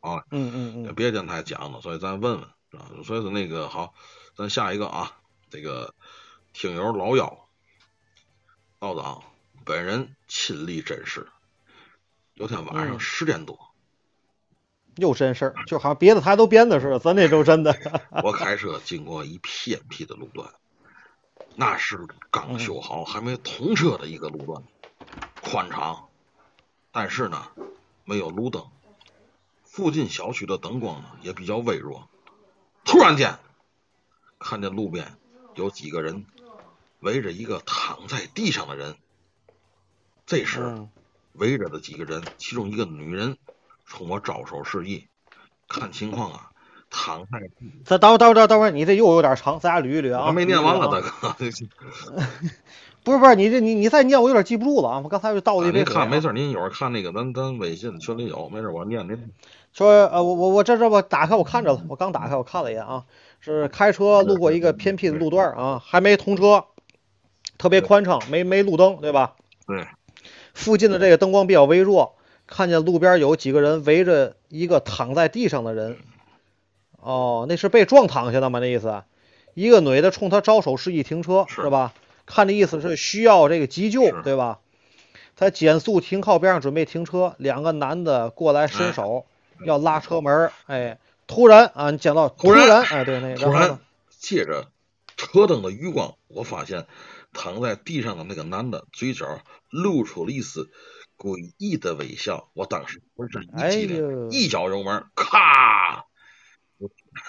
[0.00, 2.42] 好嘞，嗯嗯嗯，别电台讲了，所以咱问问
[2.80, 3.92] 啊，所以说那个好，
[4.34, 5.12] 咱下一个啊，
[5.50, 5.94] 这个
[6.54, 7.38] 听友老妖
[8.78, 9.22] 道长
[9.64, 11.26] 本人亲历真实，
[12.34, 13.58] 有天晚上嗯十点多，
[14.96, 17.76] 又真事儿，就好像别的台都编的似的，咱这都真的。
[18.24, 20.50] 我开车经过一偏僻的路段，
[21.54, 24.62] 那是嗯刚修好还没通车的一个路段，
[25.42, 26.08] 宽敞，
[26.92, 27.48] 但是呢
[28.04, 28.66] 没有路灯，
[29.64, 32.08] 附近小区的灯光呢也比较微弱。
[32.84, 33.38] 突然间，
[34.38, 35.16] 看见路边
[35.54, 36.24] 有几个人
[37.00, 38.96] 围着一个躺在地上的人，
[40.24, 40.88] 这时嗯
[41.32, 43.36] 围着的几个人，其中一个女人
[43.86, 45.06] 冲我招手示意，
[45.68, 46.50] 看情况啊，
[46.90, 47.38] 躺在
[47.84, 50.32] 咱等会儿等会儿等会儿，你这又有点长，咱俩捋一捋啊。
[50.32, 50.98] 没念完了，大
[51.28, 51.46] 啊哥。
[53.04, 55.00] 不是不是，你这你你再念，我有点记不住了啊！
[55.04, 55.84] 我刚才就倒了一杯啊。
[55.84, 59.30] 您看没事儿，您一会儿看那个咱咱微信群里有，没事儿我念您。
[59.72, 63.04] 说呃，我我我这这我打开我看着了，我刚打开我看了一眼啊，
[63.38, 66.64] 是开车路过一个偏僻的路段啊，还没通车，
[67.58, 69.34] 特别宽敞，没没路灯，对吧？
[69.68, 69.86] 对，
[70.52, 72.16] 附近的这个灯光比较微弱，
[72.46, 75.98] 看见路边有几个人围着一个躺在地上的人。
[77.00, 78.58] 哦，那是被撞躺下的吗？
[78.58, 79.02] 那意思？
[79.54, 81.94] 一个女的冲他招手示意停车，是是吧？
[82.26, 84.58] 看这意思是需要这个急救，对吧？
[85.36, 89.26] 他减速停靠边上准备停车，两个男的过来伸手、
[89.64, 93.80] 要拉车门儿，哎，突然啊，你讲到突然然，哎，对，那个突然然后呢
[94.18, 94.68] 借着
[95.16, 96.86] 车灯的余光，我发现
[97.32, 99.26] 躺在地上的那个男的嘴角
[99.70, 100.70] 露出了一丝
[101.16, 102.50] 诡异的微笑。
[102.54, 106.06] 我当时浑身哎一激灵，呦，一脚油门，咔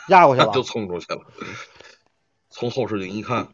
[0.09, 1.21] 压过去了就，冲出去了。
[2.49, 3.53] 从后视镜一看，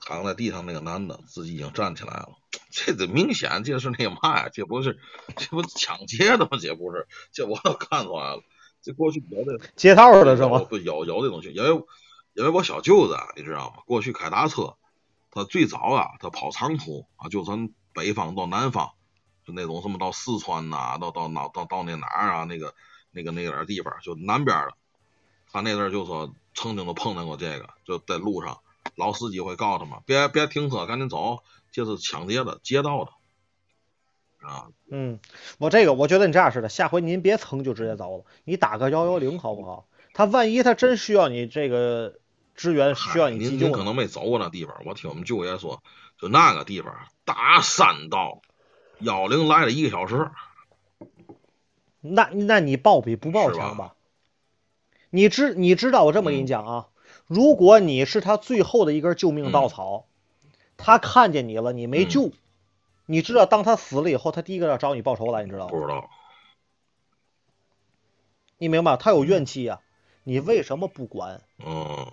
[0.00, 2.28] 躺在地上那个男的自己已经站起来了。
[2.70, 4.48] 这个明显这是那个嘛呀？
[4.52, 4.98] 这不是
[5.36, 6.50] 这不是抢劫的吗？
[6.60, 8.42] 这不是，这我都看出来了。
[8.82, 10.58] 这过去有的接套的是吗？
[10.58, 11.70] 不有有这东西，因为
[12.34, 13.82] 因为我小舅子啊，你知道吗？
[13.86, 14.76] 过去开大车，
[15.30, 18.92] 他最早啊，他跑长途啊，就从北方到南方，
[19.46, 22.74] 就那种什么到四川呐、到到哪到到那哪儿啊，那个
[23.10, 24.74] 那个那点儿地方，就南边的。
[25.52, 28.60] 他那阵儿就说曾经都碰见过这个，就在路上，
[28.94, 33.12] 老司机会告诉他们别别停车，赶紧走，这是抢劫的，劫道的。
[34.46, 35.20] 啊，嗯，
[35.58, 39.86] 我这个我觉得你这样似的，下回您别蹭就直接走了，你打个幺幺零好不好？
[40.14, 42.18] 他万一他真需要你这个
[42.56, 45.82] 支援，需要你您可能没走过那地方，我听我们舅爷说，
[46.18, 46.92] 就那个地方
[47.24, 48.42] 大山道，
[49.02, 50.30] 幺零来了一个小时，
[52.00, 53.94] 那那你报比不报强吧？
[55.10, 56.88] 你知你知道我这么跟你讲啊，
[57.26, 60.06] 如果你是他最后的一根救命稻草，
[60.76, 62.30] 他看见你了，你没嗯救，
[63.06, 65.80] 你知道当他死了以后，他第一个要找你报仇来，你知道吗不？
[65.80, 66.08] 知道
[68.58, 68.96] 你明白？
[68.96, 69.80] 他有怨气呀、
[70.22, 71.42] 你为什么不管？
[71.58, 72.06] 嗯，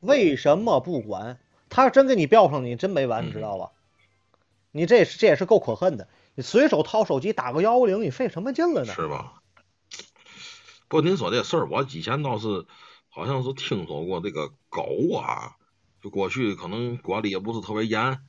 [0.00, 1.38] 为什么不管？
[1.70, 3.70] 他要真给你标上，你真没完，你知道吧？
[4.72, 6.08] 你这是这也是够可恨的。
[6.34, 8.94] 你随手掏手机打个幺幺零，你费什么劲了呢？
[8.94, 9.42] 是吧？
[10.88, 12.66] 不过您说这事儿，我以前倒是
[13.08, 14.82] 好像是听说过这个狗
[15.16, 15.56] 啊，
[16.02, 18.20] 就过去可能管理也不是特别严，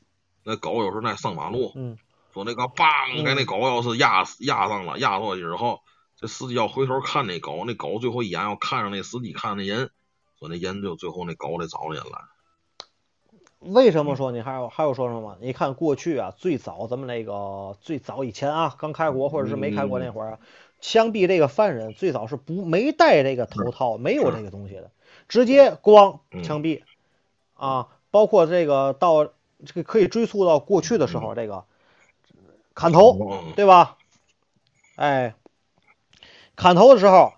[0.44, 1.98] 那狗有时候在上马路，嗯，
[2.34, 5.82] 说那个梆给那狗要是压死压上了，压过去之后，
[6.16, 9.92] 这司机要回头看那狗，那狗最后一眼要看上那司机看那人，
[10.40, 12.20] 说那人就最后那狗得找人来。
[13.62, 15.38] 为什么说你还有还有说什么？
[15.40, 20.40] 你看过去啊，最早咱们那个最早以前啊，刚开国或者是没开国那会儿啊，
[20.80, 24.92] 枪毙这个犯人最早是不没戴这个头套，没有这个东西的，
[25.28, 26.82] 直接咣嗯枪毙。
[27.54, 27.90] 啊！
[28.10, 31.66] 包括这个到这个可以追溯到过去的时候，这个
[32.74, 33.54] 砍头，嗯。
[33.56, 33.98] 对吧？
[34.96, 35.36] 哎，
[36.56, 37.34] 砍头的时候，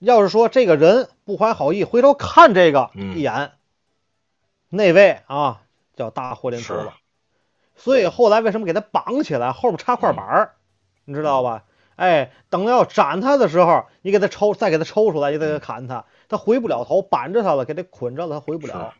[0.00, 3.16] 要是说这个人不怀好意，回头看这个嗯。
[3.16, 3.52] 一眼，
[4.76, 5.62] 那位啊
[5.96, 6.94] 叫大祸临头是了。
[7.76, 10.52] 所以后来为什么给他绑起来，后面插块板儿，
[11.04, 11.64] 你知道吧？
[11.96, 18.94] 哎，等要斩他的时候，你给他抽，再给他抽出来，你再给他砍他，他回不了头，绑着他了，给他捆着了，他回不了，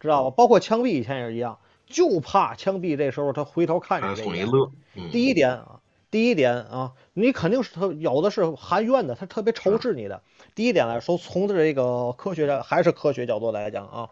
[0.00, 0.30] 知道吧？
[0.36, 4.70] 包括枪毙以前也是一样，就怕枪毙这时候他回头看你这一乐。
[4.96, 5.80] 嗯第一点啊，
[6.10, 10.22] 第一点啊，你肯定是他有的是含怨的，他特别仇视你的。
[10.56, 14.10] 第一点来说，从这个科学上还是科学角度来讲啊，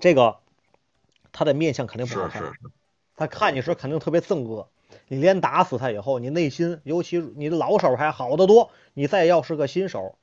[0.00, 0.38] 这个
[1.32, 2.60] 他的面相肯定不好看，是是是，
[3.16, 4.68] 他看你时候肯定特别憎恶。
[5.06, 10.16] 你连打死他以后，你内心，尤其你的老手还好得多，你再要是个新手，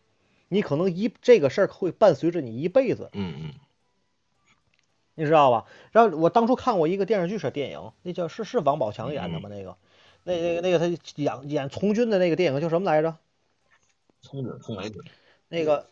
[0.50, 3.10] 你可能一这个事儿会伴随着你一辈子。
[3.14, 3.54] 嗯嗯，
[5.16, 5.66] 你知道吧？
[5.92, 9.50] 然后我当初看过一个电视剧是电影，那叫是是王宝强演的吗？
[9.50, 9.78] 那个，
[10.24, 10.86] 那那个那个他
[11.16, 13.18] 演演从军的那个电影叫什么来着？
[14.22, 15.02] 从军从哪军？
[15.48, 15.88] 那个，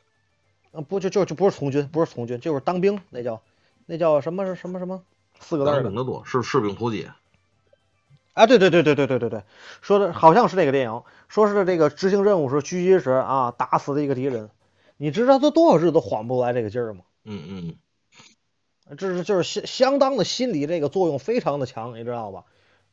[0.71, 3.41] 呃，不就就就不是从军，不是从军，就是当兵，那叫
[3.85, 5.03] 那叫什么什么什么
[5.39, 7.07] 四个字儿的多，是士兵突击。
[8.33, 8.47] 啊？
[8.47, 9.43] 对对对对对对对对，
[9.81, 14.49] 说的好像是这个电影，说是这个执行任务时狙击时啊打死的一个敌人，
[14.97, 17.03] 你知道他多少日都缓不过来这个劲儿吗？
[17.23, 17.75] 嗯
[18.89, 22.43] 嗯，这是就是相相当的心理这个作用非常的强，你知道吧？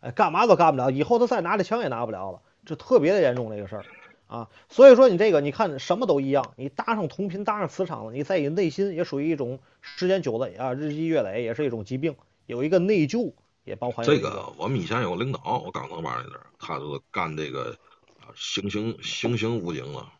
[0.00, 3.84] 哎，干嘛都干不了，以后他再拿着枪也拿不了了，这特别的严重这个事儿
[4.32, 4.48] 啊。
[4.68, 13.32] 所以说你这个你看什么都一样，你搭上同频搭上磁场了，你在你内心也属于一种时间久了啊，日积月累也是一种疾病，有一个内疚
[13.64, 17.76] 也包含这个我们以前有个领导，我刚上班那阵儿，他就是干这个
[18.20, 20.12] 啊行刑行刑武警了。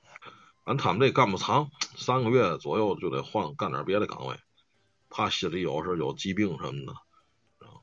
[0.65, 4.37] 完他们这干不长，三个月左右就得换干点别的岗位，
[5.11, 6.93] 怕心里有时有疾病什么的，
[7.67, 7.83] 啊，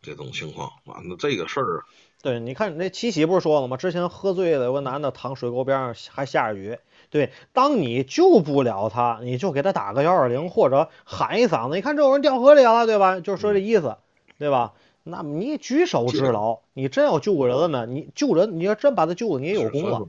[0.00, 0.70] 这种情况。
[0.84, 1.84] 完了这个事儿，
[2.22, 3.76] 对，你看那七喜不是说了吗？
[3.76, 6.78] 之前喝醉了，有个男的躺水沟边上，还下着雨。
[7.08, 13.20] 对，当你救不了他，你就给他打个幺二零，或者喊一嗓子，你看这有人掉河里了，对吧？
[13.20, 13.96] 就是说这意思，
[14.38, 14.74] 对吧？
[15.02, 17.86] 那么你举手之劳，你真要救个人了呢？
[17.86, 20.06] 你救人，你要真把他救了，你也有功了。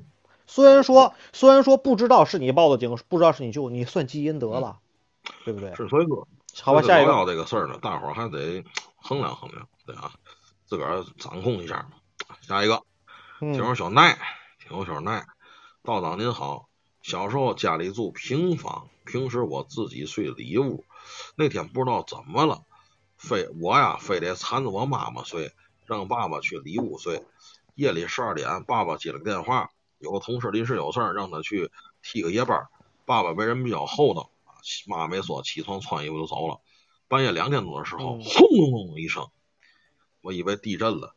[0.47, 4.79] 虽然说，虽然说不知道是你报的警，不知道是你救，你算积阴德了，
[5.45, 5.73] 对不对？
[5.75, 6.27] 是所以说，
[6.61, 8.65] 好吧，下一个，老这个事儿呢，大伙儿还得
[8.97, 10.11] 衡量衡量，对啊，
[10.65, 11.91] 自个儿掌控一下嘛。
[12.39, 12.83] 下一个，
[13.41, 14.17] 嗯听友小奈，
[14.59, 15.25] 听友小奈，
[15.83, 16.69] 道长您好。
[17.01, 20.85] 小时候家里住平房，平时我自己睡里屋。
[21.35, 22.63] 那天不知道怎么了，
[23.17, 25.51] 非我呀非得缠着我妈妈睡，
[25.87, 27.23] 让爸爸去里屋睡。
[27.73, 31.71] 夜里十二点，爸爸接了个电话，有个同事临时有事儿，让他去
[32.03, 32.67] 替个夜班。
[33.05, 34.29] 爸爸为人比较厚道，
[34.85, 36.59] 妈没说，起床穿衣服就走了。
[37.07, 39.31] 半夜两点多的时候，嗯轰隆隆一声，
[40.21, 41.15] 我以为地震了，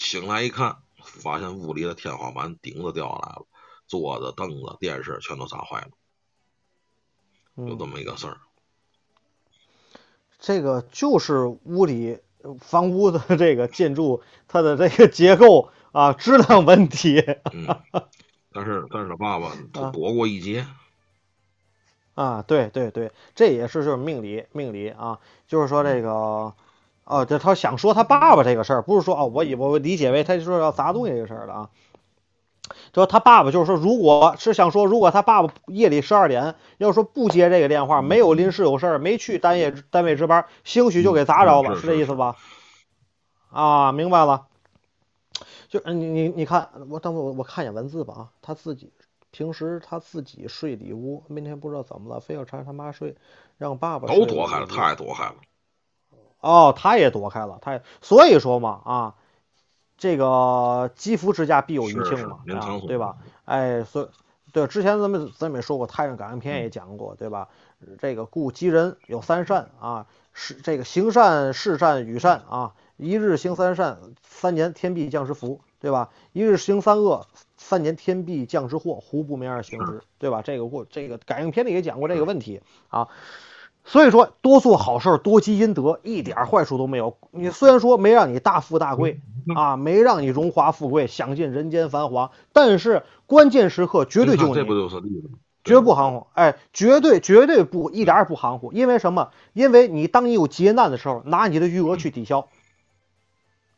[0.00, 3.46] 醒来一看，发现屋里的天花板顶子掉下来了，
[3.86, 5.90] 桌子、凳子、电视全都砸坏了，
[7.56, 8.38] 有这嗯，么一个事儿。
[10.38, 17.20] 这个就是屋里呃房屋的这个建筑它的这个结构啊质量问题
[17.52, 17.66] 嗯，
[18.52, 20.66] 但是但是他爸爸他啊躲过一劫，
[22.14, 26.54] 啊，对对对，这也是就是命理命理啊，就是说这个。
[27.10, 31.70] 哦，这他想说他爸爸这个事儿，不是说哦，我以我理解为他就说要砸东西这个事儿了啊。
[32.92, 42.36] 就他爸爸就是说，如果是想说，如果他爸爸夜里十二点要说不接这个电话，没有临时有事儿，没去单夜单位值班，兴许就给砸着了，是这嗯是是意思吧？
[43.50, 44.46] 啊，明白了。
[45.68, 48.92] 就你你你看，我等会我我看一眼文字吧啊，他自己
[49.32, 53.16] 平时他自己睡里屋，明天不知道怎么了，非要缠着他妈睡，
[53.58, 55.34] 让爸爸睡都躲开了，里屋他也躲开了。
[56.40, 59.14] 哦，他也躲开了，他也所以说嘛啊，
[59.98, 62.40] 这个积福之家必有余庆嘛，
[62.86, 63.16] 对吧？
[63.44, 64.08] 哎，所以
[64.52, 67.48] 对之前咱们咱们也说过，《太上感应篇》也讲过，对吧？
[67.98, 76.10] 这个故积人有三善啊，是这个行善、事善、与善啊，一日行三善，三年天必降之福，对吧？
[76.32, 77.26] 一日行三恶，
[77.56, 80.42] 三年天必降之祸，胡不明而行之，对吧？
[80.42, 83.08] 这个过这个感应篇里也讲过这个问题啊。
[83.90, 87.16] 所以说，多做好事儿，多积阴德，一点儿坏处都没有。
[87.32, 89.20] 你虽然说没让你大富大贵
[89.56, 95.38] 啊，没让你荣华富贵，享尽人间繁华，但是关键时刻绝对救你这不，就是例子吗？
[95.64, 96.28] 绝不含糊。
[96.34, 98.72] 哎，绝对绝对不一点儿也不含糊。
[98.72, 99.30] 因为什么？
[99.54, 102.46] 因为你当你有劫难的时候，拿你的余额去抵消。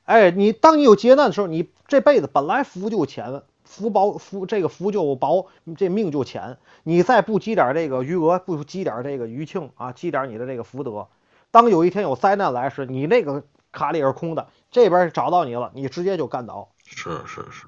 [0.05, 5.47] 哎，你当你有劫难的时候，你这辈子本来福就浅，福薄福这个福就薄，
[5.79, 6.59] 这命就浅。
[6.83, 11.09] 你再不积点这个余额，不积点这个余庆啊，积点你的这个福德，
[11.51, 16.69] 当有一天有灾难来时，你那个卡里是空的，这边找到你了，你直接就干倒。
[16.85, 17.67] 是是是，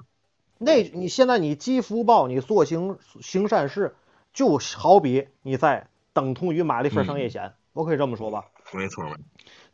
[0.59, 3.95] 那你现在你积福报，你做行行善事，
[4.31, 8.45] 就好比你在等同于买了一份商业险，我可以这么说吧？
[8.73, 9.19] 没错没错。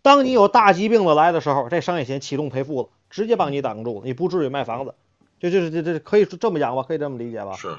[0.02, 4.96] 当你有大疾病的来的时候，这商业险启动赔付了，直接帮你挡住了，你不至于卖房子。
[5.42, 7.54] 就就是这这可以这么讲吧，可以这么理解吧？
[7.54, 7.76] 是，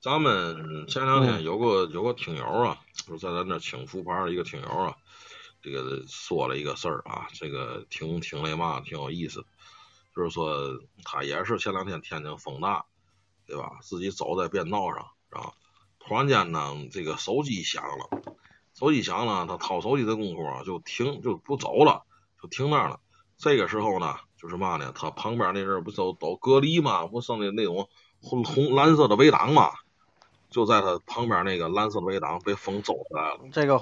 [0.00, 4.96] 咱们前两天有个有个听友啊，就是在咱这请福牌的一个听友啊，
[5.62, 9.46] 这个说了一个事儿啊，这个挺挺那嘛，挺有意思。
[10.12, 12.84] 就是说他也是前两天天津风大，
[13.46, 13.78] 对吧？
[13.80, 15.52] 自己走在便道上，啊，
[16.00, 18.34] 突然间呢，这个手机响了，
[18.74, 22.02] 手机响了，他掏手机的功夫啊，就停就不走了，
[22.42, 22.98] 就停那儿了。
[23.38, 24.16] 这个时候呢。
[24.40, 24.92] 就是嘛呢？
[24.94, 27.06] 他旁边那阵不都都隔离嘛？
[27.06, 27.88] 不剩的那种
[28.20, 29.70] 红红蓝色的围挡嘛？
[30.50, 33.40] 就在他旁边那个蓝色的围挡被风走出来了。
[33.52, 33.78] 这个，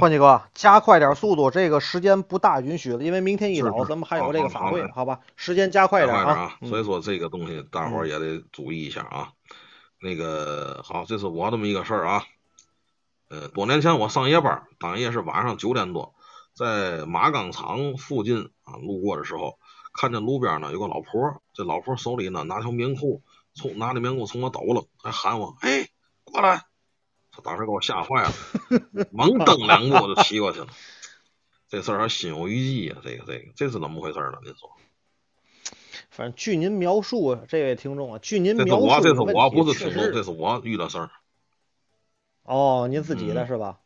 [0.00, 5.20] 欢喜哥，加快点速度，这个时间不大允许了，因为明天一早咱们还有这个法会，好吧？
[5.36, 6.56] 时间加快点啊！
[6.66, 9.32] 所以说这个东西大伙儿也得注意一下啊。
[10.00, 12.24] 那个好，这是我这么一个事儿啊。
[13.28, 16.13] 呃，多年前我上夜班，当夜是晚上九点多。
[16.54, 19.58] 在马钢厂附近啊，路过的时候，
[19.92, 23.22] 看见路边呢有个老婆，这老婆手里呢拿条棉裤，
[23.54, 25.88] 从拿着棉裤从我抖了，还喊我，哎，
[26.22, 26.62] 过来！
[27.32, 28.30] 他当时给我吓坏了，
[29.10, 30.68] 猛蹬两步我就骑过去了。
[31.68, 34.38] 这事儿还心有余悸呀，这个这个这是怎么回事呢？
[34.44, 34.70] 您说？
[36.10, 41.10] 反正据您描述，这位听众啊，据您描述，这是我，这是我不是听众，这是我遇到事儿。
[42.44, 43.80] 哦，您自己的是吧？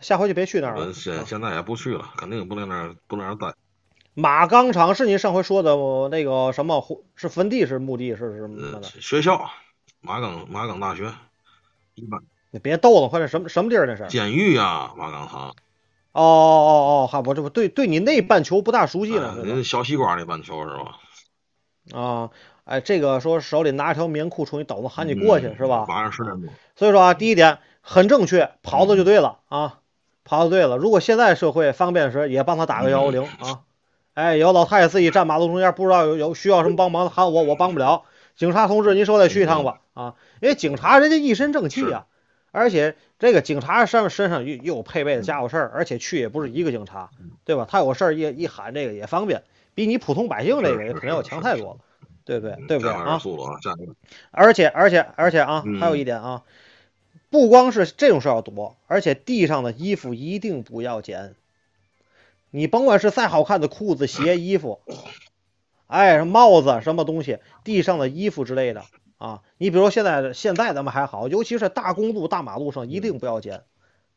[0.00, 0.92] 下回就别去那儿了。
[0.92, 3.54] 现现在也不去了，肯定不在那儿不在那儿待。
[4.14, 5.76] 马钢厂是你上回说的
[6.08, 6.84] 那个什么？
[7.14, 8.82] 是坟地是墓地是什么？
[8.82, 9.50] 学校，
[10.00, 11.12] 马钢马钢大学。
[11.94, 12.20] 一般。
[12.50, 14.06] 你别逗了，快点什么什么地儿那是？
[14.06, 15.54] 监狱啊，马钢厂。
[16.12, 16.72] 哦哦
[17.04, 19.36] 哦，还我这不对对你那半球不大熟悉了。
[19.44, 22.00] 您小西瓜那半球是吧？
[22.00, 22.30] 啊，
[22.64, 25.84] 哎，这个说手里拿一条棉裤冲你抖子喊你过去是吧？
[25.84, 26.50] 晚上十点多。
[26.74, 29.80] 所以说啊，第一点很正确，跑的就对了啊。
[30.28, 33.60] 跑的对了，如果现在社会方便时，也帮他打个幺幺零啊！
[34.12, 38.02] 哎，有老太太自己站马路中间，不知道有有需要什么帮忙，喊我，我帮不了。
[38.36, 40.14] 警察同志，您说再去一趟吧啊！
[40.42, 42.04] 因为警察人家一身正气啊，
[42.52, 47.08] 而且这个警察上身上又又有配备的家伙事儿，而且去也不是一个警察，
[47.46, 47.66] 对吧？
[47.66, 49.44] 他有事儿一一喊这个也方便，
[49.74, 51.76] 比你普通百姓这个肯定要强太多了，
[52.26, 52.66] 对不对？
[52.68, 53.18] 对不对啊？
[54.30, 56.42] 而且而且而且啊，还有一点啊。
[57.30, 61.34] 不光是这种事要躲，而且地上的衣服一定不要捡。
[62.50, 64.80] 你甭管是再好看的裤子、鞋、衣服，
[65.86, 68.84] 哎，帽子什么东西，地上的衣服之类的
[69.18, 73.64] 啊，你比如现在现在咱们还好，尤其是大公路、大马路上一定不要捡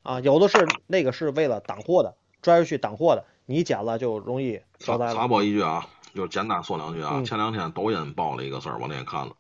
[0.04, 0.22] 啊。
[0.22, 5.14] 有的是那个是为了挡货的，拽出去挡货的，你捡了就容易遭灾了。
[5.14, 7.22] 插播一句啊，就简单说两句啊。
[7.26, 9.34] 前两天抖音爆了一个事儿，我那天看了，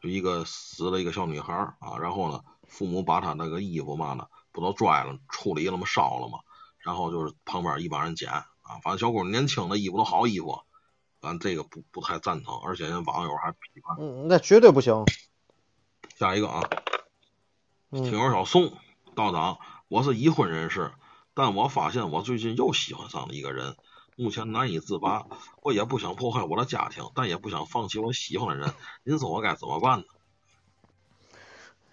[0.00, 2.40] 就一个死了一个小女孩啊，然后呢。
[2.68, 5.86] 父母把他那个衣服嘛呢，不都拽了、处理了吗？
[5.86, 6.40] 烧了吗？
[6.78, 8.46] 然后就是旁边一帮人捡啊，
[8.82, 10.60] 反正小姑娘年轻的衣服都好衣服，
[11.20, 13.96] 咱这个不不太赞成，而且人网友还批判。
[13.98, 15.04] 嗯，那绝对不行。
[16.16, 16.62] 下一个啊，
[17.90, 18.72] 听友小宋
[19.14, 20.92] 道长，我是已婚人士，
[21.34, 23.76] 但我发现我最近又喜欢上了一个人，
[24.16, 25.26] 目前难以自拔。
[25.62, 28.72] 我也不想破坏我的家庭，但也不想放弃我喜欢的人，
[29.02, 30.04] 您说我该怎么办呢？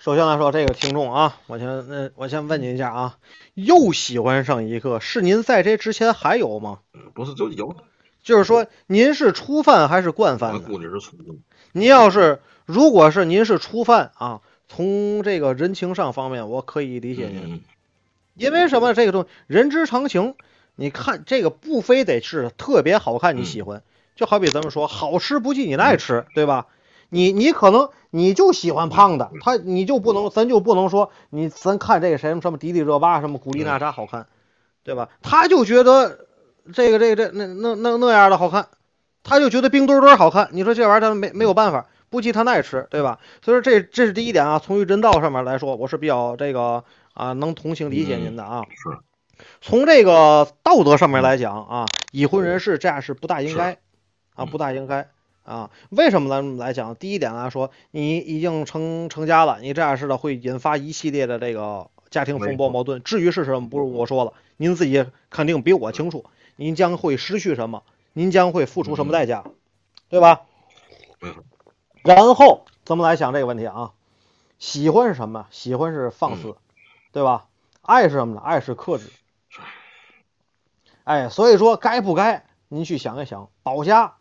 [0.04, 3.18] 首先来说，这个听众啊，我先那我先问您一下啊，
[3.54, 6.80] 又喜欢上一个，是您在这之前还有吗？
[7.14, 7.74] 不是，就有。
[8.22, 10.56] 就是说，您是初犯还是惯犯？
[10.56, 11.16] 我估计是初。
[11.72, 17.64] 您要是如果是您是初犯啊，从这个人情上方面，我可以理解您。
[18.36, 18.94] 因为什么？
[18.94, 20.36] 这个东西人之常情。
[20.76, 23.82] 你看这个不非得是特别好看你喜欢，
[24.18, 26.68] 就好比咱们说好吃不计你爱吃，对吧？
[27.14, 34.26] 你你可能你就喜欢胖的，他你就不能，咱就不能说你咱看这个谁什么迪丽热巴什么古力娜扎好看，
[34.84, 35.10] 对吧？
[35.22, 36.26] 他就觉得
[36.74, 38.68] 这个这个这那那那那样的好看，
[39.24, 40.50] 他就觉得冰墩墩好看。
[40.52, 43.20] 你说这玩意儿他没没有办法，不计他爱吃，对吧？
[43.44, 44.60] 所以说这这是第一点啊。
[44.60, 46.84] 从于人道上面来说，我是比较这个
[47.14, 48.64] 啊能同情理解您的啊。
[48.70, 48.98] 是。
[49.62, 53.78] 从这个道德上面来讲啊，已婚人士这样是不大应该
[54.36, 55.10] 啊，不大应该。
[55.44, 56.96] 啊，为什么咱们来讲？
[56.96, 63.04] 第一点来说，你已经成成家了，你这样式的会引发一系列的这个家庭风波矛盾。
[63.04, 66.26] 至于是什么，不是我说了，您自己肯定比我清楚。
[66.56, 67.84] 您将会失去什么？
[68.14, 69.44] 您将会付出什么代价？
[70.08, 70.42] 对吧？
[72.04, 73.94] 然后咱们来想这个问题啊，
[74.60, 75.48] 喜欢是什么？
[75.52, 76.56] 喜欢是放肆，
[77.12, 77.48] 对吧？
[77.82, 78.42] 爱是什么呢？
[78.42, 79.12] 爱是克制。
[81.04, 82.46] 哎，所以说该不该？
[82.70, 84.14] 您去想一想，保家。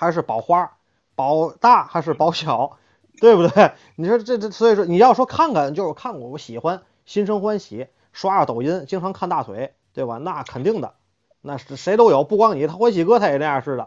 [0.00, 0.78] 还是保花，
[1.14, 2.78] 保大还是保小，
[3.20, 3.72] 对不对？
[3.96, 10.16] 你说这这，所以说你要说看看，就是看过，我喜欢，心生欢喜，刷刷抖音，经常看大腿，对吧？
[10.16, 10.94] 那肯定的，
[11.42, 13.86] 那是谁都有，不光你，他欢喜哥他也那样似的，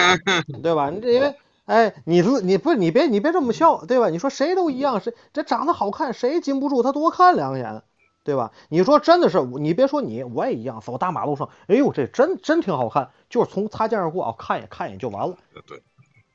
[0.62, 0.88] 对吧？
[0.88, 4.08] 你这因为，哎，你你不是你别你别这么笑，对吧？
[4.08, 7.82] 你说谁都一样，谁这长得好看，谁禁不住他多看两眼，
[8.24, 8.52] 对吧？
[8.68, 15.36] 你说真的是，你别说你，我也一样，走大马路上，哎呦，这真真挺好看，就是从擦肩而过啊，看一眼看一眼就完了。
[15.66, 15.82] 对，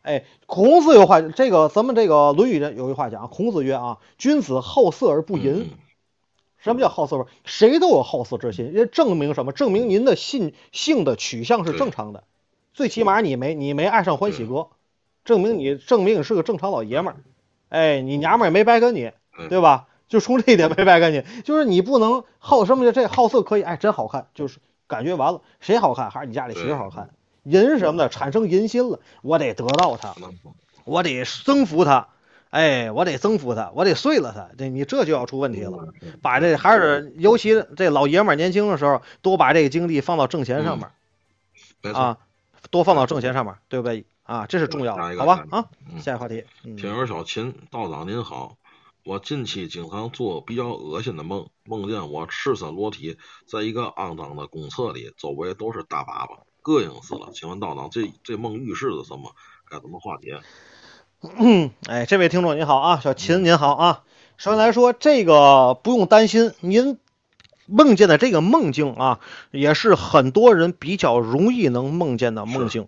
[0.02, 5.70] 哎，孔子有话，这个咱们这个《论语》有一句话讲，孔子曰啊，君子好色而不淫。
[5.72, 5.80] 嗯
[6.58, 7.28] 什么叫好色？
[7.44, 9.52] 谁都有好色之心，这证明什么？
[9.52, 12.24] 证明您的性性的取向是正常的，
[12.74, 14.70] 最起码你没你没爱上欢喜哥，
[15.26, 17.18] 证明你证明你是个正常老爷们儿。
[17.70, 19.12] 哎，你娘们儿也没白跟你，
[19.48, 19.86] 对吧？
[20.08, 27.10] 就冲这一点没白干你，就是你不能好什么这好色可以，哎，真好看，就是感觉完了，谁好看还是你家里媳妇好看。
[27.44, 30.16] 淫什么的产生淫心了，我得得到她，
[30.84, 32.08] 我得征服她。
[32.50, 35.90] 哎，我得征服她，我得碎了她，这你这就要出问题了。
[36.22, 41.94] 把这还是尤其这老爷们儿年轻的时候，多把这个精力放到挣钱上面。
[41.94, 42.18] 啊，
[42.72, 44.06] 多放到挣钱上面，对不对？
[44.24, 45.46] 啊，这是重要的，好吧？
[45.52, 48.56] 啊，嗯下一个话题，嗯，听友小秦道长您好，
[49.06, 57.30] 我近期经常做比较恶心的梦，梦见我赤身裸体在一个肮脏的公厕里，周围都是大粑粑，膈应死了。
[57.32, 59.36] 请问道长，这这梦预示着什么？
[59.70, 60.40] 该怎么化解？
[61.88, 64.04] 哎，这位听众您好啊，小秦您好啊。
[64.38, 66.98] 首先来说，这个不用担心，您
[67.68, 69.20] 梦见的这个梦境啊，
[69.52, 72.88] 也是很多人比较容易能梦见的梦境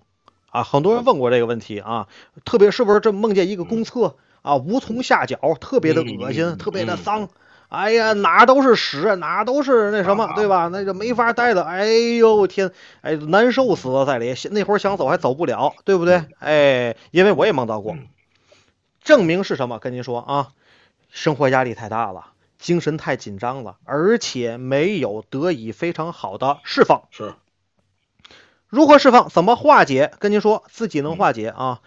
[0.49, 0.63] 啊。
[0.63, 2.07] 很多人问过这个问题啊，
[2.43, 4.15] 特别是不是这梦见一个公厕
[4.47, 7.29] 啊，无从下脚，特别的恶心，嗯特别的嗯脏。
[7.69, 10.69] 哎呀，哪都是屎，哪都是那什么，对吧？
[10.71, 11.63] 那就没法待了。
[11.63, 12.71] 哎呦天，
[13.01, 14.33] 哎，难受死了，在里。
[14.51, 16.23] 那会儿想走还走不了，对不对？
[16.39, 17.93] 哎，因为我也梦到过。
[17.93, 18.07] 嗯
[19.03, 19.79] 证明是什么？
[19.79, 20.47] 跟您说啊，
[21.09, 27.03] 生活压力太大了，精神太紧张了，而且没有得以非常好的释放。
[27.11, 27.33] 是
[28.67, 29.29] 如何释放？
[29.29, 30.11] 怎么化解？
[30.19, 31.79] 跟您说，自己能化解啊，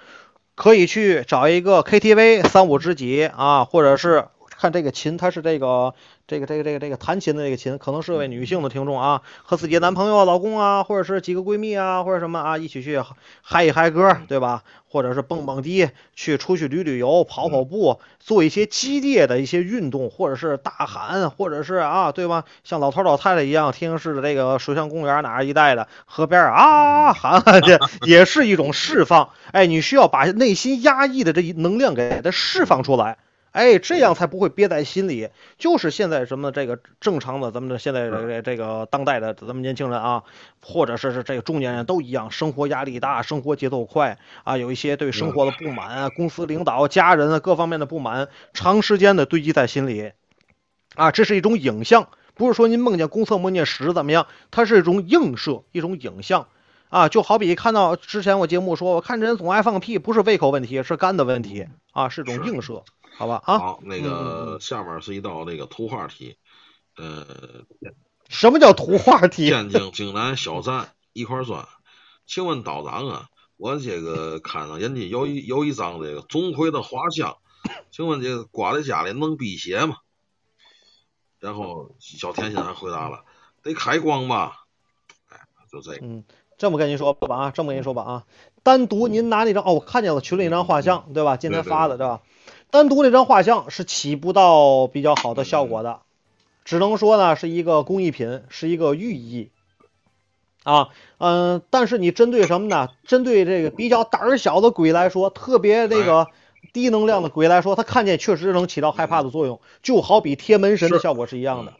[0.60, 4.26] 可以去找一个 KTV 三五知己啊，或者是
[4.60, 5.94] 看这个琴，它是这个
[6.26, 13.02] 这个这个这个这个弹琴的这个琴，可能是位女性的听众啊，和自己的男朋友、老公啊，或者是几个闺蜜啊，或者什么啊，一起去
[13.40, 14.62] 嗨一嗨歌，对吧？
[14.90, 22.44] 或者是蹦蹦迪，去出去旅旅游、跑跑步，做一些激烈的一些运动，或者是大喊，或者是啊，对吧？
[22.62, 29.30] 像老头老太太一样，天津市的这个水上公园哪儿一带的河边儿啊喊喊去， 也是一种释放。
[29.52, 33.16] 哎，你需要把内心压抑的这一能量给它释放出来。
[33.52, 35.28] 哎，这样才不会憋在心里。
[35.58, 40.22] 就是现在什么这个正常的，咱们的现在这个这个当代的咱们年轻人啊，
[40.62, 50.12] 或者是是这个中年人都一样，生活压力大，生活节奏快啊，有一些对生活的不满啊，公司领导、家人啊各方面的不满，长时间的堆积在心里，
[50.94, 56.46] 啊，这是一种影像，不是说您梦见公厕梦见屎怎么样，它是一种映射，一种影像。
[56.88, 62.82] 啊，就好比看到之前我节目说，我看人总爱放屁，不是胃口问题，是肝的问题啊，是一种映射，
[63.20, 63.42] 好吧？
[63.44, 66.38] 啊，好，那嗯嗯个下面是一道那个图画题，
[66.96, 67.26] 呃，
[68.30, 69.44] 什么叫图画题？
[69.50, 71.68] 天津济南小站一块砖，
[72.26, 73.28] 请问道长啊，
[73.58, 77.36] 我这个看上人家有一有一张这个钟馗的画像，
[77.90, 79.98] 请问这个挂在家里能辟邪吗？
[81.38, 83.26] 然后小甜心还回答了，
[83.62, 84.64] 得开光吧？
[85.28, 85.40] 哎，
[85.70, 86.24] 就这个，嗯，
[86.56, 88.24] 这么跟您说吧啊，这么跟您说吧啊，
[88.62, 91.36] 单独您拿那张哦，我看见了群里那张画像，对吧？
[91.36, 92.22] 今天发的对吧？
[92.70, 96.00] 单独那张画像是起不到比较好的效果的，
[96.64, 99.50] 只能说呢是一个工艺品，是一个寓意
[100.62, 102.88] 啊，嗯、但是你针对什么呢？
[103.04, 106.28] 针对这个比较胆儿小的鬼来说，特别那个
[106.72, 111.74] 低能量的鬼来说，他看见确实能起到害怕的作用，就好比贴门神的效果是一样的嗯。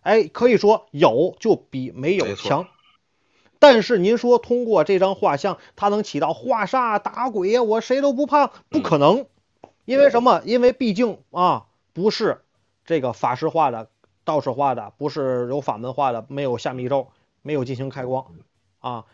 [0.00, 2.66] 哎，可以说有就比没有强。
[3.58, 9.26] 但是您说通过这张画像，它能起到画煞打鬼呀，我谁都不怕，不可能。
[9.84, 10.42] 因为什么？
[10.44, 12.42] 因为毕竟啊，不是
[12.84, 13.88] 这个法师画的、
[14.24, 17.08] 道士画的，不是有法门画的，没有下密咒，
[17.42, 18.26] 没有进行开光
[18.80, 19.04] 啊。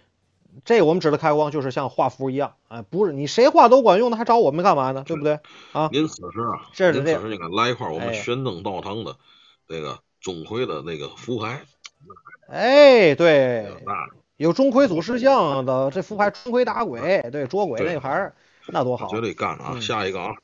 [0.65, 5.05] 这我们指的开光，就是像画符一样，哎，不是你谁画都管用，那还找我们干嘛呢？
[5.07, 5.39] 对不对？
[5.73, 9.17] 啊，您此时啊，这是这样您此时应该来一块我们哎玄灯道堂的
[9.69, 11.63] 那个钟馗的那个符牌，
[12.49, 13.93] 哎，对，那
[14.37, 18.33] 有钟馗祖师像的这符牌，钟馗打鬼，对，捉鬼那牌，
[18.67, 19.71] 那多好，绝对干啊！
[19.75, 20.35] 嗯下一个啊，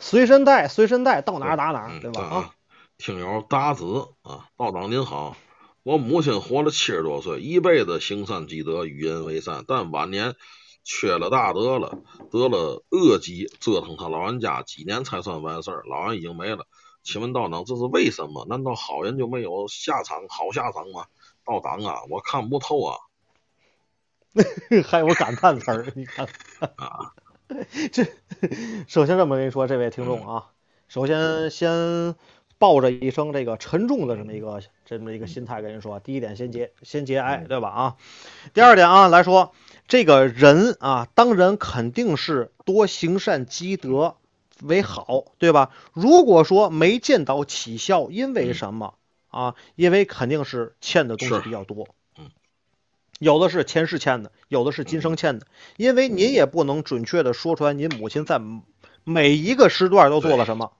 [0.00, 2.22] 随身带，随身带，到哪儿打哪对吧？
[2.22, 2.54] 啊，，
[2.98, 5.36] 听友达子啊，道长您好，
[5.82, 10.34] 我母亲活了七十多岁，一辈子行善积德，与人为善，但晚年
[10.82, 11.98] 缺了大德了，
[12.32, 16.66] 得了恶疾，折腾他老人家几年才算完事儿，老人已经没了。
[17.02, 18.46] 请问道长，这是为什么？
[18.48, 21.06] 难道好人就没有下场好下场吗？
[21.44, 22.96] 道长啊，我看不透啊！
[24.86, 26.26] 还有感叹词儿，你看
[26.76, 27.12] 啊，
[27.92, 28.06] 这
[28.86, 30.50] 首先这么跟你说，这位听众啊，
[30.88, 32.14] 首先先
[32.58, 37.96] 抱着一声这个沉重的这么一个这么一个心态跟人说，第一点先节先节哀，对吧啊？
[38.54, 39.52] 第二点啊来说，
[39.88, 44.16] 这个人啊，当人肯定是多行善积德
[44.62, 45.70] 为好，对吧？
[45.92, 48.94] 如果说没见到起效，因为什么
[49.28, 49.54] 啊？
[49.74, 51.88] 因为肯定是欠的东西比较多。
[53.20, 58.40] 嗯有的是前世欠的，有的是今生欠的，因为您也不能准确的说出来您母亲在
[59.04, 60.72] 每一个时段都做了什么。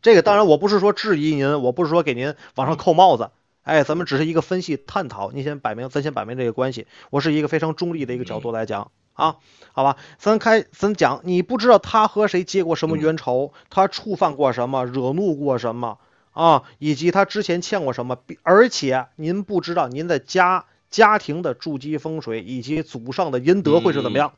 [0.00, 3.30] 这个当然我不是说质疑您，我不是说给您往上扣帽子，
[3.64, 9.38] 哎，咱们只是一个分析探讨，您先摆明，咱先摆明这个关系，我是一个非常中立的一个角度来讲啊，
[9.72, 15.98] 好吧，咱开咱讲，你不知道他和谁结过什么冤仇，他触犯过什么，惹怒过什么
[16.30, 24.34] 啊，以及他之前欠过什么，比而且您不知道您的家家庭的筑基风水以及祖上的阴德会是怎么样。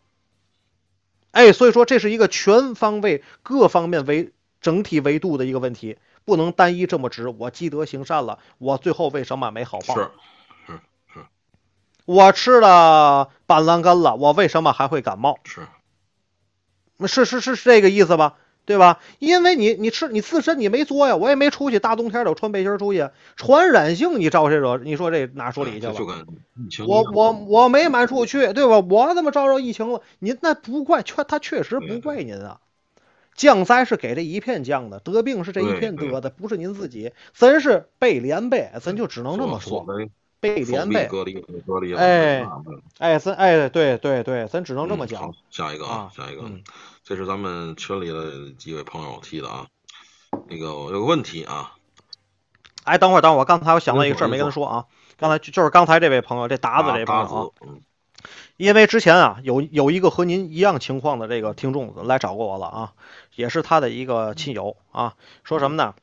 [1.31, 7.28] 哎，所以说这是一个全方位、各方面为整体维度的一个问题，不能单一这么直。
[7.28, 9.94] 我积德行善了，我最后为什么没好报？
[9.94, 10.10] 是
[12.05, 15.39] 我吃了板蓝根了，我为什么还会感冒？
[15.44, 15.68] 是，
[17.06, 18.35] 是是是是这个意思吧？
[18.70, 19.01] 对吧？
[19.18, 24.78] 因为你你吃你自身你没作呀，我也没出去，大冬天的我穿背心出去，传染性你招谁惹？
[24.78, 25.88] 你说这哪说理去
[26.86, 28.78] 我我我没满处去，对吧？
[28.78, 30.02] 我怎么招着疫情了？
[30.20, 32.60] 您那不怪，确他确实不怪您啊。
[33.34, 37.10] 降灾是给这一片降的，得病是这一片得的，不是您自己。
[37.34, 39.84] 咱是被连呗，咱就只能这么说，
[40.38, 41.06] 被连被。
[41.06, 41.34] 隔离
[41.66, 42.47] 隔离了，哎
[42.98, 45.34] 哎，咱哎，对对对，咱只能这么嗯讲。
[45.51, 46.62] 下一个啊下一个，嗯
[47.11, 49.66] 这是咱们群里的几位朋友提的啊。
[50.47, 51.73] 那个我有个问题啊，
[52.85, 54.87] 哎，等会儿等会儿，我刚才我想到一个事儿没跟他说啊。
[55.16, 57.53] 刚才就就是刚才这位朋友，这达子这位朋友
[58.57, 62.93] 因为之前啊有有一个和您一样情况的这个听众来找过我了啊，
[63.35, 65.97] 也是他的一个亲友啊，说什么呢？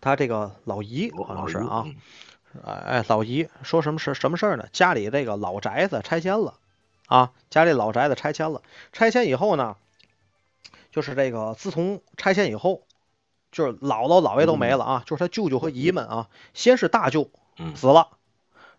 [0.00, 1.96] 他这个老姨好像是啊，嗯
[2.64, 4.64] 哎哎，老姨说什么事什么事儿呢？
[4.72, 6.54] 家里这个老宅子拆迁了
[7.08, 9.76] 啊，家里老宅子拆迁了，拆迁以后呢，
[10.94, 12.82] 就是这个自从拆迁以后，
[13.50, 17.74] 就是姥姥姥爷都没了啊，就是他舅舅和姨们啊，先是大舅嗯。
[17.74, 18.10] 死了，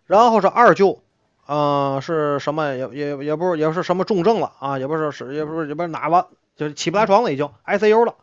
[0.06, 1.02] 然后是二舅，
[1.44, 8.14] 呃，是什么也也也不是也是什么重症了啊，也不是是也不是也不是哪吧，就是起不来床了已经 ICU 了，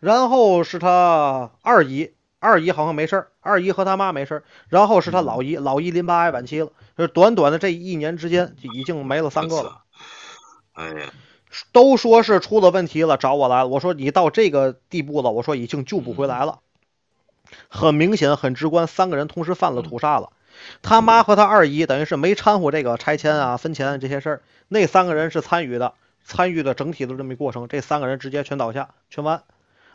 [0.00, 9.82] 然后是他二姨，二姨好像没事儿，二姨和他妈没事儿，然后是他老姨，老姨淋巴癌晚期了，就是短短的这一年之间就已经没了三个了。
[10.72, 11.12] 哎呀，
[11.72, 13.68] 都说是出了问题了，找我来了。
[13.68, 16.60] 我说你到这个地步了，我说已经救不回来了。
[17.68, 20.30] 很明显，很直观，三个人同时犯了屠杀了。
[20.82, 25.94] 他妈和他二姨等于是没掺和这个拆迁啊、分钱这些事儿，那三个人是参与的，
[26.24, 27.68] 参与的整体的这么一过程。
[27.68, 29.42] 这三个人直接全倒下，全完。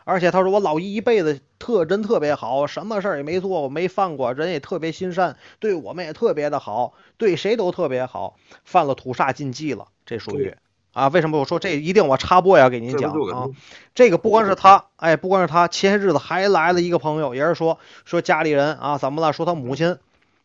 [0.04, 10.54] 而且他说我老姨一辈子特人特别好，什么事儿也没做过，没犯过，人也特别心善，对我们也特别的好，对谁都特别好，犯了屠杀禁忌了，这属于
[10.92, 11.08] 啊。
[11.08, 12.68] 为什么我说这一定我插播呀？
[12.68, 13.48] 给您讲啊，
[13.94, 19.32] 这个不光是他，哎，不光是他，前些日子还来了一个朋友，也是说说家里人啊，怎么了？
[19.32, 19.96] 说他母亲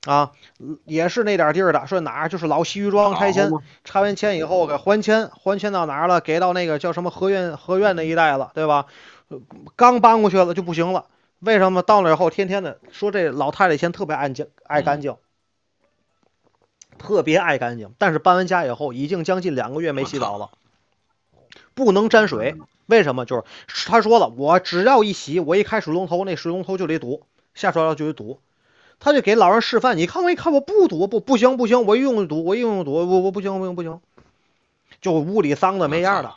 [0.05, 0.31] 啊，
[0.85, 3.51] 也是那点地儿的，说哪儿就是老西域庄拆迁，
[3.83, 6.21] 拆完迁以后给还迁，还迁到哪儿了？
[6.21, 8.85] 给到那个叫什么河苑河苑那一带了，对吧？
[9.29, 9.37] 呃
[9.75, 11.05] 刚搬过去了就不行了，
[11.39, 11.81] 为什么？
[11.81, 15.15] 到那以后天天的说这老太太以前特别爱净爱干净，
[16.97, 20.49] 特别爱干净，但是搬完家以后已经将近两个月没洗澡了，
[21.73, 22.55] 不能沾水。
[22.87, 23.25] 为什么？
[23.25, 23.43] 就是
[23.87, 28.39] 他说了，我只要一洗，我一开水龙头，那水龙头就得堵，下水道就得堵。
[28.99, 34.01] 他就给老人示范，你看我一看我不堵，不不行不行，我一用就堵，我一用就堵，我我不行不行不行，
[35.01, 36.33] 就屋里脏的没样的。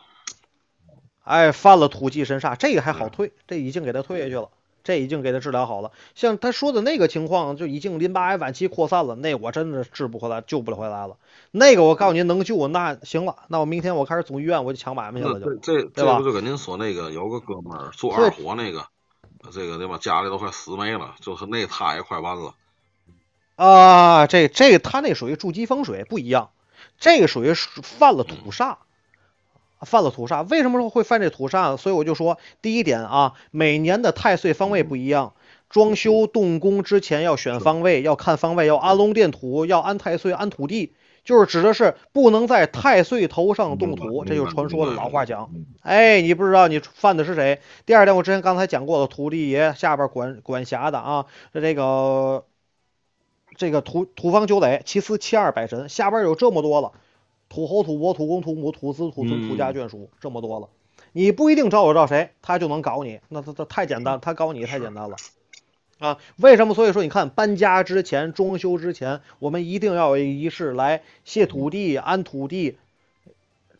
[1.23, 4.51] 哎，犯了土气神煞，这个还好退，这已经给他退下去了，
[4.83, 5.93] 这已经给他治疗好了。
[6.15, 11.17] 像他说的那个情况，就已经淋巴癌晚期扩散了，那我真的治不回来，救不回来了。
[11.51, 15.55] 那个我告诉您能救，那行了，那我明天我开始总医院，我就抢买卖去了就。
[15.57, 18.87] 这这这不就跟您说那个有个哥们儿做二火那个，
[19.53, 19.99] 这个对吧？
[19.99, 22.55] 家里都快死没了，就是那他也快完了。
[23.57, 26.51] 啊，这这个他那属于筑基风水不一样，
[26.99, 28.77] 这个属于犯了土煞，
[29.81, 30.47] 犯了土煞。
[30.49, 31.77] 为什么说会犯这土煞？
[31.77, 35.35] 所以我就说，第一点啊，每年的太岁方位不一样，
[35.69, 40.95] 装修动工之前要选方位，要看方位，要安龙殿土，要安太岁，安土地。
[41.23, 45.51] 就是指的是不能在太岁头上动土，这就是传说的老话讲。
[45.83, 47.61] 哎，你不知道你犯的是谁？
[47.85, 52.47] 第二点，我之前刚才讲过了，土地爷下边管管辖的啊，这个
[53.55, 56.93] 这个土土方九垒，其次七二百神，下边有这么多了，
[57.51, 60.69] 土侯、土伯、土公、土母、土子、土孙、土家眷属，这么多了，
[61.13, 65.17] 你不一定招我招谁，他就能搞你，那他他太简单，他搞你太简单了。
[65.99, 66.75] 啊，为什么？
[66.75, 72.79] 所以说，你看搬家之前、装修之前，我们一定要有仪式来卸土地、安土地。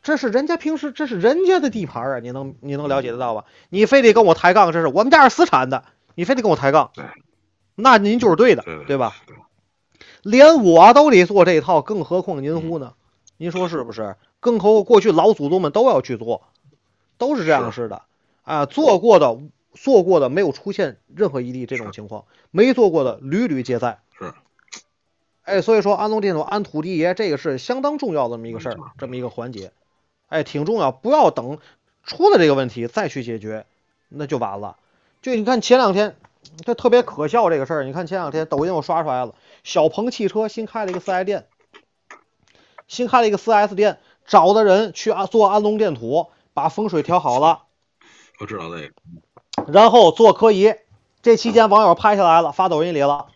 [0.03, 3.45] 这是人家平时，这是人家的地盘啊，你能你能了解得到吧？
[3.71, 5.85] 你非得跟我抬杠，这是我们家是私产的，
[6.17, 6.91] 你非得跟我抬杠，
[7.77, 9.15] 那您就是对的，对吧？
[10.23, 12.95] 连我都得做这一套，更何况您乎呢？
[13.41, 14.17] 您说是不是？
[14.39, 16.43] 更何况过去老祖宗们都要去做，
[17.17, 18.03] 都是这样式的
[18.45, 19.39] 啊，做过的。
[19.73, 24.01] 做过的没有出现任何一例这种情况，没做过的屡屡皆在。
[24.19, 24.35] 是，
[25.45, 29.71] 哎，所以说安龙电土安土地爷这个是相当重要的这么一个事儿，这么一个环节，
[30.29, 30.91] 哎，挺重要。
[30.91, 31.59] 不要等
[32.03, 33.65] 出了这个问题再去解决，
[34.09, 34.77] 那就完了。
[35.23, 36.17] 就你看前两天，
[36.65, 37.85] 这特别可笑这个事儿。
[37.85, 41.47] 你看前两天抖音我刷出来了，小鹏汽车新开了一个四 S 店，
[42.91, 47.63] 新开了一个四 S 店，找的人去安做安龙电土，把风水调好了。
[48.41, 49.73] 我知道那个。
[49.73, 50.75] 然后做科仪，
[51.23, 53.29] 这期间网友拍下来了，发抖音里了，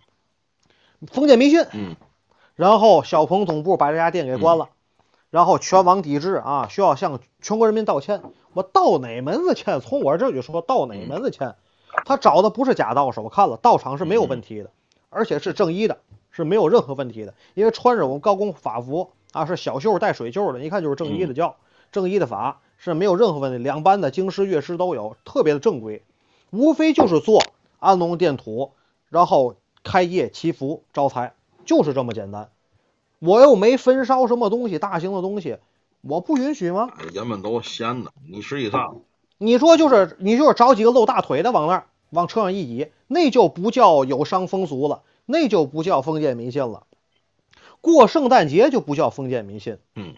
[1.07, 1.65] 封建迷信。
[1.73, 1.95] 嗯。
[2.57, 4.71] 然后小鹏总部把这家店给关了，
[5.31, 8.23] 然后全网抵制啊，需要向全国人民道歉。
[8.55, 9.81] 我道哪门子歉？
[9.81, 11.55] 从我这就说道哪门子歉？
[12.05, 14.71] 他找的不是假道士，我看了道场是没有问题的，
[15.11, 15.99] 而且是正一的，
[16.33, 21.57] 是没有任何问题的，因为穿着我们高公法服啊，是小袖带水袖的，一看就是正一的教，
[21.93, 22.63] 正一的法。
[22.77, 26.03] 是没有任何问题，两班的京师、乐师都有，特别的正规，
[26.51, 27.43] 无非就是做
[27.79, 28.73] 安龙殿土，
[29.09, 31.33] 然后开业祈福招财，
[31.65, 32.51] 就是这么简单。
[33.21, 35.57] 我又没焚烧什么东西，大型的东西，
[36.03, 36.91] 我不允许吗？
[37.15, 39.01] 人们都闲的，你实际上，
[39.39, 46.83] 你说就是你就是找几个露大腿的往那儿往车上一倚，那就不叫有伤风俗了，那就不叫封建迷信了。
[47.93, 50.15] 过圣诞节就不叫封建迷信，嗯。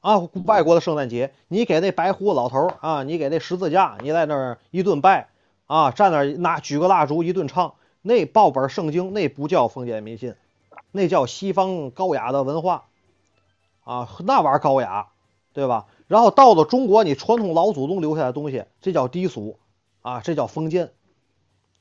[0.00, 5.28] 啊，外国的圣诞节，你给那白胡子老头啊，你给那十字架，你在那儿一顿拜
[5.66, 10.34] 啊，站那儿拿举个蜡烛一顿唱，那报本圣经，那不叫封建迷信，
[10.92, 12.84] 那叫西方高雅的文化
[13.84, 15.08] 啊，那玩意儿高雅，
[15.54, 15.86] 对吧？
[16.06, 19.58] 然后到了中国，你传统老祖宗留下的东西，这叫低俗
[20.02, 20.92] 啊，这叫封建。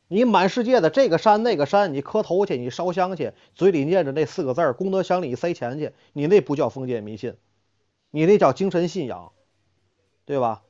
[0.08, 7.36] 你满世界的这个山那个山，你磕头去，你烧香去，嘴里念着那四个字儿，功德箱里塞钱去，你那不叫封建迷信。
[8.12, 9.32] 你那叫精神信仰，
[10.26, 10.62] 对吧？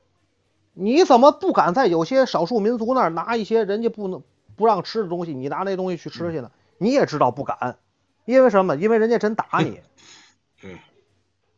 [0.74, 4.24] 你怎么不敢在有些少数民族那儿拿一些人家不能
[4.56, 6.52] 不让吃的东西，你拿那东西去吃去呢？
[6.78, 7.78] 你也知道不敢，
[8.26, 8.76] 因为什么？
[8.76, 9.82] 因为人家真打你，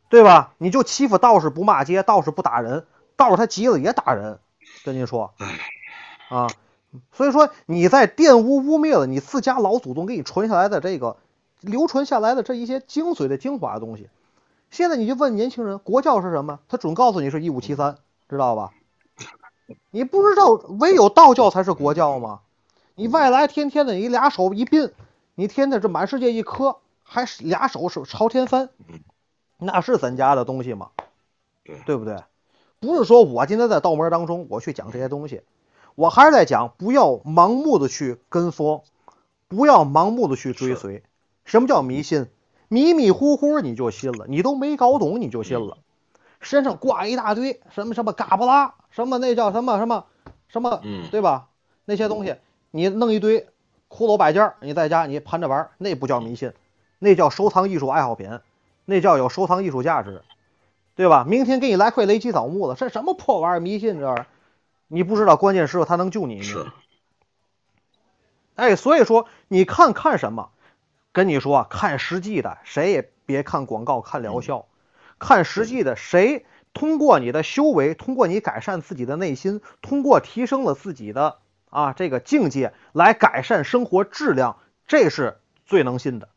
[0.08, 0.54] 对吧？
[0.58, 2.86] 你就欺负道士不骂街，道士不打人，
[3.16, 4.40] 道士他急了也打人。
[4.84, 5.32] 跟您说，
[6.28, 6.48] 啊，
[7.12, 11.16] 所以说你在玷污污蔑了你自家老祖宗给你传下来的这个
[11.60, 14.08] 流传下来的这一些精髓的精华的东西。
[14.70, 16.58] 现在你就问年轻人，国教是什么？
[16.68, 17.98] 他准告诉你是一五七三，
[18.28, 18.72] 知道吧？
[19.90, 22.40] 你不知道唯有道教才是国教吗？
[22.94, 24.92] 你外来天天的，你俩手一并，
[25.34, 28.70] 你天天这满世界一磕，还是俩手是朝天翻，
[29.58, 30.90] 那是咱家的东西吗？
[31.84, 32.22] 对不对？
[32.78, 35.42] 不是说我今天在道门当中我去讲这些东西，
[35.96, 38.82] 我还是在讲不要盲目的去跟风，
[39.48, 41.02] 不要盲目的去追随。
[41.44, 42.28] 什么叫迷信？
[42.68, 45.78] 迷迷糊糊你就信了，你都没搞懂你就信了，
[46.40, 50.04] 身上挂一大堆什么什么嘎巴拉，什么那叫什么什么
[50.48, 51.48] 什么，对吧？
[51.84, 52.36] 那些东西
[52.72, 53.46] 你弄一堆
[53.88, 56.52] 骷髅摆件，你在家你盘着玩，那不叫迷信，
[56.98, 58.40] 那叫收藏艺术爱好品，
[58.84, 60.22] 那叫有收藏艺术价值，
[60.96, 61.24] 对吧？
[61.26, 63.60] 明天给你来块雷击枣木了，这什么破玩意儿？
[63.60, 64.26] 迷信这玩意儿，
[64.88, 66.38] 你不知道关键时候他能救你。
[66.38, 66.72] 一命。
[68.54, 70.50] 哎，所以说你看看什么？
[71.12, 74.66] 跟你说，看实际的，谁也别看广告、看疗效，
[75.18, 76.44] 看实际的，谁
[76.74, 81.38] 通过你的修为，通过你改善自己的内心，通过提升了自己的
[81.70, 86.28] 啊这个境界来改善生活质量，这是最能信的。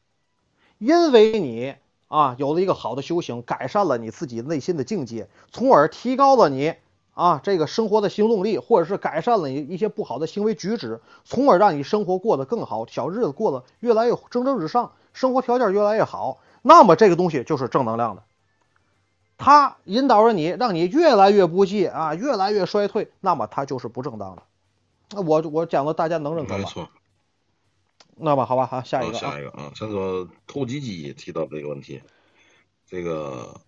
[0.77, 1.75] 因为你
[2.07, 6.75] 啊有了一个好的修行，改善了你自己内心的境界，从而提高了你。
[7.19, 16.39] 啊，这个生活的行动力，或者是改善了你一些不好的行为举止，从而让你生活过得更好，小日子过得越来越蒸蒸日上，生活条件越来越好。
[16.61, 18.23] 那么这个东西就是正能量的，
[19.37, 24.43] 它引导着你，让你越来越不济啊，越来越衰退，那么它就是不正当的。
[25.11, 26.59] 那我我讲的大家能认可吗？
[26.59, 26.89] 没错。
[28.21, 32.01] 那么好吧，好下一个，下一个啊，先说头几集提到这个问题，
[32.85, 33.61] 这个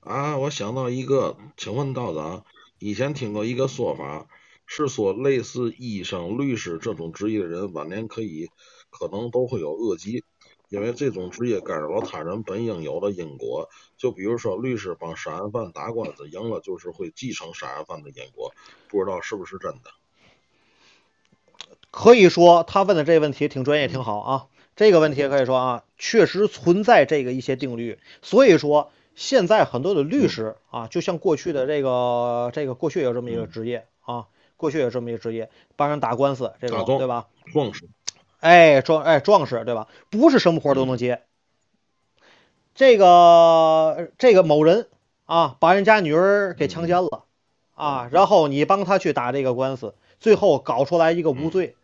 [0.00, 2.44] 啊，我想到一个，请问道长，
[2.84, 4.26] 以前听过一个说法，
[4.66, 8.50] 是说类似医生、律师这种职业的人，晚年可以
[8.90, 10.22] 可能都会有恶疾，
[10.68, 13.70] 因为这种职业干扰了他人本应有的因果。
[13.96, 18.52] 就比如说，律师帮杀人犯打官司赢了，就是会继承杀人犯的因果，
[18.88, 19.90] 不知道是不是真的？
[21.90, 24.46] 可以说他问的这个问题挺专业，挺好啊。
[24.76, 27.98] 这个问题可以说啊，确实存在这个一些定律。
[28.20, 34.26] 所以说，现在很多的律师啊，就像过去的这个这个过去有这么一个职业啊，
[34.56, 37.26] 过去有这么一个职业，帮人打官司这种，对吧？
[37.52, 37.88] 壮士，
[38.40, 39.88] 哎，壮哎壮士，对吧？
[40.10, 41.22] 不是什么活都能接。
[42.74, 44.88] 这个这个某人
[45.26, 47.24] 啊，把人家女儿给强奸了
[47.74, 51.76] 啊，然后你帮他去打这个官司，最后搞出来一个无罪，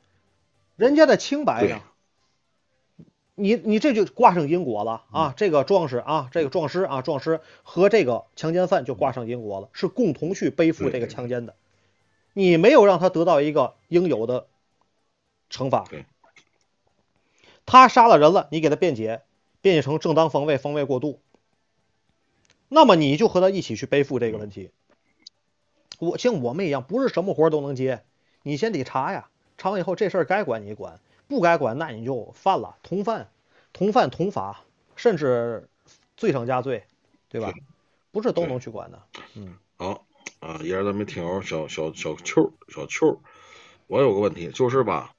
[0.76, 1.80] 人家的清白呢？
[3.40, 5.34] 你你这就挂上因果了啊！
[5.36, 11.54] 这个壮士啊，这个壮士啊，壮士和这个强奸犯就挂上因果了，是共同去背负这个强奸的。
[12.34, 14.46] 你没有让他得到一个应有的
[15.50, 15.84] 惩罚，
[17.66, 19.22] 他杀了人了，你给他辩解，
[19.60, 21.20] 辩解成正当防卫，防卫过度，
[22.68, 24.70] 那么你就和他一起去背负这个问题。
[25.98, 28.04] 我像我们一样，不是什么活都能接，
[28.42, 31.00] 你先得查呀，查完以后这事儿该管你管。
[31.30, 33.30] 不该管，那你就犯了，同犯，
[33.72, 34.64] 同犯同罚，
[34.96, 35.68] 甚至
[36.16, 36.82] 罪上加罪，
[37.28, 37.54] 对吧？
[38.10, 39.00] 不是都能去管的。
[39.36, 40.04] 嗯，好
[40.40, 43.20] 啊，也是咱们听友小小小 Q 小 Q，，
[43.86, 45.14] 我有个问题，就是吧，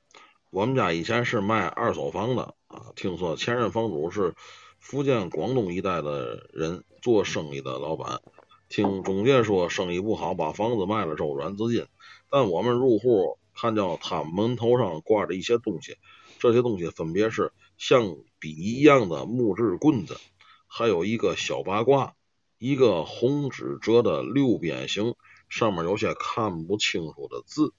[0.49, 4.35] 我们家以前是卖二手房的啊，听说前任房主是
[4.79, 8.19] 福建广东一带的人，做生意的老板，
[8.67, 11.87] 听中介说生意不好，把房子卖了周转资金，
[12.29, 13.37] 但我们入户。
[13.61, 15.95] 看到他门头上挂着一些东西，
[16.39, 20.17] 这些东西分别是像笔一样的木质棍子，
[20.65, 22.15] 还有一个小八卦，
[22.57, 25.13] 一个红纸折的六边形，
[25.47, 27.71] 上面有些看不清楚的字。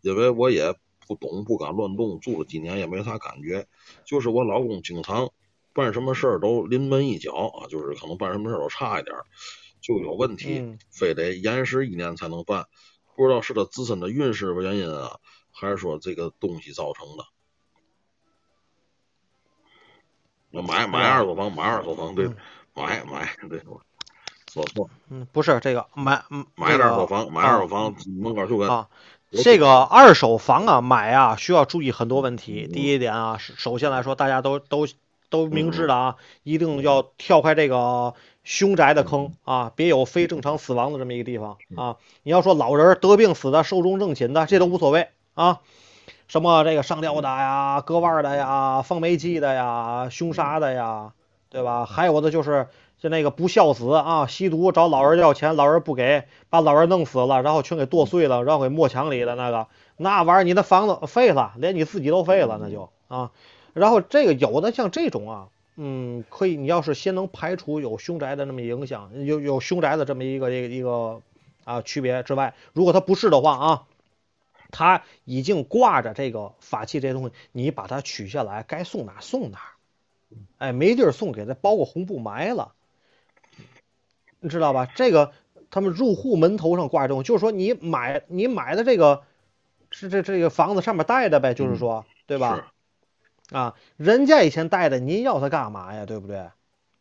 [0.00, 0.74] 因为我也
[1.06, 3.68] 不懂，不敢乱动，住了几年也没啥感觉。
[4.04, 5.30] 就是我老公经常
[5.72, 9.14] 办什么事儿都临门一脚啊，就是可能办什么事儿都差一点，
[9.80, 12.66] 就有问题，非得延时一年才能办。
[13.18, 15.18] 不知道是他自身的运势原因啊，
[15.50, 17.24] 还是说这个东西造成的？
[20.62, 22.28] 买买二手房，买二手房，对，
[22.74, 23.60] 买买对，
[24.52, 24.88] 说错。
[25.08, 26.22] 嗯，不是这个买
[26.54, 28.88] 买二手房，买二手房门口就跟啊，
[29.32, 32.68] 这个二手房啊，买啊需要注意很多问题。
[32.72, 34.86] 第一点啊，首先来说，大家都都
[35.30, 38.14] 都明知的啊，一定要跳开这个。
[38.44, 41.96] 凶宅的坑啊，别有非正常死亡的这么一个地方啊！
[42.22, 45.60] 你要说老人得病死的、寿终正寝的，这都无所谓啊。
[46.28, 51.12] 什么这个上吊的呀、割腕的呀、放煤气的呀、凶杀的呀，
[51.50, 51.84] 对吧？
[51.84, 52.68] 还有的就是
[52.98, 59.66] 就那个不孝子啊，吸毒找老人要钱，老人不给，把老人弄死了，然后全给剁碎了，然后给没墙里的那个，
[59.98, 63.30] 那玩意儿你的房子废了，连你自己都废了，那就啊。
[63.78, 65.48] 然后这个有的像这种啊。
[65.80, 66.56] 嗯，可以。
[66.56, 71.22] 你要是先能排除有凶宅的那么影响，有有凶宅的这么一个一个一个
[71.62, 73.86] 啊区别之外，如果他不是的话啊，
[74.72, 79.58] 他已经挂着这个法器这些东西，你把它取下来，该送哪送哪。
[80.58, 82.72] 哎，没地儿送，给他包个红布埋了，
[84.40, 84.84] 你知道吧？
[84.84, 85.30] 这个
[85.70, 89.22] 他们入户门头上挂这种，就是说你买你买的这个
[89.92, 92.72] 是这这个房子上面带的呗，就是说，对吧？
[93.50, 96.04] 啊，人家以前带的，您要它干嘛呀？
[96.04, 96.50] 对不对？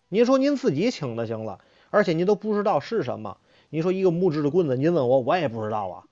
[0.09, 1.59] 您说您自己请的行了，
[1.89, 3.37] 而且您都不知道是什么。
[3.69, 6.03] 您说一个木质的棍子，您问我，我也不知道啊，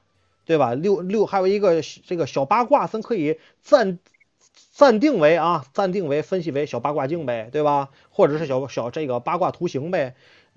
[0.44, 0.74] 对吧？
[0.74, 3.98] 六六还有一个这个小八卦，咱可以暂
[4.74, 7.90] 暂定为啊，暂定为分析为小八卦镜呗，对吧？
[8.10, 10.16] 或者是小小这个八卦图形呗。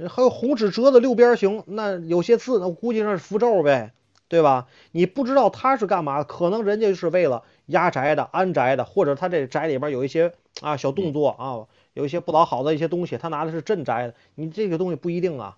[0.08, 3.92] 还有红纸折的六边形，那有些字，那估计那是符咒呗，
[4.26, 4.66] 对吧？
[4.90, 7.44] 你不知道它是干嘛，可能人家是为了。
[7.68, 15.56] 压宅的、安宅的，或者他这宅里边有一些啊小动作啊，有一些不老好的一些东西，他拿的是镇宅的，你这个东西不一定啊，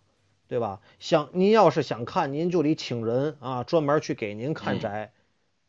[0.48, 0.80] 对吧？
[0.98, 5.12] 想您要是想看，您就得请人啊，专门去给您看宅，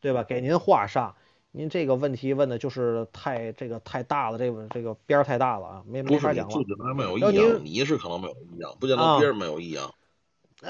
[0.00, 0.22] 对吧？
[0.22, 1.12] 给您画煞。
[1.54, 6.54] 您这个问题问的就是太这个太大了，这个这个边儿太大了啊，没没法讲了。
[6.54, 9.92] 不是，没有异样，你是可能没有异样，不见得别人没有异样。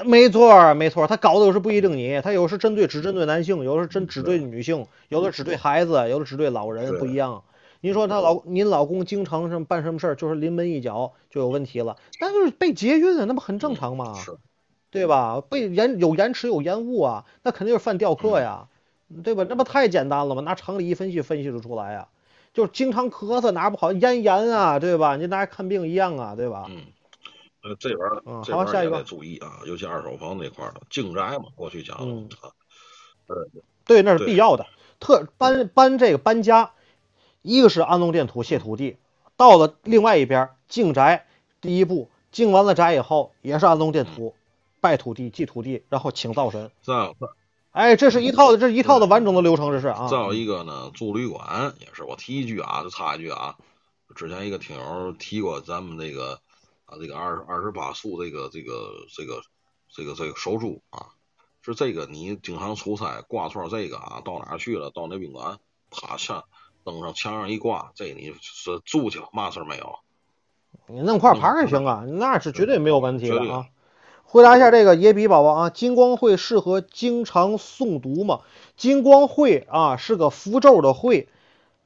[0.05, 7.43] 没错，没错，他搞的有时不一定你，他有时针对只针对男性，有时针只对女性，有的只对孩子，有的只对老人，不一样。
[7.81, 14.13] 您说他老您老公经常什么办什么事儿，就是临门一脚就有问题了，但就是被劫运啊，那不很正常吗？
[14.89, 15.41] 对吧？
[15.41, 18.67] 被延有延迟有延误啊，那肯定是犯吊客呀，
[19.23, 19.45] 对吧？
[19.49, 20.41] 那不太简单了吗？
[20.41, 22.07] 拿常理一分析分析得出来呀，
[22.53, 25.17] 就是经常咳嗽哪不好咽炎啊，对吧？
[25.17, 26.67] 你拿看病一样啊，对吧？
[27.63, 32.51] 呃，这边儿嗯这边儿也好下一个得注意啊，尤其二手房那块儿的净宅嘛，过去讲的嗯啊，
[33.85, 34.65] 对，那是必要的。
[34.99, 36.71] 特搬搬这个搬家，
[37.41, 38.97] 一个是安龙垫土卸土地，
[39.35, 41.25] 到了另外一边儿净宅，
[41.61, 44.35] 第一步净完了宅以后，也是安龙垫土，
[44.79, 46.71] 拜土地祭土地，然后请灶神。
[46.81, 47.27] 再有再
[47.71, 50.07] 哎，这是一套的，这是一套的完整的流程，这是啊。
[50.07, 53.55] 再有一个呢，住旅馆也是，我提一句啊，就插一句啊，
[54.15, 56.39] 之前一个听友提过咱们那个
[56.93, 59.41] 啊，这个二二十八宿这个这个这个
[59.89, 61.07] 这个这个手珠啊，
[61.63, 65.57] 是这个你经常出差挂串这个啊，到哪儿去了，到那宾馆，
[65.89, 66.43] 啪上
[66.83, 69.95] 登上墙上一挂，这你是住去了，嘛事儿没有。
[70.87, 73.65] 你弄块牌儿也行啊，那是绝对没有问题的啊。
[74.23, 78.41] 回答一下这个野比宝宝啊，金光会适合经常诵读吗？
[78.77, 81.27] 金光会啊是个符咒的会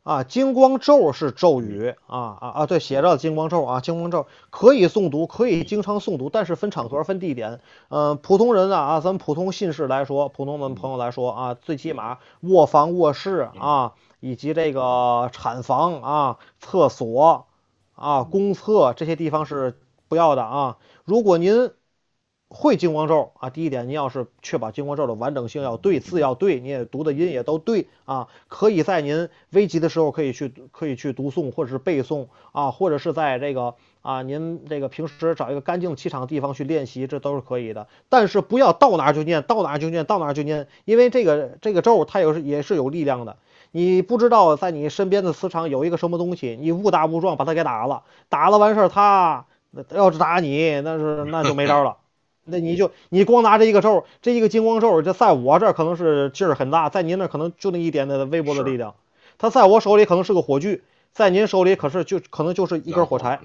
[0.08, 7.60] 啊，金光咒是咒语啊啊啊，对，写着金光咒啊，金光咒可以诵读，可以经常诵读，但是分场合、分地点。
[7.90, 17.46] 嗯、普通人啊啊，咱们普通信士来说，普通的朋友来说啊，最起码卧房、卧室啊，以及这个产房啊、厕所
[17.94, 19.78] 啊、公厕这些地方是
[20.08, 20.78] 不要的啊。
[21.04, 21.72] 如果您
[22.49, 37.88] 会金光咒啊，第一点，您要是确保金光咒的完整性要对，字要对，你也读的音也都对啊，可以在您危急的时候可以去可以去读诵或者是背诵啊，或者是在这个啊您这个平时找一个干净气场的地方去练习，这都是可以的。
[38.07, 43.36] 但是不要到哪就念，到哪就念，到哪就念，因为这个这个咒它有也是有力量的。
[43.72, 49.45] 你不知道在你身边的磁场有一个什么东西，你误打误撞把它给打了，打了完事儿，他
[49.90, 51.98] 要是打你，那是那就没招了。
[52.49, 58.95] 那你就你光拿这一个咒，这一个金光咒，这在我这儿可能是劲儿很大，在您那儿可能就那一点点的微薄的力量。
[59.38, 63.40] 它在我手里可能是个火炬，在您手里可是就可能就是一根火柴。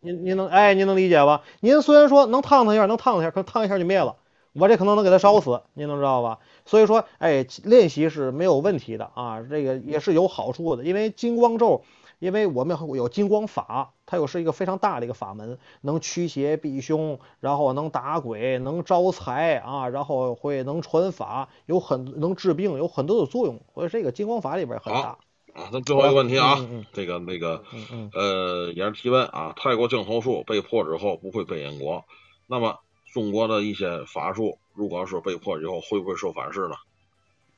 [0.00, 1.42] 您您能哎，您能理解吧？
[1.60, 4.16] 您虽然说能烫它一下，能烫它一下，可烫一下就灭了，
[4.52, 6.38] 我这可能能给它烧死，您能知道吧？
[6.64, 11.82] 所以说，哎，练习是没有问题的啊，这个也是有好处的，因为金光咒，
[12.18, 25.18] 因为我们有金光法，它又是一个非常大的一个法门，能驱邪避凶，然后能打鬼，能招财啊，然后会能传法，有很能治病，有很多的作用，所以这个金光法里边很大。
[25.54, 27.64] 啊，那最后一个问题啊，嗯嗯这个那个。
[28.12, 32.04] 呃，也是提问啊，泰国净头术被破之后不会被燕国，
[32.46, 32.80] 那么
[33.14, 36.74] 中国的一些法术，如果是被破以后，会不会受反噬呢？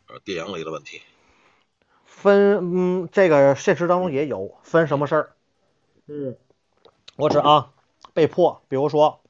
[0.07, 1.01] 呃，电影里的问题，
[2.21, 5.31] 分嗯，这个现实当中也有分什么事儿？
[6.09, 6.37] 嗯，
[7.17, 7.71] 我指啊，
[8.13, 9.21] 被迫，比如说，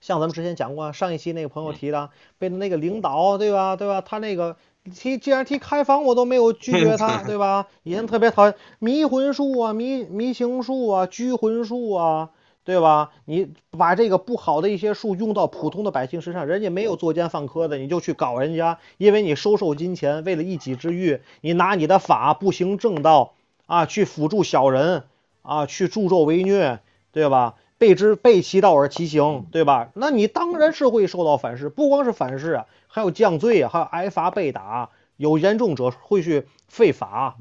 [0.00, 4.00] 像咱们之前讲过，上一期那个朋友提的，被那个领导对吧，对吧？
[4.00, 4.56] 他那个
[4.94, 7.66] 提既然提开房，我都没有拒绝他， 对吧？
[7.82, 12.30] 以前特别讨厌迷魂术啊、迷迷情术啊、拘魂术啊。
[12.64, 13.10] 对吧？
[13.24, 23.34] 你把这个不好的一些术用到普通的百姓身上，人家没有作奸犯科的，你就去搞人家，因为你收受金钱，为了一己之欲，你拿你的法不行正道
[23.66, 25.02] 啊，去辅助小人
[25.42, 26.78] 啊，去助纣为虐，
[27.10, 27.56] 对吧？
[27.78, 29.90] 背之背其道而其行，对吧？
[29.94, 37.36] 那你当然是会受到反噬，不光是反噬啊，还有降罪啊，还有挨罚被打，有严重者会去废法，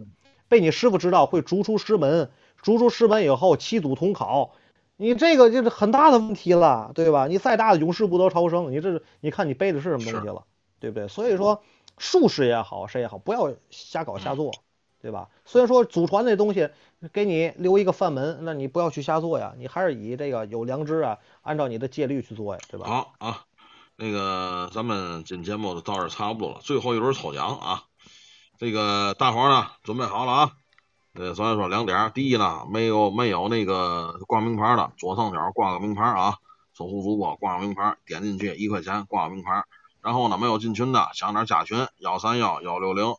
[0.47, 2.31] 被你师傅知道会逐出师门，
[2.63, 4.53] 逐出师门以后七祖同考。
[5.01, 7.25] 你这个就是很大的问题了，对吧？
[7.25, 10.43] 你再大的勇士不得超生，你这是你看你背的是什么东西了，
[10.79, 11.07] 对不对？
[11.07, 11.63] 所以说，
[11.97, 14.51] 术士也好，谁也好，不要瞎搞瞎做，
[15.01, 15.29] 对吧？
[15.43, 16.69] 虽然说祖传那东西
[17.11, 22.85] 给你留一个范门，那你不要去瞎做呀，你还是以这个有良知啊，按照你的戒律去做呀，对吧？
[22.85, 23.45] 好啊，
[23.95, 27.85] 那个咱们今节目到这儿差不多了，最后一轮抽奖啊，
[28.59, 30.51] 这个大伙儿呢准备好了啊。
[31.13, 36.37] 呃，咱说两点，第一呢，没有没有那个挂名牌的，左上角挂个名牌啊，
[36.73, 39.65] 守护主播挂个名牌，点进去一块钱挂个名牌。
[40.01, 43.15] 然后呢，没有进群的，想点加群幺三幺幺六零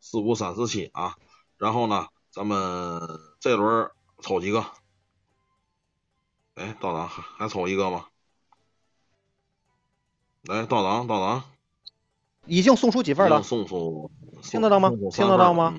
[0.00, 1.16] 四五三四七啊。
[1.58, 3.00] 然后呢，咱们
[3.40, 3.90] 这轮
[4.20, 4.64] 抽几个？
[6.54, 8.06] 哎，道长还还抽一个吗？
[10.44, 11.44] 来，道长，道长，
[12.46, 13.42] 已经送出几份了？
[13.42, 14.10] 送出，
[14.42, 15.78] 听得到吗听得到吗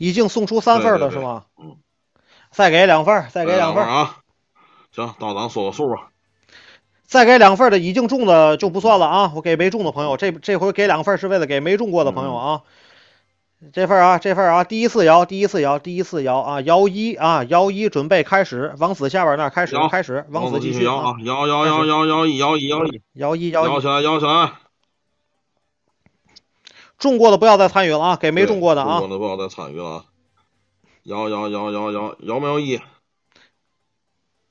[0.00, 1.44] 已经送出三份了是吗？
[1.62, 1.76] 嗯，
[2.50, 4.16] 再给两份，再嗯给两份，啊。
[4.92, 6.08] 行，到咱说个数吧。
[7.04, 9.32] 再给两份的已经中的就不算了啊！
[9.34, 12.62] 我给没中的朋友，这这回给两份是为了给没中过的朋友啊。
[13.74, 24.52] 这份啊，这份啊，第一次摇，第一次摇，第一次摇啊，摇一啊，摇一，准备开始，王子下边那儿开始摇开始，王子继续啊摇啊，，摇摇摇摇摇一摇一摇一摇一摇一，摇起来，摇起来。
[27.00, 30.04] 中过的不要再参与了啊，给没中过的啊中过，的不要再参与了啊。
[31.04, 32.78] 摇摇摇摇摇摇没有一？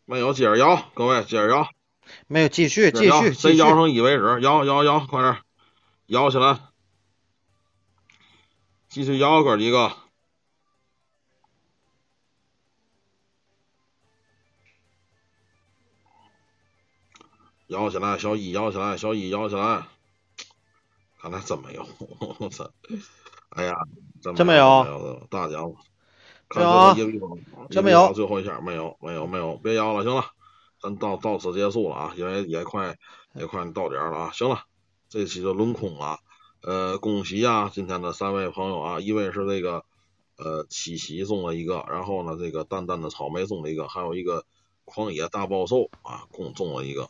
[0.06, 1.70] 没有，接着摇，各位接着摇，
[2.26, 3.34] 没有，继续继续。
[3.34, 5.38] 谁摇成一为止，摇摇摇，快点
[6.08, 6.60] 摇起来，
[8.90, 9.92] 继续摇，哥几个。
[17.68, 19.84] 摇起来，小一摇起来，小一摇起来。
[21.22, 21.86] 看来真没有，
[22.40, 22.72] 我操！
[23.50, 23.76] 哎呀，
[24.22, 25.76] 真真没没有有，大家伙，
[26.48, 26.94] 看没有啊。
[26.94, 28.14] 最后一个地方真没有。
[28.14, 30.24] 最后一下没有，没有，没有，别摇了，行了，
[30.82, 32.96] 咱到到此结束了啊，因为也快
[33.34, 34.64] 也快到点儿了啊，行了，
[35.10, 36.20] 这期就轮空了，
[36.62, 39.84] 呃，恭喜啊，今天的三位朋友啊，一位是这个
[40.38, 44.46] 呃七喜中了一个，然后呢这个淡淡的草莓中了一个，还有一个
[44.86, 47.10] 狂野大暴兽啊，共中了一个。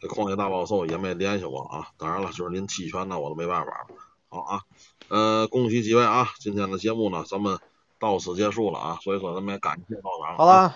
[0.00, 3.86] 这旷野大暴兽也没联系我啊，当然了，就是您弃权呢，我都没办法。
[4.28, 4.60] 好啊，
[5.08, 7.58] 呃，恭喜几位啊，今天的节目呢，咱们
[7.98, 10.74] 到此结束了啊，所以说咱们也感谢到哪好了，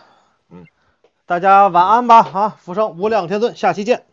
[0.50, 0.66] 嗯，
[1.26, 2.56] 大家晚安吧啊！
[2.58, 4.06] 福生无量天尊，下期见。